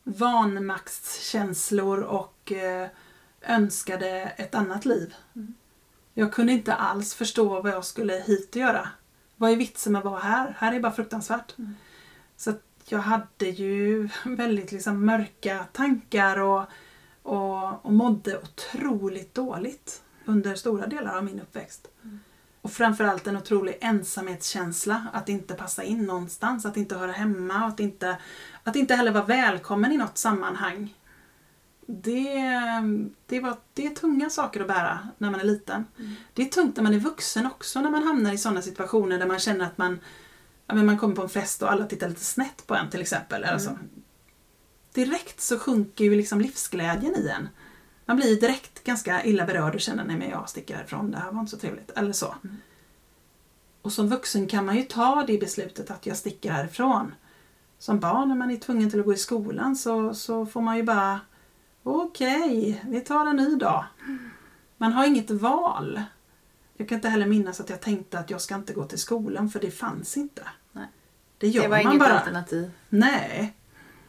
vanmaktskänslor 0.04 2.00
och 2.00 2.52
eh, 2.52 2.88
önskade 3.42 4.08
ett 4.38 4.56
annat 4.56 4.86
liv. 4.86 5.14
Mm. 5.36 5.54
Jag 6.14 6.34
kunde 6.34 6.54
inte 6.54 6.74
alls 6.74 7.14
förstå 7.14 7.62
vad 7.62 7.72
jag 7.72 7.86
skulle 7.86 8.14
hit 8.14 8.50
och 8.50 8.62
göra. 8.62 8.90
Vad 9.36 9.52
är 9.52 9.56
vitsen 9.56 9.94
med 9.94 10.00
att 10.00 10.06
vara 10.06 10.20
här? 10.20 10.56
Här 10.58 10.74
är 10.74 10.80
bara 10.80 10.92
fruktansvärt. 10.92 11.58
Mm. 11.58 11.76
Så 12.38 12.50
att 12.50 12.62
jag 12.86 13.00
hade 13.00 13.46
ju 13.46 14.10
väldigt 14.26 14.72
liksom 14.72 15.06
mörka 15.06 15.66
tankar 15.72 16.40
och, 16.40 16.64
och, 17.24 17.86
och 17.86 17.94
mådde 17.94 18.38
otroligt 18.38 19.34
dåligt 19.34 20.02
under 20.26 20.56
stora 20.56 20.88
delar 20.88 21.18
av 21.18 21.24
min 21.24 21.42
uppväxt. 21.42 21.88
Mm. 22.04 22.20
Och 22.62 22.72
framförallt 22.72 23.28
en 23.28 23.38
otrolig 23.38 23.78
ensamhetskänsla, 23.82 25.08
att 25.14 25.30
inte 25.30 25.54
passa 25.54 25.84
in 25.84 26.06
någonstans, 26.06 26.66
att 26.66 26.78
inte 26.78 26.96
höra 26.96 27.12
hemma, 27.12 27.54
att 27.54 27.80
inte, 27.80 28.18
att 28.64 28.76
inte 28.76 28.96
heller 28.96 29.12
vara 29.12 29.26
välkommen 29.26 29.92
i 29.92 29.98
något 29.98 30.18
sammanhang. 30.18 30.96
Det, 31.86 32.44
det, 33.26 33.40
var, 33.40 33.58
det 33.74 33.86
är 33.86 33.90
tunga 33.90 34.30
saker 34.30 34.62
att 34.62 34.68
bära 34.68 35.08
när 35.18 35.32
man 35.32 35.40
är 35.40 35.44
liten. 35.44 35.86
Mm. 36.00 36.16
Det 36.34 36.42
är 36.42 36.46
tungt 36.46 36.76
när 36.76 36.84
man 36.84 36.94
är 36.94 37.00
vuxen 37.00 37.46
också, 37.46 37.82
när 37.82 37.90
man 37.90 38.04
hamnar 38.04 38.34
i 38.34 38.38
sådana 38.38 38.62
situationer 38.62 39.20
där 39.20 39.26
man 39.26 39.40
känner 39.40 39.66
att 39.66 39.78
man, 39.78 40.00
ja, 40.68 40.76
men 40.76 40.86
man 40.86 40.98
kommer 40.98 41.16
på 41.16 41.22
en 41.22 41.30
fest 41.30 41.62
och 41.62 41.72
alla 41.72 41.86
tittar 41.86 42.10
lite 42.10 42.24
snett 42.24 42.68
på 42.68 42.76
en 42.76 42.90
till 42.90 43.02
exempel. 43.02 43.44
Mm. 43.44 43.54
Alltså, 43.54 43.78
direkt 44.94 45.42
så 45.42 45.60
sjunker 45.60 46.04
ju 46.04 46.16
liksom 46.16 46.42
livsglädjen 46.42 47.16
i 47.16 47.28
en. 47.28 47.50
Man 48.06 48.18
blir 48.18 48.42
direkt 48.42 48.84
ganska 48.84 49.24
illa 49.24 49.46
berörd 49.46 49.76
och 49.76 49.82
känner 49.82 50.04
nej 50.04 50.18
men 50.18 50.30
jag 50.30 50.50
sticker 50.50 50.76
härifrån, 50.76 51.12
det 51.12 51.18
här 51.18 51.32
var 51.32 51.40
inte 51.40 51.52
så 51.52 51.58
trevligt. 51.58 51.92
Eller 51.96 52.14
så. 52.14 52.36
Mm. 52.44 52.58
Och 53.82 53.94
som 53.94 54.10
vuxen 54.10 54.48
kan 54.48 54.66
man 54.66 54.76
ju 54.78 54.84
ta 54.84 55.24
det 55.28 55.38
beslutet 55.38 55.92
att 55.92 56.06
jag 56.06 56.18
sticker 56.18 56.52
härifrån. 56.52 57.16
Som 57.84 58.00
barn 58.00 58.30
när 58.30 58.36
man 58.36 58.52
är 58.52 58.58
tvungen 58.58 58.90
till 58.90 59.00
att 59.00 59.06
gå 59.06 59.14
i 59.14 59.18
skolan 59.18 59.76
så, 59.76 60.14
så 60.14 60.46
får 60.46 60.62
man 60.62 60.78
ju 60.78 60.84
bara 60.84 61.20
okej, 61.84 62.84
vi 62.88 63.02
tar 63.02 63.26
en 63.26 63.36
ny 63.36 63.56
dag. 63.56 63.86
Man 64.78 64.94
har 64.94 65.06
inget 65.06 65.32
val. 65.32 66.02
Jag 66.78 66.90
kan 66.90 66.96
inte 66.96 67.10
heller 67.10 67.26
minnas 67.26 67.60
att 67.60 67.70
jag 67.70 67.82
tänkte 67.82 68.20
att 68.20 68.30
jag 68.30 68.42
ska 68.42 68.56
inte 68.56 68.74
gå 68.74 68.86
till 68.86 69.00
skolan 69.00 69.50
för 69.50 69.60
det 69.60 69.72
fanns 69.72 70.18
inte. 70.18 70.42
Nej. 70.72 70.88
Det 71.38 71.48
gör 71.48 71.64
Det 71.64 71.68
var 71.68 71.84
man 71.84 71.94
inget 71.94 72.00
bara. 72.00 72.20
alternativ. 72.20 72.72
Nej. 72.90 73.54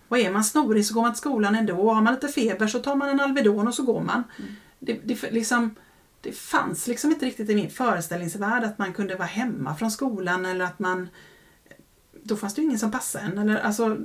Och 0.08 0.18
är 0.18 0.32
man 0.32 0.44
snorig 0.44 0.86
så 0.86 0.94
går 0.94 1.02
man 1.02 1.12
till 1.12 1.20
skolan 1.20 1.54
ändå. 1.54 1.92
Har 1.92 2.02
man 2.02 2.14
lite 2.14 2.28
feber 2.28 2.66
så 2.66 2.78
tar 2.78 2.96
man 2.96 3.08
en 3.08 3.20
Alvedon 3.20 3.68
och 3.68 3.74
så 3.74 3.82
går 3.82 4.00
man. 4.00 4.24
Mm. 4.38 4.52
Det, 4.78 5.00
det, 5.04 5.32
liksom, 5.32 5.74
det 6.20 6.32
fanns 6.32 6.86
liksom 6.86 7.10
inte 7.10 7.26
riktigt 7.26 7.50
i 7.50 7.54
min 7.54 7.70
föreställningsvärld 7.70 8.64
att 8.64 8.78
man 8.78 8.92
kunde 8.92 9.14
vara 9.14 9.28
hemma 9.28 9.74
från 9.74 9.90
skolan 9.90 10.46
eller 10.46 10.64
att 10.64 10.78
man... 10.78 11.08
Då 12.26 12.36
fanns 12.36 12.54
det 12.54 12.60
ju 12.60 12.66
ingen 12.66 12.78
som 12.78 12.90
passade 12.90 13.24
en. 13.24 13.38
Eller, 13.38 13.56
alltså, 13.60 13.96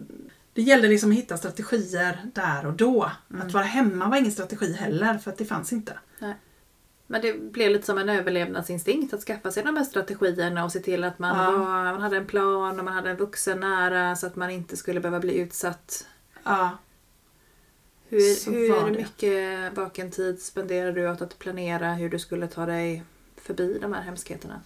det 0.53 0.61
gällde 0.61 0.87
liksom 0.87 1.11
att 1.11 1.17
hitta 1.17 1.37
strategier 1.37 2.19
där 2.33 2.65
och 2.65 2.73
då. 2.73 3.11
Mm. 3.29 3.47
Att 3.47 3.53
vara 3.53 3.63
hemma 3.63 4.09
var 4.09 4.17
ingen 4.17 4.31
strategi 4.31 4.73
heller 4.73 5.17
för 5.17 5.31
att 5.31 5.37
det 5.37 5.45
fanns 5.45 5.73
inte. 5.73 5.99
Men 7.11 7.21
det 7.21 7.33
blev 7.51 7.71
lite 7.71 7.85
som 7.85 7.97
en 7.97 8.09
överlevnadsinstinkt 8.09 9.13
att 9.13 9.21
skaffa 9.21 9.51
sig 9.51 9.63
de 9.63 9.77
här 9.77 9.83
strategierna 9.83 10.63
och 10.63 10.71
se 10.71 10.79
till 10.79 11.03
att 11.03 11.19
man, 11.19 11.37
Ja. 11.37 11.51
var, 11.51 11.83
man 11.83 12.01
hade 12.01 12.17
en 12.17 12.25
plan 12.25 12.79
och 12.79 12.85
man 12.85 12.93
hade 12.93 13.09
en 13.09 13.17
vuxen 13.17 13.59
nära 13.59 14.15
så 14.15 14.27
att 14.27 14.35
man 14.35 14.49
inte 14.49 14.77
skulle 14.77 14.99
behöva 14.99 15.19
bli 15.19 15.37
utsatt. 15.37 16.07
Ja, 16.43 16.77
Hur, 18.09 18.51
hur 18.51 18.91
mycket 18.91 19.73
vaken 19.77 20.11
tid 20.11 20.41
spenderade 20.41 20.91
du 21.01 21.09
åt 21.09 21.21
att 21.21 21.39
planera 21.39 21.93
hur 21.93 22.09
du 22.09 22.19
skulle 22.19 22.47
ta 22.47 22.65
dig 22.65 23.03
förbi 23.37 23.77
de 23.81 23.93
här 23.93 24.01
hemskheterna? 24.01 24.61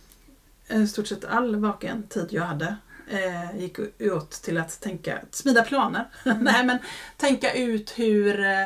i 0.70 0.88
stort 0.88 1.08
sett 1.08 1.26
all 1.26 1.56
vaken 1.56 2.04
tid 2.04 2.28
jag 2.30 2.44
hade 2.44 2.76
eh, 3.10 3.58
gick 3.60 3.80
åt 4.00 4.32
till 4.32 4.58
att 4.58 4.82
tänka, 4.82 5.20
smida 5.32 5.64
planer. 5.64 6.08
Nej 6.24 6.66
men 6.66 6.78
tänka 7.18 7.54
ut 7.54 7.94
hur, 8.00 8.46
eh, 8.46 8.66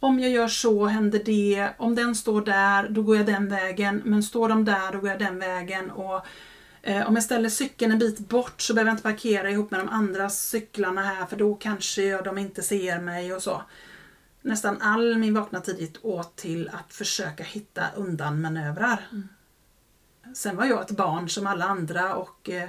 om 0.00 0.20
jag 0.20 0.30
gör 0.30 0.48
så 0.48 0.86
händer 0.86 1.22
det, 1.24 1.68
om 1.78 1.94
den 1.94 2.14
står 2.14 2.42
där 2.42 2.88
då 2.88 3.02
går 3.02 3.16
jag 3.16 3.26
den 3.26 3.48
vägen, 3.48 4.02
men 4.04 4.22
står 4.22 4.48
de 4.48 4.64
där 4.64 4.92
då 4.92 4.98
går 4.98 5.10
jag 5.10 5.18
den 5.18 5.38
vägen. 5.38 5.90
Och 5.90 6.26
eh, 6.82 7.08
om 7.08 7.14
jag 7.14 7.24
ställer 7.24 7.48
cykeln 7.48 7.92
en 7.92 7.98
bit 7.98 8.18
bort 8.18 8.60
så 8.60 8.74
behöver 8.74 8.90
jag 8.90 8.94
inte 8.94 9.02
parkera 9.02 9.50
ihop 9.50 9.70
med 9.70 9.80
de 9.80 9.88
andra 9.88 10.30
cyklarna 10.30 11.02
här 11.02 11.26
för 11.26 11.36
då 11.36 11.54
kanske 11.54 12.02
jag, 12.02 12.24
de 12.24 12.38
inte 12.38 12.62
ser 12.62 13.00
mig 13.00 13.34
och 13.34 13.42
så. 13.42 13.62
Nästan 14.42 14.76
all 14.80 15.18
min 15.18 15.34
vakna 15.34 15.60
tid 15.60 15.80
gick 15.80 16.04
åt 16.04 16.36
till 16.36 16.70
att 16.72 16.92
försöka 16.92 17.44
hitta 17.44 17.84
undanmanövrar. 17.96 19.08
Sen 20.34 20.56
var 20.56 20.64
jag 20.64 20.80
ett 20.80 20.90
barn 20.90 21.28
som 21.28 21.46
alla 21.46 21.64
andra 21.64 22.14
och 22.14 22.50
eh, 22.50 22.68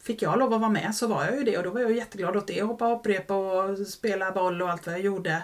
fick 0.00 0.22
jag 0.22 0.38
lov 0.38 0.54
att 0.54 0.60
vara 0.60 0.70
med 0.70 0.94
så 0.94 1.06
var 1.06 1.24
jag 1.24 1.36
ju 1.36 1.44
det 1.44 1.58
och 1.58 1.64
då 1.64 1.70
var 1.70 1.80
jag 1.80 1.92
jätteglad 1.92 2.36
åt 2.36 2.46
det. 2.46 2.62
Hoppa 2.62 2.84
hopprepa 2.84 3.34
och 3.34 3.78
spela 3.78 4.32
boll 4.32 4.62
och 4.62 4.70
allt 4.70 4.86
vad 4.86 4.94
jag 4.94 5.02
gjorde. 5.02 5.42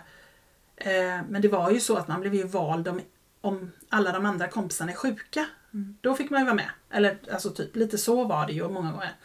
Eh, 0.77 1.21
men 1.29 1.43
det 1.43 1.49
var 1.49 1.71
ju 1.71 1.81
så 1.81 1.97
att 1.97 2.09
man 2.09 2.21
blev 2.21 2.35
ju 2.35 2.47
vald 2.47 2.89
om, 2.89 3.01
om 3.41 3.73
alla 3.89 4.13
de 4.13 4.27
andra 4.27 4.49
kompisarna 4.49 4.93
är 4.93 4.97
sjuka. 4.97 5.47
Mm. 5.75 5.97
Då 6.01 6.15
fick 6.15 6.31
man 6.31 6.41
ju 6.41 6.45
vara 6.45 6.55
med. 6.55 6.71
Eller 6.91 7.19
alltså 7.33 7.51
typ 7.51 7.77
lite 7.77 7.99
så 7.99 8.25
var 8.25 8.47
det 8.47 8.53
ju 8.53 8.69
många 8.69 8.93
gånger. 8.93 9.17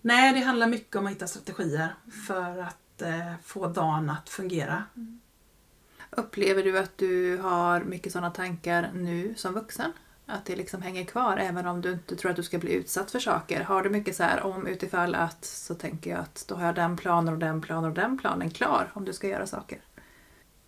Nej, 0.00 0.34
det 0.34 0.40
handlar 0.40 0.66
mycket 0.66 0.96
om 0.96 1.06
att 1.06 1.12
hitta 1.12 1.26
strategier 1.26 1.94
för 2.26 2.58
att 2.58 3.02
eh, 3.02 3.32
få 3.44 3.66
dagen 3.66 4.10
att 4.10 4.28
fungera. 4.28 4.84
Upplever 6.10 6.62
du 6.62 6.78
att 6.78 6.98
du 6.98 7.36
har 7.36 7.80
mycket 7.80 8.12
sådana 8.12 8.30
tankar 8.30 8.90
nu 8.94 9.34
som 9.36 9.54
vuxen? 9.54 9.92
Att 10.26 10.44
det 10.44 10.56
liksom 10.56 10.82
hänger 10.82 11.04
kvar 11.04 11.36
även 11.36 11.66
om 11.66 11.80
du 11.80 11.92
inte 11.92 12.16
tror 12.16 12.30
att 12.30 12.36
du 12.36 12.42
ska 12.42 12.58
bli 12.58 12.72
utsatt 12.72 13.10
för 13.10 13.18
saker? 13.18 13.60
Har 13.60 13.82
du 13.82 13.90
mycket 13.90 14.16
så 14.16 14.22
här 14.22 14.42
om 14.42 14.66
utifall 14.66 15.14
att 15.14 15.44
så 15.44 15.74
tänker 15.74 16.10
jag 16.10 16.20
att 16.20 16.44
då 16.48 16.54
har 16.54 16.66
jag 16.66 16.74
den 16.74 16.96
planen 16.96 17.34
och 17.34 17.40
den 17.40 17.60
planen 17.60 17.90
och 17.90 17.96
den 17.96 18.18
planen 18.18 18.50
klar 18.50 18.90
om 18.94 19.04
du 19.04 19.12
ska 19.12 19.28
göra 19.28 19.46
saker? 19.46 19.78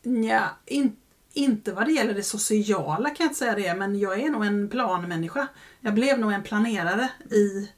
Ja, 0.03 0.49
in, 0.67 0.97
inte 1.33 1.73
vad 1.73 1.87
det 1.87 1.93
gäller 1.93 2.15
det 2.15 2.23
sociala 2.23 3.11
kan 3.11 3.25
jag 3.25 3.27
inte 3.27 3.39
säga 3.39 3.55
det, 3.55 3.75
men 3.75 3.99
jag 3.99 4.21
är 4.21 4.31
nog 4.31 4.45
en 4.47 4.69
planmänniska. 4.69 5.49
Jag 5.81 5.95
blev 5.95 6.19
nog 6.19 6.33
en 6.33 6.43
planerare 6.43 7.11
i, 7.31 7.71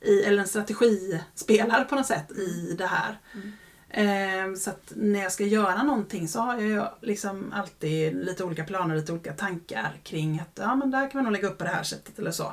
i 0.00 0.22
eller 0.22 0.38
en 0.38 0.48
strategispelare 0.48 1.84
på 1.84 1.94
något 1.94 2.06
sätt 2.06 2.30
i 2.30 2.74
det 2.78 2.86
här. 2.86 3.20
Mm. 3.34 3.52
Eh, 3.88 4.54
så 4.58 4.70
att 4.70 4.92
när 4.96 5.22
jag 5.22 5.32
ska 5.32 5.44
göra 5.44 5.82
någonting 5.82 6.28
så 6.28 6.40
har 6.40 6.60
jag 6.60 6.90
liksom 7.00 7.52
alltid 7.52 8.14
lite 8.24 8.44
olika 8.44 8.64
planer, 8.64 8.96
lite 8.96 9.12
olika 9.12 9.32
tankar 9.32 10.00
kring 10.04 10.40
att 10.40 10.58
ja 10.62 10.74
men 10.74 10.90
där 10.90 11.10
kan 11.10 11.18
man 11.18 11.24
nog 11.24 11.32
lägga 11.32 11.48
upp 11.48 11.58
på 11.58 11.64
det 11.64 11.70
här 11.70 11.82
sättet 11.82 12.18
eller 12.18 12.30
så. 12.30 12.52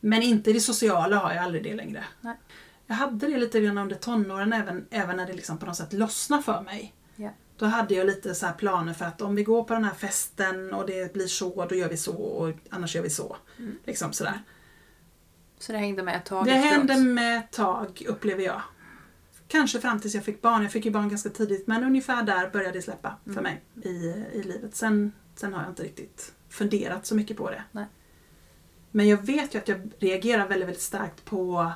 Men 0.00 0.22
inte 0.22 0.52
det 0.52 0.60
sociala 0.60 1.16
har 1.16 1.34
jag 1.34 1.44
aldrig 1.44 1.64
det 1.64 1.74
längre. 1.74 2.04
Nej. 2.20 2.36
Jag 2.86 2.94
hade 2.94 3.26
det 3.26 3.38
lite 3.38 3.60
grann 3.60 3.78
under 3.78 3.96
tonåren 3.96 4.52
även, 4.52 4.86
även 4.90 5.16
när 5.16 5.26
det 5.26 5.32
liksom 5.32 5.58
på 5.58 5.66
något 5.66 5.76
sätt 5.76 5.92
lossnade 5.92 6.42
för 6.42 6.60
mig. 6.60 6.94
Ja. 7.16 7.30
Då 7.58 7.66
hade 7.66 7.94
jag 7.94 8.06
lite 8.06 8.34
så 8.34 8.46
här 8.46 8.52
planer 8.52 8.92
för 8.94 9.04
att 9.04 9.22
om 9.22 9.34
vi 9.34 9.44
går 9.44 9.64
på 9.64 9.74
den 9.74 9.84
här 9.84 9.94
festen 9.94 10.74
och 10.74 10.86
det 10.86 11.12
blir 11.12 11.26
så, 11.26 11.66
då 11.66 11.74
gör 11.74 11.88
vi 11.88 11.96
så 11.96 12.16
och 12.16 12.52
annars 12.70 12.94
gör 12.96 13.02
vi 13.02 13.10
så. 13.10 13.36
Mm. 13.58 13.78
Liksom 13.84 14.12
sådär. 14.12 14.42
Så 15.58 15.72
det 15.72 15.78
hängde 15.78 16.02
med 16.02 16.16
ett 16.16 16.24
tag 16.24 16.44
Det 16.46 16.50
efteråt? 16.50 16.74
hände 16.74 16.96
med 16.96 17.38
ett 17.38 17.52
tag, 17.52 18.02
upplever 18.08 18.42
jag. 18.42 18.62
Kanske 19.54 19.80
fram 19.80 20.00
tills 20.00 20.14
jag 20.14 20.24
fick 20.24 20.42
barn. 20.42 20.62
Jag 20.62 20.72
fick 20.72 20.84
ju 20.84 20.90
barn 20.90 21.08
ganska 21.08 21.28
tidigt, 21.30 21.66
men 21.66 21.84
ungefär 21.84 22.22
där 22.22 22.50
började 22.50 22.78
det 22.78 22.82
släppa 22.82 23.16
för 23.24 23.30
Mm. 23.30 23.42
mig 23.42 23.62
i, 23.82 23.88
i 24.32 24.42
livet. 24.42 24.74
Sen, 24.74 25.12
sen 25.34 25.52
har 25.54 25.62
jag 25.62 25.70
inte 25.70 25.82
riktigt 25.82 26.32
funderat 26.48 27.06
så 27.06 27.14
mycket 27.14 27.36
på 27.36 27.50
det. 27.50 27.62
Nej. 27.72 27.86
Men 28.90 29.08
jag 29.08 29.26
vet 29.26 29.54
ju 29.54 29.58
att 29.58 29.68
jag 29.68 29.90
reagerar 29.98 30.48
väldigt, 30.48 30.68
väldigt 30.68 30.82
starkt 30.82 31.24
på 31.24 31.72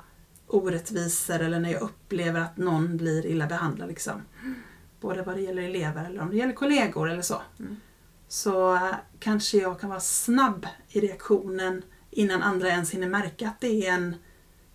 orättvisor 0.47 1.41
eller 1.41 1.61
när 1.61 1.73
jag 1.73 1.83
upplever 1.83 2.41
att 2.41 2.57
någon 2.57 2.97
blir 2.97 3.27
illa 3.27 3.47
behandlad. 3.47 3.89
Liksom. 3.89 4.23
Både 5.01 5.23
vad 5.23 5.37
det 5.37 5.41
gäller 5.43 5.63
elever 5.63 6.05
eller 6.05 6.21
om 6.21 6.31
det 6.31 6.37
gäller 6.37 6.53
kollegor 6.53 7.11
eller 7.11 7.23
så. 7.23 7.43
Mm. 7.59 7.77
Så 8.29 8.75
eh, 8.75 8.95
kanske 9.19 9.59
jag 9.59 9.81
kan 9.81 9.91
vara 9.91 10.01
snabb 10.01 10.67
i 10.89 11.01
reaktionen 11.01 11.83
innan 12.11 12.43
andra 12.43 12.69
ens 12.69 12.91
hinner 12.91 13.09
märka 13.09 13.49
att 13.49 13.61
det 13.61 13.87
är 13.87 13.93
en 13.93 14.17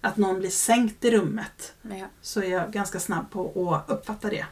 att 0.03 0.17
någon 0.17 0.39
blir 0.39 0.49
sänkt 0.49 1.05
i 1.05 1.11
rummet. 1.11 1.73
Ja. 1.81 2.05
Så 2.21 2.41
är 2.41 2.51
jag 2.51 2.71
ganska 2.71 2.99
snabb 2.99 3.31
på 3.31 3.73
att 3.75 3.89
uppfatta 3.89 4.29
det. 4.29 4.45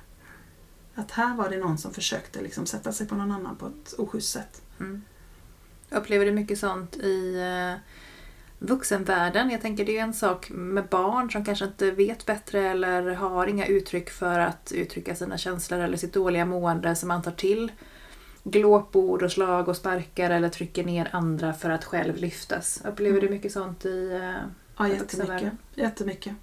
Att 0.95 1.11
här 1.11 1.35
var 1.35 1.49
det 1.49 1.57
någon 1.57 1.77
som 1.77 1.93
försökte 1.93 2.41
liksom 2.41 2.65
sätta 2.65 2.91
sig 2.91 3.07
på 3.07 3.15
någon 3.15 3.31
annan 3.31 3.55
på 3.55 3.67
ett 3.67 3.93
oschysst 3.97 4.31
sätt. 4.31 4.61
Mm. 4.79 5.01
Upplever 5.89 6.25
du 6.25 6.31
mycket 6.31 6.59
sånt 6.59 6.95
i 6.95 7.39
eh, 7.39 7.79
vuxenvärlden? 8.59 9.49
Jag 9.49 9.61
tänker 9.61 9.85
det 9.85 9.97
är 9.97 10.03
en 10.03 10.13
sak 10.13 10.49
med 10.49 10.87
barn 10.87 11.31
som 11.31 11.45
kanske 11.45 11.65
inte 11.65 11.91
vet 11.91 12.25
bättre 12.25 12.69
eller 12.69 13.11
har 13.11 13.47
inga 13.47 13.65
uttryck 13.65 14.09
för 14.09 14.39
att 14.39 14.71
uttrycka 14.75 15.15
sina 15.15 15.37
känslor 15.37 15.79
eller 15.79 15.97
sitt 15.97 16.13
dåliga 16.13 16.45
mående 16.45 16.95
som 16.95 17.07
man 17.07 17.21
tar 17.21 17.31
till 17.31 17.71
glåpord 18.43 19.23
och 19.23 19.31
slag 19.31 19.67
och 19.67 19.77
sparkar 19.77 20.29
eller 20.29 20.49
trycker 20.49 20.83
ner 20.83 21.09
andra 21.11 21.53
för 21.53 21.69
att 21.69 21.83
själv 21.85 22.17
lyftas. 22.17 22.81
Upplever 22.85 23.17
Mm. 23.17 23.25
du 23.27 23.33
mycket 23.33 23.51
sånt 23.51 23.85
i 23.85 24.11
eh, 24.11 24.49
Ja, 24.89 24.95
jättemycket. 24.95 25.53
jättemycket. 25.75 26.33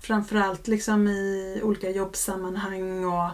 Framförallt 0.00 0.68
liksom 0.68 1.08
i 1.08 1.60
olika 1.62 1.90
jobbsammanhang 1.90 3.04
och 3.04 3.24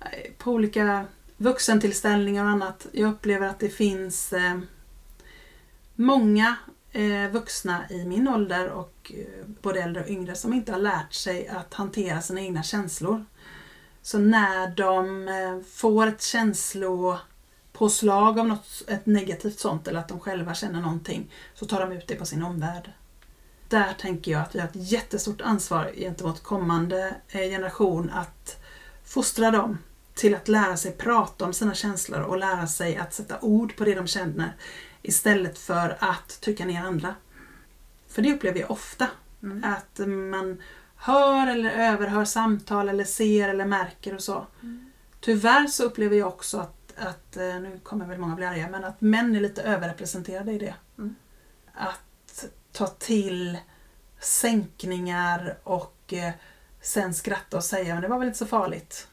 eh, 0.00 0.32
på 0.38 0.50
olika 0.50 1.06
vuxentillställningar 1.36 2.44
och 2.44 2.50
annat. 2.50 2.86
Jag 2.92 3.10
upplever 3.10 3.48
att 3.48 3.58
det 3.58 3.68
finns 3.68 4.32
eh, 4.32 4.58
många 5.94 6.56
eh, 6.92 7.30
vuxna 7.30 7.84
i 7.90 8.04
min 8.04 8.28
ålder 8.28 8.68
och 8.68 9.12
eh, 9.14 9.46
både 9.62 9.82
äldre 9.82 10.02
och 10.02 10.08
yngre 10.08 10.34
som 10.34 10.52
inte 10.52 10.72
har 10.72 10.78
lärt 10.78 11.12
sig 11.12 11.48
att 11.48 11.74
hantera 11.74 12.20
sina 12.20 12.40
egna 12.40 12.62
känslor. 12.62 13.24
Så 14.02 14.18
när 14.18 14.76
de 14.76 15.64
får 15.70 16.06
ett 16.06 16.22
känslopåslag 16.22 18.38
av 18.38 18.48
något, 18.48 18.82
ett 18.88 19.06
negativt 19.06 19.58
sånt 19.58 19.88
eller 19.88 20.00
att 20.00 20.08
de 20.08 20.20
själva 20.20 20.54
känner 20.54 20.80
någonting 20.80 21.32
så 21.54 21.66
tar 21.66 21.80
de 21.80 21.92
ut 21.92 22.06
det 22.06 22.14
på 22.14 22.26
sin 22.26 22.42
omvärld. 22.42 22.90
Där 23.74 23.92
tänker 23.92 24.32
jag 24.32 24.40
att 24.40 24.54
vi 24.54 24.58
har 24.60 24.68
ett 24.68 24.92
jättestort 24.92 25.40
ansvar 25.40 25.90
gentemot 25.96 26.42
kommande 26.42 27.14
eh, 27.28 27.40
generation 27.40 28.10
att 28.10 28.62
fostra 29.04 29.50
dem 29.50 29.78
till 30.14 30.34
att 30.34 30.48
lära 30.48 30.76
sig 30.76 30.92
prata 30.92 31.44
om 31.44 31.52
sina 31.52 31.74
känslor 31.74 32.20
och 32.20 32.38
lära 32.38 32.66
sig 32.66 32.96
att 32.96 33.14
sätta 33.14 33.40
ord 33.40 33.76
på 33.76 33.84
det 33.84 33.94
de 33.94 34.06
känner 34.06 34.56
istället 35.02 35.58
för 35.58 35.96
att 36.00 36.40
trycka 36.40 36.64
ner 36.64 36.82
andra. 36.82 37.14
För 38.08 38.22
det 38.22 38.34
upplever 38.34 38.60
jag 38.60 38.70
ofta. 38.70 39.08
Mm. 39.42 39.64
Att 39.64 40.06
man 40.06 40.62
hör 40.96 41.46
eller 41.46 41.70
överhör 41.70 42.24
samtal 42.24 42.88
eller 42.88 43.04
ser 43.04 43.48
eller 43.48 43.64
märker 43.64 44.14
och 44.14 44.22
så. 44.22 44.46
Mm. 44.62 44.90
Tyvärr 45.20 45.66
så 45.66 45.84
upplever 45.84 46.16
jag 46.16 46.28
också 46.28 46.58
att, 46.58 46.94
att, 46.96 47.36
eh, 47.36 47.60
nu 47.60 47.80
kommer 47.82 48.06
väl 48.06 48.18
många 48.18 48.34
bli 48.34 48.46
arga, 48.46 48.68
men 48.70 48.84
att 48.84 49.00
män 49.00 49.36
är 49.36 49.40
lite 49.40 49.62
överrepresenterade 49.62 50.52
i 50.52 50.58
det. 50.58 50.74
Mm. 50.98 51.14
Att 51.74 52.03
ta 52.74 52.86
till 52.86 53.58
sänkningar 54.20 55.58
och 55.64 56.12
eh, 56.12 56.32
sen 56.80 57.14
skratta 57.14 57.56
och 57.56 57.64
säga 57.64 57.94
men 57.94 58.02
det 58.02 58.08
var 58.08 58.18
väl 58.18 58.26
inte 58.26 58.38
så 58.38 58.46
farligt. 58.46 59.08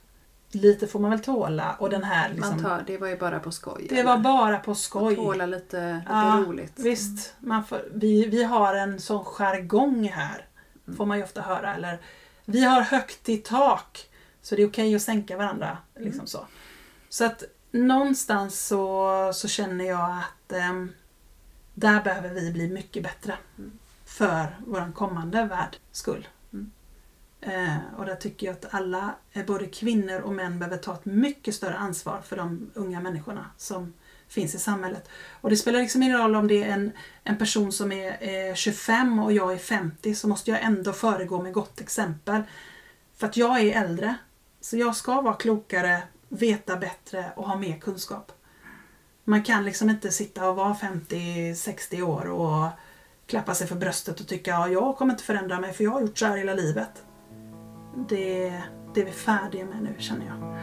Lite 0.52 0.88
får 0.88 1.00
man 1.00 1.12
väl 1.12 1.20
tåla 1.20 1.76
och 1.80 1.90
den 1.90 2.04
här 2.04 2.30
liksom, 2.30 2.50
Man 2.50 2.64
tar, 2.64 2.84
det 2.88 2.98
var 2.98 3.08
ju 3.08 3.18
bara 3.18 3.40
på 3.40 3.52
skoj. 3.52 3.88
Det 3.90 4.04
var 4.04 4.14
eller? 4.14 4.24
bara 4.24 4.60
på 4.60 4.76
skoj. 4.76 5.16
Tåla 5.16 5.46
lite, 5.46 5.94
lite 5.94 6.06
Ja, 6.10 6.44
roligt. 6.48 6.74
Visst, 6.76 7.34
man 7.40 7.64
får, 7.66 7.82
vi, 7.94 8.26
vi 8.26 8.44
har 8.44 8.76
en 8.76 9.00
sån 9.00 9.26
jargong 9.26 10.08
här. 10.08 10.46
Mm. 10.88 10.98
Får 10.98 11.06
man 11.06 11.18
ju 11.18 11.24
ofta 11.24 11.42
höra. 11.42 11.76
Eller, 11.76 12.00
vi 12.46 12.64
har 12.64 12.82
högt 12.82 13.30
i 13.30 13.38
tak. 13.38 14.10
Så 14.42 14.56
det 14.56 14.62
är 14.62 14.68
okej 14.68 14.96
att 14.96 15.02
sänka 15.02 15.38
varandra. 15.38 15.78
Liksom 15.96 16.14
Mm. 16.20 16.28
så. 16.28 16.46
så 17.10 17.26
att 17.26 17.44
någonstans 17.72 18.68
så, 18.68 19.32
så 19.34 19.48
känner 19.48 19.86
jag 19.86 20.12
att 20.18 20.52
ehm, 20.52 20.92
där 21.74 22.04
behöver 22.04 22.30
vi 22.30 22.52
bli 22.52 22.70
mycket 22.70 23.04
bättre. 23.04 23.38
Mm. 23.58 23.72
För 24.06 24.58
vår 24.68 24.92
kommande 24.94 25.46
värld 25.46 25.78
skull. 25.92 26.28
Mm. 26.54 26.72
Eh, 27.42 27.78
och 27.98 28.06
där 28.06 28.16
tycker 28.16 28.48
jag 28.48 28.54
att 28.54 28.74
alla, 28.74 29.16
eh, 29.34 29.46
både 29.46 29.66
kvinnor 29.66 30.20
och 30.20 30.34
män, 30.34 30.60
behöver 30.60 30.78
ta 30.78 30.94
ett 30.94 31.06
mycket 31.06 31.56
större 31.56 31.78
ansvar 31.78 32.22
för 32.22 32.38
de 32.38 32.72
unga 32.74 33.02
människorna 33.02 33.46
som 33.58 33.94
finns 34.28 34.56
i 34.56 34.60
samhället. 34.60 35.10
Och 35.42 35.50
det 35.50 35.58
spelar 35.58 35.80
liksom 35.80 36.04
ingen 36.04 36.18
roll 36.18 36.36
om 36.36 36.48
det 36.48 36.64
är 36.64 36.70
en, 36.70 36.92
en 37.24 37.38
person 37.38 37.72
som 37.72 37.92
är 37.92 38.18
eh, 38.50 38.56
25 38.56 39.20
och 39.20 39.34
jag 39.34 39.54
är 39.54 39.58
50 39.58 40.16
så 40.16 40.28
måste 40.28 40.52
jag 40.52 40.64
ändå 40.64 40.94
föregå 40.94 41.42
med 41.42 41.54
gott 41.54 41.82
exempel. 41.82 42.44
För 43.18 43.28
att 43.28 43.38
jag 43.38 43.62
är 43.62 43.82
äldre. 43.82 44.16
Så 44.62 44.78
jag 44.78 44.96
ska 44.96 45.22
vara 45.22 45.34
klokare, 45.34 46.04
veta 46.30 46.78
bättre 46.78 47.32
och 47.36 47.48
ha 47.48 47.56
mer 47.58 47.80
kunskap. 47.80 48.32
Man 49.32 49.44
kan 49.44 49.66
liksom 49.66 49.90
inte 49.90 50.12
sitta 50.12 50.50
och 50.50 50.56
vara 50.56 50.74
50-60 50.74 52.02
år 52.02 52.30
och 52.30 52.68
klappa 53.28 53.54
sig 53.54 53.68
för 53.68 53.76
bröstet 53.76 54.20
och 54.20 54.28
tycka 54.28 54.56
att 54.56 54.72
jag 54.72 54.98
kommer 54.98 55.14
inte 55.14 55.24
förändra 55.24 55.60
mig 55.60 55.74
för 55.74 55.84
jag 55.84 55.92
har 55.92 56.02
gjort 56.02 56.18
så 56.18 56.26
här 56.26 56.38
hela 56.38 56.54
livet. 56.54 57.04
Det, 58.10 58.62
det 58.94 59.02
är 59.02 59.06
vi 59.06 59.12
färdiga 59.12 59.66
med 59.66 59.84
nu 59.84 59.96
känner 59.98 60.26
jag. 60.26 60.61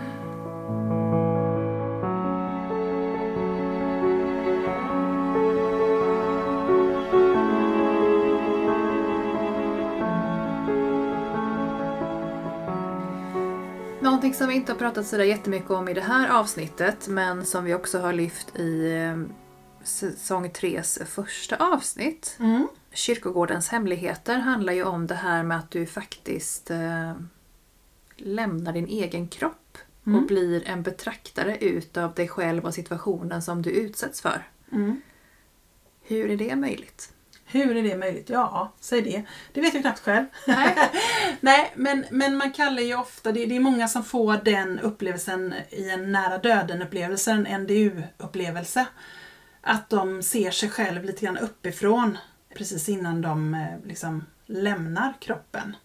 Någonting 14.29 14.39
som 14.39 14.49
vi 14.49 14.55
inte 14.55 14.73
har 14.73 14.79
pratat 14.79 15.07
sådär 15.07 15.25
jättemycket 15.25 15.71
om 15.71 15.89
i 15.89 15.95
det 15.95 16.01
här 16.01 16.29
avsnittet 16.29 17.09
men 17.09 17.45
som 17.45 17.65
vi 17.65 17.75
också 17.75 17.99
har 17.99 18.13
lyft 18.13 18.57
i 18.57 18.93
eh, 18.93 19.17
säsong 19.85 20.47
3s 20.49 21.05
första 21.05 21.57
avsnitt. 21.57 22.37
Mm. 22.41 22.69
Kyrkogårdens 22.93 23.69
hemligheter 23.69 24.39
handlar 24.39 24.73
ju 24.73 24.85
om 24.85 25.07
det 25.07 25.15
här 25.15 25.43
med 25.43 25.59
att 25.59 25.71
du 25.71 25.87
faktiskt 25.87 26.71
eh, 26.71 27.13
lämnar 28.17 28.73
din 28.73 28.87
egen 28.87 29.29
kropp 29.29 29.79
Mm. 30.07 30.21
och 30.21 30.27
blir 30.27 30.69
en 30.69 30.83
betraktare 30.83 31.59
utav 31.59 32.15
dig 32.15 32.29
själv 32.29 32.65
och 32.65 32.75
situationen 32.75 33.43
som 33.43 33.63
du 33.63 33.71
utsätts 33.71 34.21
för. 34.21 34.49
Mm. 34.73 35.01
Hur 36.03 36.31
är 36.31 36.37
det 36.37 36.57
möjligt? 36.57 37.13
Hur 37.51 37.77
är 37.77 37.83
det 37.83 37.97
möjligt? 37.97 38.31
Ja, 38.31 38.73
säg 38.81 39.03
det. 39.03 39.23
Det 39.53 39.61
vet 39.61 39.75
jag 39.75 39.83
knappt 39.83 40.01
själv. 40.01 40.27
Nej. 40.47 40.77
Nej, 41.41 41.73
men, 41.77 42.05
men 42.11 42.37
man 42.37 42.53
kallar 42.53 42.83
ju 42.83 42.97
ofta, 42.97 43.33
det, 43.33 43.47
det 43.47 43.57
är 43.57 43.61
många 43.61 43.89
som 43.89 44.05
får 44.05 44.37
den 44.45 44.79
upplevelsen 44.79 45.55
i 45.71 45.91
en 45.91 46.13
nära 46.13 46.39
döden 46.39 46.83
upplevelse, 46.83 47.31
en 47.31 47.63
NDU-upplevelse. 47.63 48.87
Att 49.61 49.91
de 49.91 50.23
ser 50.23 50.51
sig 50.51 50.71
själv 50.71 51.05
lite 51.05 51.25
grann 51.25 51.39
uppifrån 51.39 52.19
precis 52.55 52.89
innan 52.89 53.23
de 53.23 53.55
eh, 53.55 53.87
liksom 53.87 54.25
lämnar 54.47 55.15
kroppen. 55.21 55.77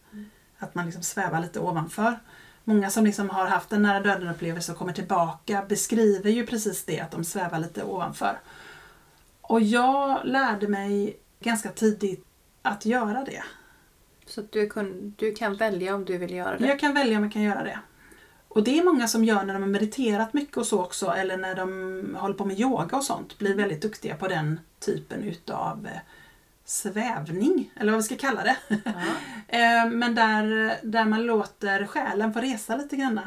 Att 0.60 0.76
man 0.76 0.86
liksom 0.86 1.04
svävar 1.04 1.42
lite 1.42 1.60
ovanför. 1.60 2.20
många 2.64 2.90
som 2.90 3.06
liksom 3.06 3.30
har 3.30 3.46
haft 3.46 3.72
en 3.72 3.82
nära 3.82 4.00
döden 4.00 4.28
upplevelse 4.28 4.72
och 4.72 4.78
kommer 4.78 4.94
tillbaka 4.94 5.66
beskriver 5.70 6.30
ju 6.30 6.46
precis 6.46 6.86
det, 6.86 7.00
att 7.00 7.12
de 7.12 7.24
svävar 7.24 7.60
lite 7.60 7.84
ovanför. 7.84 8.40
Och 9.42 9.62
jag 9.62 10.22
lärde 10.24 10.68
mig 10.68 11.20
ganska 11.44 11.70
tidigt 11.70 12.26
att 12.62 12.86
göra 12.86 13.24
det. 13.24 13.44
Så 14.26 14.42
du, 14.42 14.70
kun, 14.70 15.16
du 15.18 15.36
kan 15.36 15.56
välja 15.56 15.96
om 15.96 16.06
du 16.06 16.18
vill 16.18 16.34
göra 16.34 16.58
det? 16.58 16.68
Jag 16.68 16.80
kan 16.80 16.94
välja 16.94 17.18
om 17.18 17.24
jag 17.24 17.34
kan 17.34 17.42
göra 17.42 17.64
det. 17.64 17.80
Och 18.48 18.64
det 18.64 18.80
är 18.80 18.84
många 18.84 19.08
som 19.08 19.24
gör 19.24 19.44
när 19.44 19.54
de 19.54 19.64
har 19.64 19.70
mediterat 19.70 20.34
mycket 20.34 20.58
och 20.58 20.66
så 20.66 20.82
också, 20.84 21.08
eller 21.12 21.38
när 21.38 21.56
de 21.56 22.16
håller 22.20 22.36
på 22.36 22.46
med 22.46 22.60
yoga 22.60 22.98
och 22.98 23.04
sånt, 23.04 23.38
blir 23.38 23.56
väldigt 23.56 23.82
duktiga 23.82 24.16
på 24.16 24.28
den 24.28 24.60
typen 24.80 25.24
utav 25.24 25.86
eh, 25.88 26.00
svävning, 26.66 27.72
eller 27.76 27.92
vad 27.92 28.00
vi 28.00 28.04
ska 28.04 28.16
kalla 28.16 28.44
det. 28.44 28.58
Eh, 29.48 29.90
Men 29.90 30.16
där, 30.16 30.78
där 30.84 31.06
man 31.06 31.24
låter 31.24 31.86
själen 31.86 32.34
få 32.34 32.40
resa 32.40 32.76
lite 32.76 32.96
grann. 32.96 33.20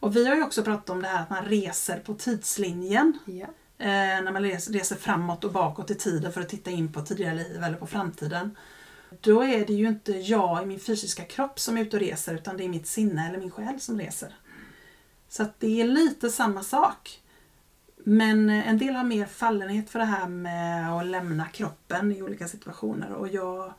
Och 0.00 0.16
vi 0.16 0.28
har 0.28 0.36
ju 0.36 0.42
också 0.42 0.62
pratat 0.62 0.90
om 0.90 1.02
det 1.02 1.08
här 1.08 1.22
att 1.22 1.30
man 1.30 1.44
reser 1.44 1.98
på 2.00 2.14
tidslinjen. 2.14 3.18
ja. 3.24 3.46
Eh, 3.80 4.22
när 4.22 4.32
man 4.32 4.42
reser 4.42 4.96
framåt 4.96 5.44
och 5.44 5.52
bakåt 5.52 5.90
i 5.90 5.94
tiden 5.94 6.32
för 6.32 6.40
att 6.40 6.48
titta 6.48 6.70
in 6.70 6.92
på 6.92 7.00
tidigare 7.00 7.34
liv 7.34 7.62
eller 7.62 7.76
på 7.76 7.86
framtiden. 7.86 8.56
Då 9.20 9.44
är 9.44 9.66
det 9.66 9.72
ju 9.72 9.88
inte 9.88 10.12
jag 10.12 10.62
i 10.62 10.66
min 10.66 10.80
fysiska 10.80 11.24
kropp 11.24 11.60
som 11.60 11.76
är 11.76 11.80
ute 11.80 11.96
och 11.96 12.02
reser 12.02 12.34
utan 12.34 12.56
det 12.56 12.64
är 12.64 12.68
mitt 12.68 12.86
sinne 12.86 13.28
eller 13.28 13.38
min 13.38 13.50
själ 13.50 13.80
som 13.80 13.98
reser. 13.98 14.34
Så 15.28 15.42
att 15.42 15.60
det 15.60 15.80
är 15.80 15.84
lite 15.84 16.30
samma 16.30 16.62
sak. 16.62 17.20
Men 17.96 18.50
eh, 18.50 18.68
en 18.68 18.78
del 18.78 18.94
har 18.94 19.04
mer 19.04 19.26
fallenhet 19.26 19.90
för 19.90 19.98
det 19.98 20.04
här 20.04 20.28
med 20.28 20.92
att 20.92 21.06
lämna 21.06 21.46
kroppen 21.46 22.12
i 22.12 22.22
olika 22.22 22.48
situationer 22.48 23.12
och 23.12 23.28
jag 23.28 23.74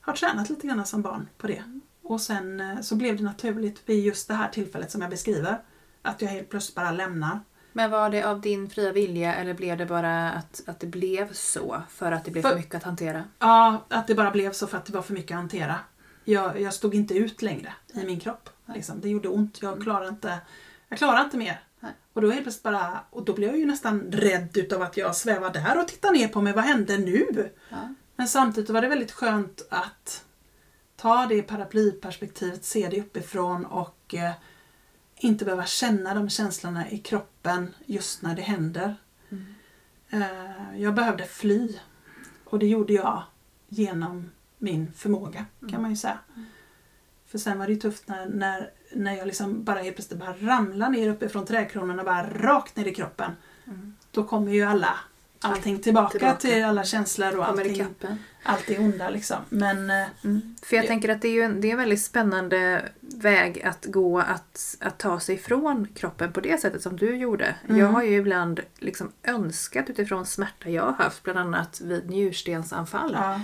har 0.00 0.12
tränat 0.12 0.50
lite 0.50 0.66
grann 0.66 0.86
som 0.86 1.02
barn 1.02 1.28
på 1.38 1.46
det. 1.46 1.62
Och 2.02 2.20
sen 2.20 2.60
eh, 2.60 2.80
så 2.80 2.96
blev 2.96 3.16
det 3.16 3.22
naturligt 3.22 3.82
vid 3.86 4.04
just 4.04 4.28
det 4.28 4.34
här 4.34 4.48
tillfället 4.48 4.90
som 4.90 5.00
jag 5.00 5.10
beskriver. 5.10 5.62
Att 6.02 6.22
jag 6.22 6.28
helt 6.28 6.50
plötsligt 6.50 6.76
bara 6.76 6.92
lämnar. 6.92 7.40
Men 7.76 7.90
var 7.90 8.10
det 8.10 8.22
av 8.22 8.40
din 8.40 8.70
fria 8.70 8.92
vilja 8.92 9.34
eller 9.34 9.54
blev 9.54 9.78
det 9.78 9.86
bara 9.86 10.30
att, 10.30 10.62
att 10.66 10.80
det 10.80 10.86
blev 10.86 11.32
så 11.32 11.82
för 11.90 12.12
att 12.12 12.24
det 12.24 12.30
blev 12.30 12.42
för, 12.42 12.48
För- 12.48 12.56
mycket 12.56 12.74
att 12.74 12.82
hantera? 12.82 13.24
Ja, 13.38 13.84
att 13.88 14.06
det 14.06 14.14
bara 14.14 14.30
blev 14.30 14.52
så 14.52 14.66
för 14.66 14.76
att 14.76 14.84
det 14.84 14.92
var 14.92 15.02
för 15.02 15.14
mycket 15.14 15.30
att 15.30 15.40
hantera. 15.40 15.80
Jag, 16.24 16.60
jag 16.60 16.74
stod 16.74 16.94
inte 16.94 17.14
ut 17.14 17.42
längre 17.42 17.72
i 17.94 18.04
min 18.04 18.20
kropp. 18.20 18.48
Liksom. 18.74 19.00
Det 19.00 19.08
gjorde 19.08 19.28
ont. 19.28 19.62
Jag 19.62 19.82
klarade 19.82 20.08
inte, 20.08 20.38
jag 20.88 20.98
klarade 20.98 21.24
inte 21.24 21.36
mer. 21.36 21.60
Och 22.12 22.22
då 22.22 22.30
helt 22.30 22.62
bara, 22.62 23.00
och 23.10 23.24
då 23.24 23.32
blev 23.34 23.50
jag 23.50 23.58
ju 23.58 23.66
nästan 23.66 24.00
rädd 24.00 24.56
utav 24.56 24.82
att 24.82 24.96
jag 24.96 25.16
svävar 25.16 25.52
där 25.52 25.80
och 25.80 25.88
tittar 25.88 26.12
ner 26.12 26.28
på 26.28 26.40
mig. 26.40 26.52
Vad 26.52 26.64
hände 26.64 26.98
nu? 26.98 27.52
Ja. 27.68 27.94
Men 28.16 28.28
samtidigt 28.28 28.70
var 28.70 28.82
det 28.82 28.88
väldigt 28.88 29.12
skönt 29.12 29.66
att 29.70 30.24
ta 30.96 31.26
det 31.26 31.42
paraplyperspektivet, 31.42 32.64
se 32.64 32.88
det 32.90 33.00
uppifrån 33.00 33.64
och 33.64 34.14
eh, 34.14 34.32
inte 35.16 35.44
behöva 35.44 35.66
känna 35.66 36.14
de 36.14 36.28
känslorna 36.28 36.90
i 36.90 36.98
kroppen 36.98 37.74
just 37.86 38.22
när 38.22 38.36
det 38.36 38.42
händer. 38.42 38.94
Mm. 39.28 39.54
Eh, 40.10 40.80
jag 40.80 40.94
behövde 40.94 41.24
fly 41.24 41.78
och 42.44 42.58
det 42.58 42.66
gjorde 42.66 42.92
jag 42.92 43.22
genom 43.68 44.30
min 44.58 44.92
förmåga 44.92 45.46
kan 45.70 45.82
man 45.82 45.90
ju 45.90 45.96
säga. 45.96 46.18
För 47.26 47.38
sen 47.38 47.58
var 47.58 47.66
det 47.66 47.76
tufft 47.76 48.08
när, 48.08 48.28
när, 48.28 48.70
när 48.92 49.14
jag 49.14 49.26
liksom 49.26 49.64
bara 49.64 49.78
helt 49.78 49.96
plötsligt 49.96 50.20
bara 50.20 50.36
ramlade 50.40 50.92
ner 50.92 51.08
uppifrån 51.08 51.46
trädkronorna 51.46 52.04
bara 52.04 52.30
rakt 52.30 52.76
ner 52.76 52.84
i 52.84 52.94
kroppen. 52.94 53.32
Mm. 53.64 53.96
Då 54.10 54.24
kommer 54.24 54.52
ju 54.52 54.62
alla 54.62 54.98
allting 55.40 55.78
tillbaka, 55.78 56.10
Tillbaka. 56.18 56.36
till 56.36 56.64
alla 56.64 56.84
känslor 56.84 57.38
och 57.38 57.48
allting, 57.48 57.86
allt 58.42 58.64
det 58.66 58.78
onda 58.78 59.10
liksom. 59.10 59.36
Men 59.48 59.90
eh, 59.90 60.06
För 60.62 60.76
jag 60.76 60.84
Det- 60.84 60.88
tänker 60.88 61.08
att 61.08 61.22
det 61.22 61.28
är 61.28 61.44
en, 61.44 61.60
det 61.60 61.68
är 61.68 61.72
en 61.72 61.78
väldigt 61.78 62.02
spännande 62.02 62.88
väg 63.00 63.62
att 63.62 63.84
gå 63.84 64.18
att, 64.20 64.76
att 64.80 64.98
ta 64.98 65.20
sig 65.20 65.34
ifrån 65.34 65.88
kroppen 65.94 66.32
på 66.32 66.40
det 66.40 66.60
sättet 66.60 66.82
som 66.82 66.96
du 66.96 67.16
gjorde. 67.16 67.54
Mm. 67.68 67.80
Jag 67.80 67.86
har 67.88 68.02
ju 68.02 68.16
ibland 68.16 68.60
liksom 68.78 69.12
önskat 69.24 69.90
utifrån 69.90 70.26
smärta 70.26 70.70
jag 70.70 70.82
har 70.82 70.92
haft, 71.04 71.22
bland 71.22 71.38
annat 71.38 71.80
vid 71.80 72.10
njurstensanfall. 72.10 73.12
ja, 73.14 73.40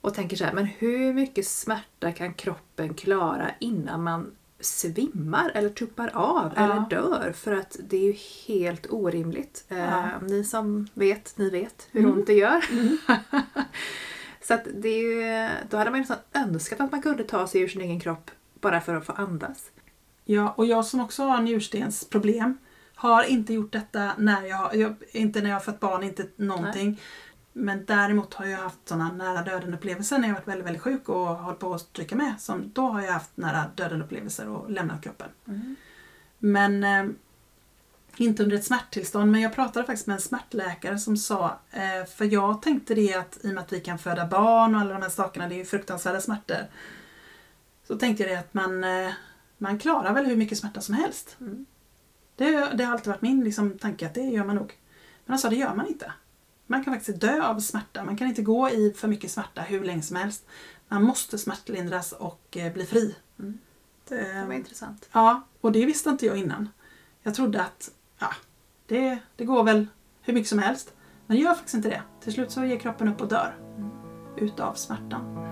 Och 0.00 0.14
tänker 0.14 0.36
så 0.36 0.44
här, 0.44 0.52
men 0.52 0.66
hur 0.66 1.12
mycket 1.14 1.46
smärta 1.46 2.12
kan 2.12 2.34
kroppen 2.34 2.94
klara 2.94 3.50
innan 3.58 4.02
man 4.02 4.30
svimmar 4.60 5.50
eller 5.54 5.68
tuppar 5.68 6.10
av 6.14 6.52
Ja. 6.56 6.62
eller 6.64 6.90
dör? 6.90 7.32
För 7.36 7.52
att 7.52 7.76
det 7.88 7.96
är 7.96 8.00
ju 8.04 8.16
helt 8.46 8.86
orimligt. 8.90 9.64
Ja. 9.68 9.76
Eh, 9.76 10.04
ni 10.22 10.44
som 10.44 10.88
vet, 10.94 11.38
ni 11.38 11.50
vet 11.50 11.88
hur 11.92 12.00
Mm. 12.00 12.12
ont 12.12 12.26
det 12.26 12.32
gör. 12.34 12.64
så 14.42 14.54
att 14.54 14.66
det 14.74 14.88
är 14.88 14.98
ju, 14.98 15.48
då 15.70 15.76
hade 15.76 15.90
man 15.90 15.98
ju 15.98 16.00
nästan 16.08 16.42
önskat 16.48 16.80
att 16.80 16.92
man 16.92 17.02
kunde 17.02 17.24
ta 17.24 17.46
sig 17.46 17.60
ur 17.60 17.68
sin 17.68 17.80
egen 17.80 18.00
kropp 18.00 18.30
bara 18.60 18.80
för 18.80 18.94
att 18.94 19.06
få 19.06 19.12
andas. 19.12 19.70
ja, 20.24 20.54
och 20.56 20.66
jag 20.66 20.84
som 20.84 21.00
också 21.00 21.22
har 21.22 21.42
njurstensproblem 21.42 22.58
har 22.94 23.24
inte 23.24 23.54
gjort 23.54 23.72
detta 23.72 24.12
när 24.18 24.42
jag, 24.46 24.76
jag 24.76 24.94
inte 25.10 25.40
när 25.40 25.48
jag 25.50 25.56
har 25.56 25.60
fått 25.60 25.80
barn, 25.80 26.02
inte 26.02 26.26
någonting. 26.36 27.00
Men 27.58 27.84
däremot 27.84 28.34
har 28.34 28.46
jag 28.46 28.58
haft 28.58 28.88
sådana 28.88 29.12
nära 29.12 29.42
döden 29.42 29.74
upplevelser 29.74 30.18
när 30.18 30.28
jag 30.28 30.34
varit 30.34 30.48
väldigt, 30.48 30.66
väldigt 30.66 30.82
sjuk 30.82 31.08
och 31.08 31.26
hållit 31.26 31.58
på 31.58 31.74
att 31.74 31.80
stryka 31.80 32.16
med. 32.16 32.34
Som, 32.38 32.72
då 32.72 32.88
har 32.88 33.02
jag 33.02 33.12
haft 33.12 33.36
nära 33.36 33.64
döden 33.74 34.02
upplevelser 34.02 34.48
och 34.48 34.70
lämnat 34.70 35.02
kroppen. 35.02 35.28
Men 36.38 36.84
eh, 36.84 37.04
inte 38.16 38.42
under 38.42 38.56
ett 38.56 38.64
smärttillstånd. 38.64 39.32
Men 39.32 39.40
jag 39.40 39.54
pratade 39.54 39.86
faktiskt 39.86 40.06
med 40.06 40.14
en 40.14 40.20
smärtläkare 40.20 40.98
som 40.98 41.16
sa, 41.16 41.58
eh, 41.70 42.06
för 42.16 42.24
jag 42.24 42.62
tänkte 42.62 42.94
det 42.94 43.14
att 43.14 43.38
i 43.44 43.50
och 43.50 43.54
med 43.54 43.62
att 43.64 43.72
vi 43.72 43.80
kan 43.80 43.98
föda 43.98 44.26
barn 44.26 44.74
och 44.74 44.80
alla 44.80 44.92
de 44.92 45.02
här 45.02 45.10
sakerna, 45.10 45.48
det 45.48 45.54
är 45.54 45.58
ju 45.58 45.64
fruktansvärda 45.64 46.20
smärtor. 46.20 46.66
Så 47.86 47.96
tänkte 47.96 48.22
jag 48.22 48.32
det 48.32 48.38
att 48.38 48.54
man, 48.54 48.84
eh, 48.84 49.12
man 49.58 49.78
klarar 49.78 50.14
väl 50.14 50.26
hur 50.26 50.36
mycket 50.36 50.58
smärta 50.58 50.80
som 50.80 50.94
helst. 50.94 51.36
Mm. 51.40 51.66
Det, 52.36 52.70
det 52.74 52.84
har 52.84 52.92
alltid 52.92 53.08
varit 53.08 53.22
min 53.22 53.44
liksom, 53.44 53.78
tanke 53.78 54.06
att 54.06 54.14
det 54.14 54.20
gör 54.20 54.44
man 54.44 54.56
nog. 54.56 54.78
Men 55.24 55.32
han 55.32 55.38
sa 55.38 55.48
det 55.48 55.56
gör 55.56 55.74
man 55.74 55.86
inte. 55.86 56.12
Man 56.70 56.84
kan 56.84 56.94
faktiskt 56.94 57.20
dö 57.20 57.42
av 57.42 57.60
smärta. 57.60 58.04
Man 58.04 58.16
kan 58.16 58.28
inte 58.28 58.42
gå 58.42 58.70
i 58.70 58.94
för 58.96 59.08
mycket 59.08 59.30
smärta 59.30 59.60
hur 59.60 59.84
länge 59.84 60.02
som 60.02 60.16
helst. 60.16 60.46
Man 60.88 61.02
måste 61.02 61.38
smärtlindras 61.38 62.12
och 62.12 62.56
eh, 62.56 62.72
bli 62.72 62.86
fri. 62.86 63.16
Mm. 63.38 63.58
Det, 64.08 64.32
Det 64.32 64.44
var 64.46 64.54
intressant. 64.54 65.08
Ja, 65.12 65.42
och 65.60 65.72
det 65.72 65.86
visste 65.86 66.10
inte 66.10 66.26
jag 66.26 66.36
innan. 66.36 66.68
Jag 67.22 67.34
trodde 67.34 67.62
att 67.62 67.90
ja, 68.18 68.30
det, 68.86 69.18
det 69.36 69.44
går 69.44 69.64
väl 69.64 69.86
hur 70.22 70.34
mycket 70.34 70.48
som 70.48 70.58
helst. 70.58 70.92
Men 71.26 71.36
det 71.36 71.42
gör 71.42 71.54
faktiskt 71.54 71.74
inte 71.74 71.88
det. 71.88 72.02
Till 72.20 72.32
slut 72.32 72.50
så 72.50 72.64
ger 72.64 72.78
kroppen 72.78 73.08
upp 73.08 73.20
och 73.20 73.28
dör. 73.28 73.56
Utav 74.36 74.74
smärtan. 74.74 75.47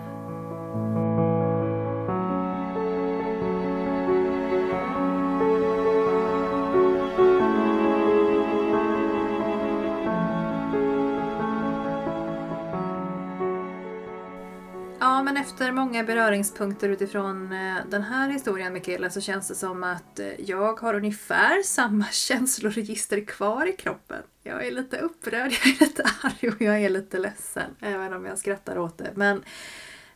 Men 15.27 15.37
efter 15.37 15.73
många 15.73 16.05
beröringspunkter 16.05 16.89
utifrån 16.89 17.53
eh, 17.53 17.77
den 17.89 18.03
här 18.03 18.31
historien 18.31 18.73
Mikaela 18.73 19.11
så 19.11 19.21
känns 19.21 19.49
det 19.49 19.55
som 19.55 19.85
att 19.85 20.19
eh, 20.19 20.41
jag 20.41 20.81
har 20.81 20.95
ungefär 20.95 21.63
samma 21.65 22.05
känsloregister 22.05 23.25
kvar 23.25 23.67
i 23.67 23.73
kroppen. 23.73 24.23
Jag 24.43 24.67
är 24.67 24.71
lite 24.71 24.99
upprörd, 24.99 25.53
jag 25.65 25.67
är 25.67 25.81
lite 25.81 26.05
arg 26.23 26.49
och 26.49 26.61
jag 26.61 26.83
är 26.83 26.89
lite 26.89 27.19
ledsen. 27.19 27.71
Även 27.81 28.13
om 28.13 28.25
jag 28.25 28.39
skrattar 28.39 28.79
åt 28.79 28.99
det. 28.99 29.11
Men 29.15 29.43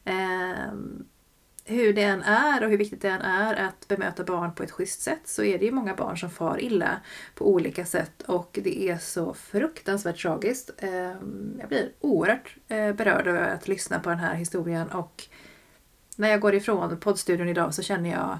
eh, 0.05 0.73
hur 1.71 1.93
det 1.93 2.03
än 2.03 2.23
är 2.23 2.65
och 2.65 2.71
hur 2.71 2.77
viktigt 2.77 3.03
det 3.03 3.09
än 3.09 3.21
är 3.21 3.55
att 3.55 3.89
bemöta 3.89 4.25
barn 4.25 4.55
på 4.55 4.63
ett 4.63 4.71
schysst 4.71 5.01
sätt 5.01 5.21
så 5.25 5.43
är 5.43 5.59
det 5.59 5.65
ju 5.65 5.73
många 5.73 5.95
barn 5.95 6.19
som 6.19 6.31
far 6.31 6.61
illa 6.61 7.01
på 7.35 7.49
olika 7.49 7.85
sätt 7.85 8.23
och 8.23 8.59
det 8.63 8.89
är 8.89 8.99
så 8.99 9.35
fruktansvärt 9.35 10.23
tragiskt. 10.23 10.71
Ehm, 10.79 11.57
jag 11.61 11.69
blir 11.69 11.93
oerhört 12.01 12.57
eh, 12.69 12.93
berörd 12.93 13.29
av 13.29 13.37
att 13.37 13.69
lyssna 13.69 14.01
på 14.01 14.11
den 14.11 14.19
här 14.19 14.35
historien 14.35 14.89
och 14.89 15.25
när 16.17 16.29
jag 16.29 16.41
går 16.41 16.55
ifrån 16.55 17.01
poddstudion 17.01 17.49
idag 17.49 17.75
så 17.75 17.83
känner 17.83 18.11
jag 18.11 18.39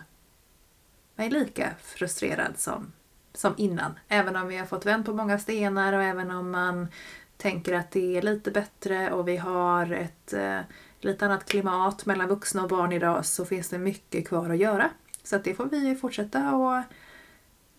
mig 1.15 1.31
lika 1.31 1.71
frustrerad 1.83 2.59
som, 2.59 2.93
som 3.35 3.55
innan. 3.57 3.99
Även 4.09 4.37
om 4.37 4.49
vi 4.49 4.57
har 4.57 4.67
fått 4.67 4.87
vänt 4.87 5.07
på 5.07 5.15
många 5.15 5.39
stenar 5.39 5.93
och 5.93 6.03
även 6.03 6.31
om 6.31 6.51
man 6.51 6.89
tänker 7.37 7.75
att 7.75 7.91
det 7.91 8.17
är 8.17 8.23
lite 8.23 8.51
bättre 8.51 9.11
och 9.11 9.29
vi 9.29 9.37
har 9.37 9.93
ett 9.93 10.33
eh, 10.33 10.61
lite 11.01 11.27
annat 11.27 11.49
klimat 11.49 12.07
mellan 12.07 12.29
vuxna 12.29 12.63
och 12.63 12.69
barn 12.69 12.93
idag 12.93 13.27
så 13.27 13.45
finns 13.45 13.69
det 13.69 13.79
mycket 13.79 14.29
kvar 14.29 14.51
att 14.51 14.59
göra. 14.59 14.91
Så 15.23 15.37
att 15.37 15.45
det 15.45 15.55
får 15.55 15.67
vi 15.67 15.97
fortsätta 15.97 16.55
och 16.55 16.83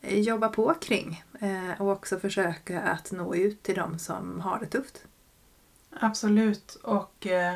eh, 0.02 0.20
jobba 0.20 0.50
på 0.50 0.74
kring 0.74 1.24
eh, 1.40 1.82
och 1.82 1.92
också 1.92 2.20
försöka 2.20 2.82
att 2.82 3.12
nå 3.12 3.36
ut 3.36 3.64
till 3.64 3.76
de 3.76 4.00
som 4.00 4.42
har 4.42 4.60
det 4.60 4.66
tufft. 4.66 5.06
Absolut. 6.00 6.76
Och 6.76 7.28
eh, 7.28 7.54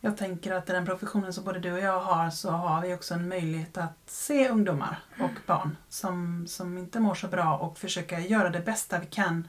jag 0.00 0.16
tänker 0.16 0.54
att 0.54 0.70
i 0.70 0.72
den 0.72 0.86
professionen 0.86 1.32
som 1.32 1.44
både 1.44 1.58
du 1.58 1.72
och 1.72 1.78
jag 1.78 2.00
har 2.00 2.30
så 2.30 2.50
har 2.50 2.82
vi 2.82 2.94
också 2.94 3.14
en 3.14 3.28
möjlighet 3.28 3.78
att 3.78 3.98
se 4.06 4.48
ungdomar 4.48 4.98
och 5.20 5.46
barn 5.46 5.76
som, 5.88 6.46
som 6.46 6.78
inte 6.78 7.00
mår 7.00 7.14
så 7.14 7.28
bra 7.28 7.58
och 7.58 7.78
försöka 7.78 8.20
göra 8.20 8.50
det 8.50 8.60
bästa 8.60 8.98
vi 8.98 9.06
kan 9.06 9.48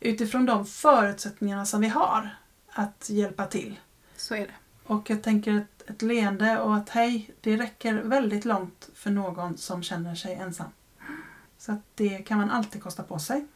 utifrån 0.00 0.46
de 0.46 0.66
förutsättningarna 0.66 1.66
som 1.66 1.80
vi 1.80 1.88
har 1.88 2.36
att 2.68 3.10
hjälpa 3.10 3.46
till. 3.46 3.80
Så 4.16 4.34
är 4.34 4.40
det. 4.40 4.54
Och 4.86 5.10
jag 5.10 5.22
tänker 5.22 5.54
ett, 5.56 5.90
ett 5.90 6.02
leende 6.02 6.60
och 6.60 6.76
ett 6.76 6.88
hej, 6.88 7.30
det 7.40 7.56
räcker 7.56 7.94
väldigt 7.94 8.44
långt 8.44 8.88
för 8.94 9.10
någon 9.10 9.56
som 9.56 9.82
känner 9.82 10.14
sig 10.14 10.34
ensam. 10.34 10.70
Så 11.58 11.72
att 11.72 11.80
det 11.94 12.18
kan 12.18 12.38
man 12.38 12.50
alltid 12.50 12.82
kosta 12.82 13.02
på 13.02 13.18
sig. 13.18 13.46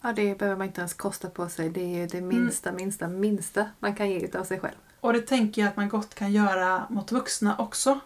Ja, 0.00 0.12
det 0.12 0.38
behöver 0.38 0.56
man 0.58 0.66
inte 0.66 0.80
ens 0.80 0.94
kosta 0.94 1.30
på 1.30 1.48
sig. 1.48 1.70
Det 1.70 1.80
är 1.80 1.98
ju 1.98 2.06
det 2.06 2.20
minsta, 2.20 2.72
minsta, 2.72 3.08
minsta 3.08 3.70
man 3.78 3.94
kan 3.94 4.10
ge 4.10 4.20
utav 4.20 4.44
sig 4.44 4.60
själv. 4.60 4.74
Och 5.00 5.12
det 5.12 5.20
tänker 5.20 5.62
jag 5.62 5.68
att 5.68 5.76
man 5.76 5.88
gott 5.88 6.14
kan 6.14 6.32
göra 6.32 6.86
mot 6.90 7.12
vuxna 7.12 7.56
också. 7.56 8.00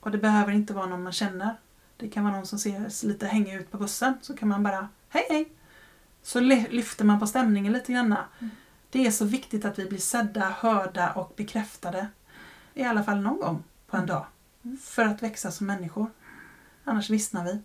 Och 0.00 0.10
det 0.10 0.18
behöver 0.18 0.52
inte 0.52 0.72
vara 0.72 0.86
någon 0.86 1.02
man 1.02 1.12
känner. 1.12 1.56
Det 1.96 2.08
kan 2.08 2.24
vara 2.24 2.36
någon 2.36 2.46
som 2.46 2.58
ser 2.58 3.06
lite 3.06 3.26
hängig 3.26 3.54
ut 3.54 3.70
på 3.70 3.78
bussen. 3.78 4.14
Så 4.22 4.36
kan 4.36 4.48
man 4.48 4.62
bara, 4.62 4.88
hej 5.08 5.26
hej! 5.28 5.48
Så 6.22 6.40
ly- 6.40 6.68
lyfter 6.70 7.04
man 7.04 7.20
på 7.20 7.26
stämningen 7.26 7.72
lite 7.72 7.92
grann. 7.92 8.14
Det 8.90 9.06
är 9.06 9.10
så 9.10 9.24
viktigt 9.24 9.64
att 9.64 9.78
vi 9.78 9.88
blir 9.88 9.98
sedda, 9.98 10.40
hörda 10.40 11.12
och 11.12 11.32
bekräftade. 11.36 12.08
I 12.76 12.84
alla 12.84 13.02
fall 13.02 13.20
någon 13.20 13.40
gång 13.40 13.64
på 13.86 13.96
en 13.96 14.06
dag. 14.06 14.26
För 14.82 15.04
att 15.04 15.22
växa 15.22 15.50
som 15.50 15.66
människor. 15.66 16.10
Annars 16.84 17.10
vissnar 17.10 17.44
vi. 17.44 17.60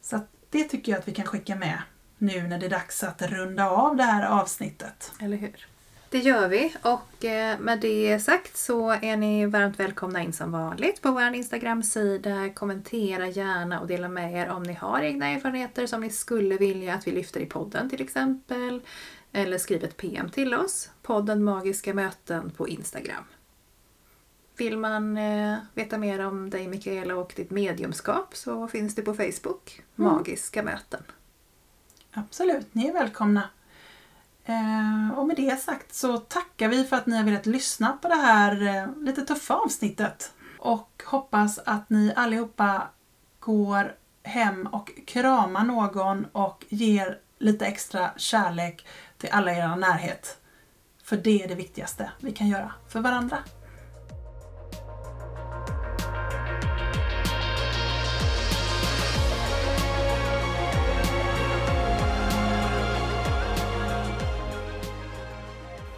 Så 0.00 0.16
att 0.16 0.28
det 0.50 0.64
tycker 0.64 0.92
jag 0.92 0.98
att 0.98 1.08
vi 1.08 1.14
kan 1.14 1.26
skicka 1.26 1.56
med 1.56 1.82
nu 2.18 2.42
när 2.42 2.58
det 2.58 2.66
är 2.66 2.70
dags 2.70 3.02
att 3.02 3.22
runda 3.22 3.70
av 3.70 3.96
det 3.96 4.02
här 4.02 4.26
avsnittet. 4.26 5.12
Eller 5.20 5.36
hur? 5.36 5.66
Det 6.10 6.18
gör 6.18 6.48
vi 6.48 6.74
och 6.82 7.24
eh, 7.24 7.58
med 7.58 7.80
det 7.80 8.20
sagt 8.20 8.56
så 8.56 8.90
är 8.90 9.16
ni 9.16 9.46
varmt 9.46 9.80
välkomna 9.80 10.22
in 10.22 10.32
som 10.32 10.52
vanligt 10.52 11.02
på 11.02 11.10
vår 11.10 11.34
Instagram-sida. 11.34 12.48
Kommentera 12.54 13.28
gärna 13.28 13.80
och 13.80 13.86
dela 13.86 14.08
med 14.08 14.34
er 14.34 14.48
om 14.48 14.62
ni 14.62 14.72
har 14.74 15.00
egna 15.00 15.26
erfarenheter 15.26 15.86
som 15.86 16.00
ni 16.00 16.10
skulle 16.10 16.56
vilja 16.56 16.94
att 16.94 17.06
vi 17.06 17.12
lyfter 17.12 17.40
i 17.40 17.46
podden 17.46 17.90
till 17.90 18.02
exempel. 18.02 18.80
Eller 19.32 19.58
skriv 19.58 19.84
ett 19.84 19.96
PM 19.96 20.30
till 20.30 20.54
oss, 20.54 20.90
podden 21.02 21.44
Magiska 21.44 21.94
möten 21.94 22.50
på 22.50 22.68
Instagram. 22.68 23.24
Vill 24.58 24.78
man 24.78 25.16
eh, 25.16 25.56
veta 25.74 25.98
mer 25.98 26.26
om 26.26 26.50
dig 26.50 26.68
Mikaela 26.68 27.16
och 27.16 27.32
ditt 27.36 27.50
mediumskap 27.50 28.36
så 28.36 28.68
finns 28.68 28.94
det 28.94 29.02
på 29.02 29.14
Facebook, 29.14 29.82
Magiska 29.94 30.62
möten. 30.62 31.02
Absolut, 32.12 32.74
ni 32.74 32.88
är 32.88 32.92
välkomna. 32.92 33.42
Eh, 34.44 35.18
och 35.18 35.26
med 35.26 35.36
det 35.36 35.60
sagt 35.60 35.94
så 35.94 36.16
tackar 36.16 36.68
vi 36.68 36.84
för 36.84 36.96
att 36.96 37.06
ni 37.06 37.16
har 37.16 37.24
velat 37.24 37.46
lyssna 37.46 37.98
på 38.02 38.08
det 38.08 38.14
här 38.14 38.66
eh, 38.66 39.04
lite 39.04 39.24
tuffa 39.24 39.54
avsnittet. 39.54 40.32
Och 40.58 41.02
hoppas 41.06 41.58
att 41.58 41.90
ni 41.90 42.12
allihopa 42.16 42.88
går 43.40 43.94
hem 44.22 44.66
och 44.66 44.90
kramar 45.06 45.64
någon 45.64 46.24
och 46.32 46.64
ger 46.68 47.20
lite 47.38 47.66
extra 47.66 48.10
kärlek 48.16 48.86
till 49.18 49.30
alla 49.32 49.52
i 49.52 49.58
er 49.58 49.76
närhet. 49.76 50.38
För 51.02 51.16
det 51.16 51.42
är 51.42 51.48
det 51.48 51.54
viktigaste 51.54 52.12
vi 52.20 52.32
kan 52.32 52.48
göra 52.48 52.72
för 52.88 53.00
varandra. 53.00 53.38